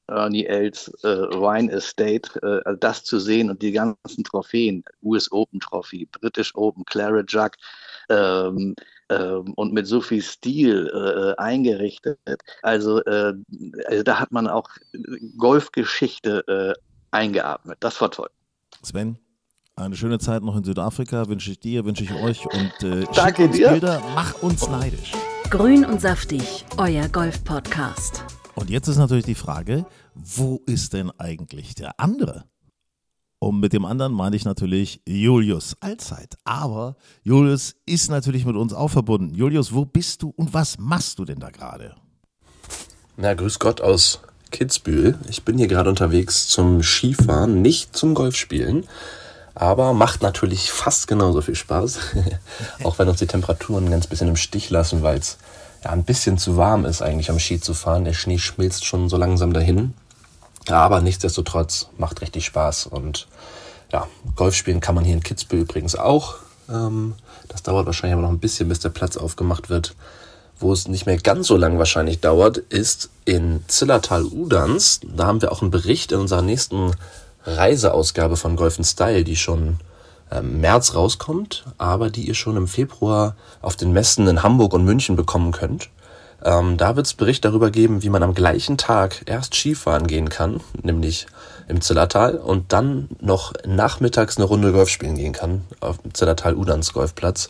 Ernie 0.07 0.45
Els 0.45 0.89
äh, 1.03 1.07
Wine 1.07 1.71
Estate, 1.71 2.29
äh, 2.41 2.61
also 2.65 2.79
das 2.79 3.03
zu 3.03 3.19
sehen 3.19 3.49
und 3.49 3.61
die 3.61 3.71
ganzen 3.71 4.23
Trophäen, 4.23 4.83
US 5.01 5.31
Open 5.31 5.59
Trophy, 5.59 6.07
British 6.11 6.53
Open, 6.55 6.83
Claret 6.85 7.31
Jug, 7.31 7.51
ähm, 8.09 8.75
ähm, 9.09 9.53
und 9.55 9.73
mit 9.73 9.87
so 9.87 10.01
viel 10.01 10.21
Stil 10.21 10.87
äh, 10.93 11.41
eingerichtet. 11.41 12.19
Also, 12.61 13.03
äh, 13.03 13.33
also 13.87 14.03
da 14.03 14.19
hat 14.19 14.31
man 14.31 14.47
auch 14.47 14.69
Golfgeschichte 15.37 16.47
äh, 16.47 16.73
eingeatmet. 17.11 17.77
Das 17.79 17.99
war 18.01 18.11
toll. 18.11 18.29
Sven, 18.81 19.17
eine 19.75 19.95
schöne 19.95 20.19
Zeit 20.19 20.43
noch 20.43 20.55
in 20.55 20.63
Südafrika 20.63 21.27
wünsche 21.27 21.51
ich 21.51 21.59
dir, 21.59 21.85
wünsche 21.85 22.03
ich 22.03 22.13
euch 22.13 22.45
und 22.45 22.83
äh, 22.83 23.05
Danke 23.15 23.45
uns 23.45 23.57
dir. 23.57 23.69
Bilder, 23.69 24.01
mach 24.15 24.41
uns 24.41 24.67
neidisch. 24.67 25.13
Grün 25.49 25.85
und 25.85 26.01
saftig, 26.01 26.65
euer 26.77 27.07
Golf-Podcast. 27.09 28.42
Und 28.55 28.69
jetzt 28.69 28.87
ist 28.87 28.97
natürlich 28.97 29.25
die 29.25 29.35
Frage, 29.35 29.85
wo 30.13 30.61
ist 30.65 30.93
denn 30.93 31.11
eigentlich 31.17 31.75
der 31.75 31.99
andere? 31.99 32.45
Und 33.39 33.59
mit 33.59 33.73
dem 33.73 33.83
anderen 33.83 34.13
meine 34.13 34.37
ich 34.37 34.45
natürlich 34.45 35.01
Julius 35.05 35.75
Allzeit. 35.81 36.35
Aber 36.45 36.95
Julius 37.23 37.75
ist 37.85 38.09
natürlich 38.09 38.45
mit 38.45 38.55
uns 38.55 38.73
auch 38.73 38.87
verbunden. 38.87 39.35
Julius, 39.35 39.73
wo 39.73 39.83
bist 39.83 40.21
du 40.21 40.29
und 40.29 40.53
was 40.53 40.77
machst 40.77 41.19
du 41.19 41.25
denn 41.25 41.39
da 41.39 41.49
gerade? 41.49 41.95
Na, 43.17 43.33
grüß 43.33 43.59
Gott 43.59 43.81
aus 43.81 44.21
Kitzbühel. 44.51 45.19
Ich 45.27 45.43
bin 45.43 45.57
hier 45.57 45.67
gerade 45.67 45.89
unterwegs 45.89 46.47
zum 46.47 46.83
Skifahren, 46.83 47.61
nicht 47.61 47.97
zum 47.97 48.13
Golfspielen. 48.13 48.85
Aber 49.55 49.93
macht 49.93 50.21
natürlich 50.21 50.71
fast 50.71 51.07
genauso 51.07 51.41
viel 51.41 51.55
Spaß. 51.55 51.99
auch 52.83 52.97
wenn 52.97 53.09
uns 53.09 53.19
die 53.19 53.27
Temperaturen 53.27 53.85
ein 53.85 53.91
ganz 53.91 54.07
bisschen 54.07 54.29
im 54.29 54.37
Stich 54.37 54.69
lassen, 54.69 55.03
weil 55.03 55.17
es 55.17 55.37
ja 55.83 55.91
ein 55.91 56.03
bisschen 56.03 56.37
zu 56.37 56.57
warm 56.57 56.85
ist 56.85 57.01
eigentlich 57.01 57.29
am 57.29 57.39
Ski 57.39 57.59
zu 57.59 57.73
fahren. 57.73 58.05
Der 58.05 58.13
Schnee 58.13 58.37
schmilzt 58.37 58.85
schon 58.85 59.09
so 59.09 59.17
langsam 59.17 59.53
dahin. 59.53 59.93
Aber 60.69 61.01
nichtsdestotrotz 61.01 61.89
macht 61.97 62.21
richtig 62.21 62.45
Spaß. 62.45 62.87
Und 62.87 63.27
ja, 63.91 64.07
Golf 64.35 64.55
spielen 64.55 64.79
kann 64.79 64.95
man 64.95 65.03
hier 65.03 65.13
in 65.13 65.23
Kitzbühel 65.23 65.63
übrigens 65.63 65.95
auch. 65.95 66.35
Ähm, 66.69 67.15
das 67.49 67.63
dauert 67.63 67.85
wahrscheinlich 67.85 68.13
aber 68.13 68.21
noch 68.21 68.29
ein 68.29 68.39
bisschen, 68.39 68.69
bis 68.69 68.79
der 68.79 68.89
Platz 68.89 69.17
aufgemacht 69.17 69.69
wird. 69.69 69.95
Wo 70.59 70.71
es 70.71 70.87
nicht 70.87 71.05
mehr 71.05 71.17
ganz 71.17 71.47
so 71.47 71.57
lang 71.57 71.77
wahrscheinlich 71.77 72.21
dauert, 72.21 72.57
ist 72.57 73.09
in 73.25 73.63
Zillertal-Udans. 73.67 75.01
Da 75.03 75.25
haben 75.25 75.41
wir 75.41 75.51
auch 75.51 75.61
einen 75.61 75.71
Bericht 75.71 76.11
in 76.11 76.19
unserer 76.19 76.41
nächsten 76.41 76.91
Reiseausgabe 77.45 78.37
von 78.37 78.55
Golf 78.55 78.77
Style, 78.81 79.23
die 79.25 79.35
schon 79.35 79.79
März 80.41 80.95
rauskommt, 80.95 81.65
aber 81.77 82.09
die 82.09 82.27
ihr 82.27 82.33
schon 82.33 82.57
im 82.57 82.67
Februar 82.67 83.35
auf 83.61 83.75
den 83.75 83.91
Messen 83.91 84.27
in 84.27 84.43
Hamburg 84.43 84.73
und 84.73 84.85
München 84.85 85.15
bekommen 85.15 85.51
könnt. 85.51 85.89
Ähm, 86.43 86.77
da 86.77 86.95
wird 86.95 87.05
es 87.05 87.13
Bericht 87.13 87.45
darüber 87.45 87.71
geben, 87.71 88.03
wie 88.03 88.09
man 88.09 88.23
am 88.23 88.33
gleichen 88.33 88.77
Tag 88.77 89.23
erst 89.27 89.55
Skifahren 89.55 90.07
gehen 90.07 90.29
kann, 90.29 90.59
nämlich 90.81 91.27
im 91.67 91.79
Zillertal, 91.79 92.35
und 92.35 92.73
dann 92.73 93.09
noch 93.21 93.53
nachmittags 93.65 94.37
eine 94.37 94.45
Runde 94.45 94.73
Golf 94.73 94.89
spielen 94.89 95.15
gehen 95.15 95.31
kann, 95.31 95.61
auf 95.79 95.99
dem 95.99 96.13
Zillertal-Udans 96.13 96.91
Golfplatz. 96.91 97.49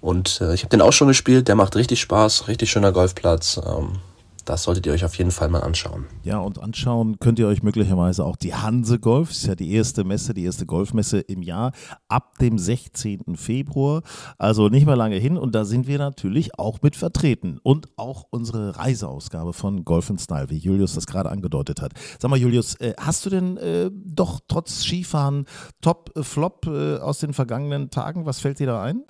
Und 0.00 0.40
äh, 0.40 0.54
ich 0.54 0.62
habe 0.62 0.70
den 0.70 0.80
auch 0.80 0.92
schon 0.92 1.08
gespielt, 1.08 1.48
der 1.48 1.56
macht 1.56 1.76
richtig 1.76 2.00
Spaß, 2.00 2.48
richtig 2.48 2.70
schöner 2.70 2.92
Golfplatz. 2.92 3.60
Ähm, 3.64 3.98
das 4.44 4.64
solltet 4.64 4.86
ihr 4.86 4.92
euch 4.92 5.04
auf 5.04 5.16
jeden 5.16 5.30
Fall 5.30 5.48
mal 5.48 5.60
anschauen. 5.60 6.06
Ja, 6.22 6.38
und 6.38 6.60
anschauen 6.60 7.18
könnt 7.18 7.38
ihr 7.38 7.46
euch 7.46 7.62
möglicherweise 7.62 8.24
auch 8.24 8.36
die 8.36 8.54
Hanse 8.54 8.98
Golf. 8.98 9.28
Das 9.28 9.38
ist 9.38 9.46
ja 9.46 9.54
die 9.54 9.72
erste 9.72 10.04
Messe, 10.04 10.34
die 10.34 10.44
erste 10.44 10.66
Golfmesse 10.66 11.20
im 11.20 11.42
Jahr 11.42 11.72
ab 12.08 12.38
dem 12.38 12.58
16. 12.58 13.36
Februar. 13.36 14.02
Also 14.38 14.68
nicht 14.68 14.86
mehr 14.86 14.96
lange 14.96 15.16
hin. 15.16 15.36
Und 15.36 15.54
da 15.54 15.64
sind 15.64 15.86
wir 15.86 15.98
natürlich 15.98 16.58
auch 16.58 16.82
mit 16.82 16.96
vertreten. 16.96 17.58
Und 17.62 17.88
auch 17.96 18.26
unsere 18.30 18.76
Reiseausgabe 18.76 19.52
von 19.52 19.84
Golf 19.84 20.12
Style, 20.18 20.50
wie 20.50 20.58
Julius 20.58 20.94
das 20.94 21.06
gerade 21.06 21.30
angedeutet 21.30 21.80
hat. 21.80 21.92
Sag 22.18 22.30
mal, 22.30 22.38
Julius, 22.38 22.74
äh, 22.76 22.94
hast 22.98 23.24
du 23.24 23.30
denn 23.30 23.56
äh, 23.56 23.90
doch 23.92 24.40
trotz 24.48 24.82
Skifahren 24.82 25.46
Top-Flop 25.80 26.66
äh, 26.66 26.96
aus 26.98 27.20
den 27.20 27.32
vergangenen 27.32 27.90
Tagen? 27.90 28.26
Was 28.26 28.40
fällt 28.40 28.58
dir 28.58 28.66
da 28.66 28.82
ein? 28.82 29.04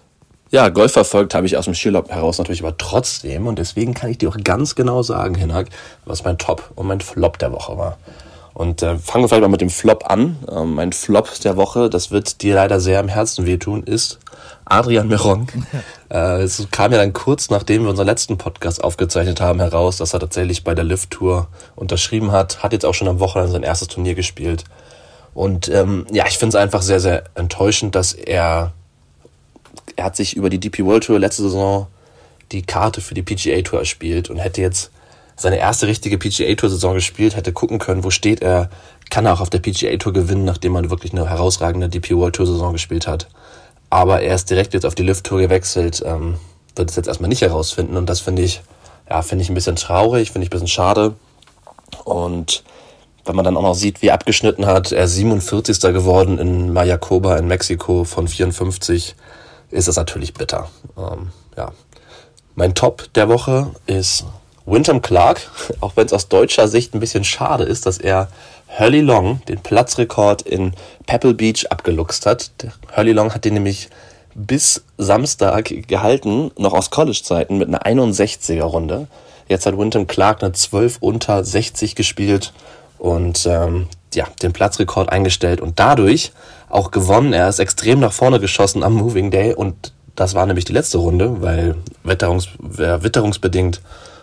Ja, 0.53 0.69
Golf 0.69 0.93
verfolgt 0.93 1.35
habe 1.35 1.47
ich 1.47 1.57
aus 1.57 1.65
dem 1.65 1.75
Skiurlaub 1.75 2.11
heraus 2.11 2.37
natürlich 2.37 2.63
aber 2.63 2.77
trotzdem 2.77 3.47
und 3.47 3.59
deswegen 3.59 3.95
kann 3.95 4.11
ich 4.11 4.19
dir 4.19 4.29
auch 4.29 4.37
ganz 4.45 4.75
genau 4.75 5.03
sagen, 5.03 5.35
Hinak, 5.35 5.69
was 6.05 6.25
mein 6.25 6.37
Top 6.37 6.73
und 6.75 6.87
mein 6.87 7.01
Flop 7.01 7.39
der 7.39 7.53
Woche 7.53 7.79
war. 7.79 7.97
Und 8.53 8.83
äh, 8.83 8.99
fangen 8.99 9.25
wir 9.25 9.29
vielleicht 9.31 9.41
mal 9.41 9.49
mit 9.49 9.63
dem 9.63 9.71
Flop 9.71 10.11
an. 10.11 10.37
Ähm, 10.55 10.75
mein 10.75 10.93
Flop 10.93 11.41
der 11.41 11.57
Woche, 11.57 11.89
das 11.89 12.11
wird 12.11 12.43
dir 12.43 12.57
leider 12.57 12.81
sehr 12.81 13.01
im 13.01 13.09
Herzen 13.09 13.47
wehtun, 13.47 13.83
ist 13.83 14.19
Adrian 14.67 15.09
Meron. 15.09 15.47
äh, 16.11 16.43
es 16.43 16.69
kam 16.71 16.93
ja 16.93 16.99
dann 16.99 17.15
kurz 17.15 17.49
nachdem 17.49 17.85
wir 17.85 17.89
unseren 17.91 18.07
letzten 18.07 18.37
Podcast 18.37 18.85
aufgezeichnet 18.85 19.41
haben 19.41 19.59
heraus, 19.59 19.97
dass 19.97 20.13
er 20.13 20.21
tatsächlich 20.21 20.65
bei 20.65 20.75
der 20.75 20.85
Lift 20.85 21.13
Tour 21.13 21.49
unterschrieben 21.77 22.31
hat, 22.31 22.63
hat 22.63 22.75
jetzt 22.75 22.85
auch 22.85 22.93
schon 22.93 23.09
am 23.09 23.21
Wochenende 23.21 23.53
sein 23.53 23.63
erstes 23.63 23.89
Turnier 23.89 24.15
gespielt. 24.15 24.65
Und 25.33 25.71
ähm, 25.71 26.05
ja, 26.13 26.27
ich 26.27 26.37
finde 26.37 26.59
es 26.59 26.63
einfach 26.63 26.83
sehr, 26.83 27.01
sehr 27.01 27.25
enttäuschend, 27.37 27.95
dass 27.95 28.13
er 28.13 28.75
er 29.97 30.05
hat 30.05 30.17
sich 30.17 30.37
über 30.37 30.51
die 30.51 30.61
DP 30.61 30.85
World 30.85 31.05
Tour 31.05 31.19
letzte 31.19 31.43
Saison 31.43 31.87
die 32.51 32.63
Karte 32.63 33.01
für 33.01 33.15
die 33.15 33.23
PGA 33.23 33.63
Tour 33.63 33.81
erspielt 33.81 34.31
und 34.31 34.39
hätte 34.39 34.61
jetzt 34.61 34.91
seine 35.37 35.59
erste 35.59 35.87
richtige 35.87 36.19
PGA 36.19 36.55
Tour 36.55 36.71
Saison 36.71 36.95
gespielt, 36.95 37.37
hätte 37.37 37.53
gucken 37.53 37.79
können, 37.79 38.05
wo 38.05 38.11
steht 38.11 38.43
er, 38.43 38.71
kann 39.11 39.27
er 39.27 39.35
auch 39.35 39.41
auf 39.41 39.51
der 39.51 39.59
PGA 39.59 39.97
Tour 39.97 40.13
gewinnen, 40.13 40.45
nachdem 40.45 40.77
er 40.77 40.91
wirklich 40.91 41.13
eine 41.13 41.29
herausragende 41.29 41.89
DP 41.89 42.17
World 42.17 42.37
Tour 42.37 42.47
Saison 42.47 42.73
gespielt 42.73 43.07
hat. 43.07 43.29
Aber 43.91 44.21
er 44.21 44.35
ist 44.35 44.51
direkt 44.51 44.75
jetzt 44.75 44.87
auf 44.87 44.95
die 44.95 45.03
Lift 45.03 45.25
Tour 45.25 45.41
gewechselt, 45.41 46.03
ähm, 46.07 46.37
wird 46.77 46.91
es 46.91 46.97
jetzt 46.97 47.09
erstmal 47.09 47.29
nicht 47.29 47.43
herausfinden 47.43 47.97
und 47.97 48.09
das 48.09 48.21
finde 48.21 48.43
ich, 48.43 48.63
ja, 49.09 49.23
finde 49.23 49.43
ich 49.43 49.51
ein 49.51 49.55
bisschen 49.55 49.77
traurig, 49.77 50.31
finde 50.31 50.45
ich 50.45 50.49
ein 50.49 50.53
bisschen 50.53 50.69
schade 50.69 51.15
und 52.05 52.63
wenn 53.25 53.37
man 53.37 53.45
dann 53.45 53.57
auch 53.57 53.63
noch 53.63 53.75
sieht, 53.75 54.03
wie 54.03 54.09
er 54.09 54.15
abgeschnitten 54.15 54.67
hat, 54.67 54.91
er 54.91 55.05
ist 55.05 55.15
47. 55.15 55.81
geworden 55.81 56.39
in 56.39 56.73
Mayacoba 56.73 57.37
in 57.37 57.47
Mexiko 57.47 58.05
von 58.05 58.27
54 58.27 59.15
ist 59.73 59.89
es 59.89 59.97
natürlich 59.97 60.35
bitter. 60.35 60.69
Ähm, 60.97 61.31
ja. 61.57 61.73
Mein 62.55 62.75
Top 62.75 63.13
der 63.15 63.29
Woche 63.29 63.71
ist 63.87 64.25
Wyndham 64.67 65.03
Clark, 65.03 65.51
auch 65.81 65.97
wenn 65.97 66.07
es 66.07 66.13
aus 66.13 66.29
deutscher 66.29 66.69
Sicht 66.69 66.95
ein 66.95 67.01
bisschen 67.01 67.25
schade 67.25 67.65
ist, 67.65 67.87
dass 67.87 67.99
er 67.99 68.29
Hurley 68.79 69.01
Long 69.01 69.43
den 69.49 69.61
Platzrekord 69.61 70.43
in 70.43 70.73
Pebble 71.07 71.35
Beach 71.35 71.67
abgeluchst 71.71 72.27
hat. 72.27 72.51
Hurley 72.97 73.13
Long 73.13 73.35
hat 73.35 73.45
den 73.45 73.55
nämlich 73.55 73.89
bis 74.35 74.85
Samstag 74.97 75.75
gehalten, 75.89 76.51
noch 76.57 76.73
aus 76.73 76.91
College-Zeiten 76.91 77.59
mit 77.59 77.69
einer 77.69 77.85
61er 77.85 78.63
Runde. 78.63 79.09
Jetzt 79.49 79.67
hat 79.67 79.77
Wyndham 79.77 80.07
Clark 80.07 80.43
eine 80.43 80.53
12 80.53 80.99
unter 81.01 81.45
60 81.45 81.95
gespielt 81.95 82.55
und 82.99 83.47
ähm, 83.47 83.89
ja, 84.15 84.27
den 84.43 84.53
Platzrekord 84.53 85.11
eingestellt 85.11 85.61
und 85.61 85.79
dadurch 85.79 86.33
auch 86.69 86.91
gewonnen. 86.91 87.33
Er 87.33 87.49
ist 87.49 87.59
extrem 87.59 88.01
nach 88.01 88.13
vorne 88.13 88.41
geschossen 88.41 88.83
am 88.83 88.95
Moving 88.95 89.31
Day 89.31 89.55
und 89.55 89.93
das 90.15 90.35
war 90.35 90.47
nämlich 90.47 90.65
die 90.65 90.73
letzte 90.73 90.99
Runde, 90.99 91.41
weil 91.41 91.77
witterungs 92.05 92.49
äh, 92.79 93.03
witterungsbedingt 93.03 93.81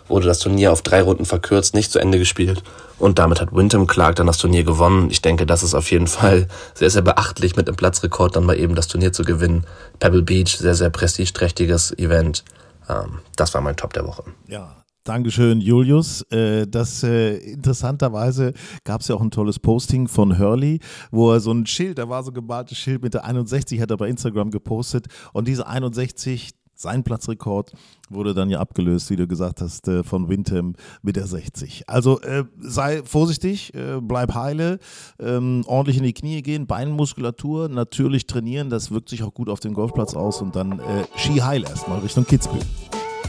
wurde 0.08 0.26
das 0.26 0.40
Turnier 0.40 0.72
auf 0.72 0.82
drei 0.82 1.02
Runden 1.02 1.24
verkürzt, 1.24 1.74
nicht 1.74 1.92
zu 1.92 1.98
Ende 1.98 2.18
gespielt 2.18 2.62
und 2.98 3.18
damit 3.18 3.40
hat 3.40 3.54
Wyndham 3.54 3.86
Clark 3.86 4.16
dann 4.16 4.26
das 4.26 4.38
Turnier 4.38 4.62
gewonnen. 4.62 5.08
Ich 5.10 5.22
denke, 5.22 5.46
das 5.46 5.62
ist 5.62 5.74
auf 5.74 5.90
jeden 5.90 6.06
Fall 6.06 6.48
sehr, 6.74 6.90
sehr 6.90 7.02
beachtlich, 7.02 7.56
mit 7.56 7.66
dem 7.66 7.76
Platzrekord 7.76 8.36
dann 8.36 8.44
mal 8.44 8.58
eben 8.58 8.74
das 8.74 8.88
Turnier 8.88 9.12
zu 9.12 9.24
gewinnen. 9.24 9.64
Pebble 9.98 10.22
Beach, 10.22 10.58
sehr, 10.58 10.74
sehr 10.74 10.90
prestigeträchtiges 10.90 11.96
Event. 11.98 12.44
Ähm, 12.88 13.20
das 13.36 13.54
war 13.54 13.62
mein 13.62 13.76
Top 13.76 13.92
der 13.94 14.06
Woche. 14.06 14.24
Ja, 14.46 14.79
Dankeschön, 15.04 15.62
Julius. 15.62 16.22
Äh, 16.30 16.66
das 16.66 17.02
äh, 17.02 17.36
interessanterweise 17.38 18.52
gab 18.84 19.00
es 19.00 19.08
ja 19.08 19.14
auch 19.14 19.22
ein 19.22 19.30
tolles 19.30 19.58
Posting 19.58 20.08
von 20.08 20.38
Hurley, 20.38 20.80
wo 21.10 21.32
er 21.32 21.40
so 21.40 21.52
ein 21.52 21.64
Schild, 21.64 21.98
da 21.98 22.08
war 22.10 22.22
so 22.22 22.30
ein 22.30 22.34
gemaltes 22.34 22.76
Schild 22.76 23.02
mit 23.02 23.14
der 23.14 23.24
61, 23.24 23.80
hat 23.80 23.90
er 23.90 23.96
bei 23.96 24.08
Instagram 24.08 24.50
gepostet 24.50 25.06
und 25.32 25.48
diese 25.48 25.66
61, 25.66 26.50
sein 26.74 27.02
Platzrekord 27.02 27.72
wurde 28.10 28.34
dann 28.34 28.50
ja 28.50 28.58
abgelöst, 28.58 29.08
wie 29.10 29.16
du 29.16 29.26
gesagt 29.26 29.62
hast, 29.62 29.88
äh, 29.88 30.02
von 30.02 30.28
Windham 30.28 30.74
mit 31.02 31.16
der 31.16 31.26
60. 31.26 31.88
Also 31.88 32.20
sei 32.58 33.02
vorsichtig, 33.02 33.72
bleib 34.02 34.34
heile, 34.34 34.78
ähm, 35.18 35.62
ordentlich 35.66 35.96
in 35.96 36.04
die 36.04 36.12
Knie 36.12 36.42
gehen, 36.42 36.66
Beinmuskulatur 36.66 37.68
natürlich 37.68 38.26
trainieren, 38.26 38.68
das 38.68 38.90
wirkt 38.90 39.08
sich 39.08 39.22
auch 39.22 39.32
gut 39.32 39.48
auf 39.48 39.60
den 39.60 39.72
Golfplatz 39.72 40.14
aus 40.14 40.42
und 40.42 40.56
dann 40.56 40.78
äh, 40.78 41.04
Ski 41.16 41.38
heil 41.38 41.62
erstmal 41.62 42.00
Richtung 42.00 42.26
Kitzbühel. 42.26 42.60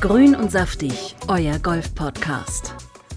Grün 0.01 0.33
und 0.33 0.51
saftig, 0.51 1.15
euer 1.27 1.59
Golf-Podcast. 1.59 2.73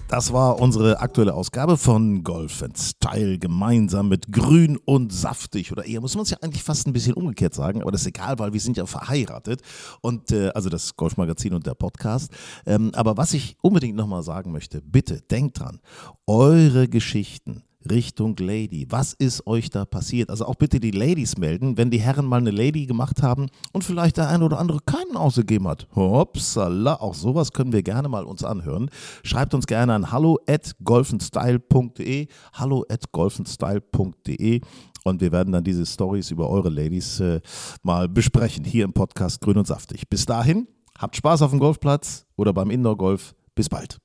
Das 0.07 0.31
war 0.31 0.59
unsere 0.59 0.99
aktuelle 0.99 1.33
Ausgabe 1.33 1.77
von 1.77 2.23
Golf 2.23 2.63
Style 2.77 3.39
gemeinsam 3.39 4.07
mit 4.07 4.31
Grün 4.31 4.77
und 4.77 5.11
Saftig. 5.11 5.71
Oder 5.71 5.85
eher 5.85 5.99
muss 5.99 6.13
man 6.13 6.25
es 6.25 6.29
ja 6.29 6.37
eigentlich 6.41 6.61
fast 6.61 6.85
ein 6.85 6.93
bisschen 6.93 7.15
umgekehrt 7.15 7.55
sagen, 7.55 7.81
aber 7.81 7.91
das 7.91 8.01
ist 8.01 8.07
egal, 8.07 8.37
weil 8.37 8.53
wir 8.53 8.59
sind 8.59 8.77
ja 8.77 8.85
verheiratet. 8.85 9.61
Und 10.01 10.31
äh, 10.31 10.49
also 10.49 10.69
das 10.69 10.95
Golfmagazin 10.95 11.55
und 11.55 11.65
der 11.65 11.73
Podcast. 11.73 12.31
Ähm, 12.67 12.91
aber 12.93 13.17
was 13.17 13.33
ich 13.33 13.57
unbedingt 13.63 13.97
nochmal 13.97 14.21
sagen 14.21 14.51
möchte, 14.51 14.79
bitte 14.83 15.21
denkt 15.21 15.59
dran, 15.59 15.79
eure 16.27 16.87
Geschichten 16.87 17.63
Richtung 17.89 18.35
Lady. 18.37 18.87
Was 18.89 19.13
ist 19.13 19.45
euch 19.47 19.69
da 19.69 19.85
passiert? 19.85 20.29
Also 20.29 20.45
auch 20.45 20.55
bitte 20.55 20.79
die 20.79 20.91
Ladies 20.91 21.37
melden, 21.37 21.77
wenn 21.77 21.91
die 21.91 21.99
Herren 21.99 22.25
mal 22.25 22.39
eine 22.39 22.51
Lady 22.51 22.85
gemacht 22.85 23.21
haben 23.21 23.47
und 23.73 23.83
vielleicht 23.83 24.17
der 24.17 24.29
eine 24.29 24.43
oder 24.45 24.59
andere 24.59 24.79
keinen 24.85 25.17
ausgegeben 25.17 25.67
hat. 25.67 25.87
Hopsala, 25.95 26.95
auch 26.95 27.13
sowas 27.13 27.51
können 27.51 27.71
wir 27.71 27.83
gerne 27.83 28.09
mal 28.09 28.25
uns 28.25 28.43
anhören. 28.43 28.89
Schreibt 29.23 29.53
uns 29.53 29.67
gerne 29.67 29.93
an 29.93 30.11
hallo 30.11 30.39
at 30.47 30.71
golfenstyle.de 30.83 32.27
hallo 32.53 32.85
at 32.89 33.11
golfenstyle.de 33.11 34.61
und 35.03 35.21
wir 35.21 35.31
werden 35.31 35.53
dann 35.53 35.63
diese 35.63 35.85
Stories 35.85 36.31
über 36.31 36.49
eure 36.49 36.69
Ladies 36.69 37.19
äh, 37.19 37.39
mal 37.83 38.09
besprechen 38.09 38.65
hier 38.65 38.85
im 38.85 38.93
Podcast 38.93 39.39
Grün 39.39 39.57
und 39.57 39.67
Saftig. 39.67 40.09
Bis 40.09 40.25
dahin, 40.25 40.67
habt 40.97 41.15
Spaß 41.15 41.43
auf 41.43 41.51
dem 41.51 41.59
Golfplatz 41.59 42.25
oder 42.35 42.53
beim 42.53 42.71
Indoor-Golf. 42.71 43.35
Bis 43.53 43.69
bald. 43.69 44.04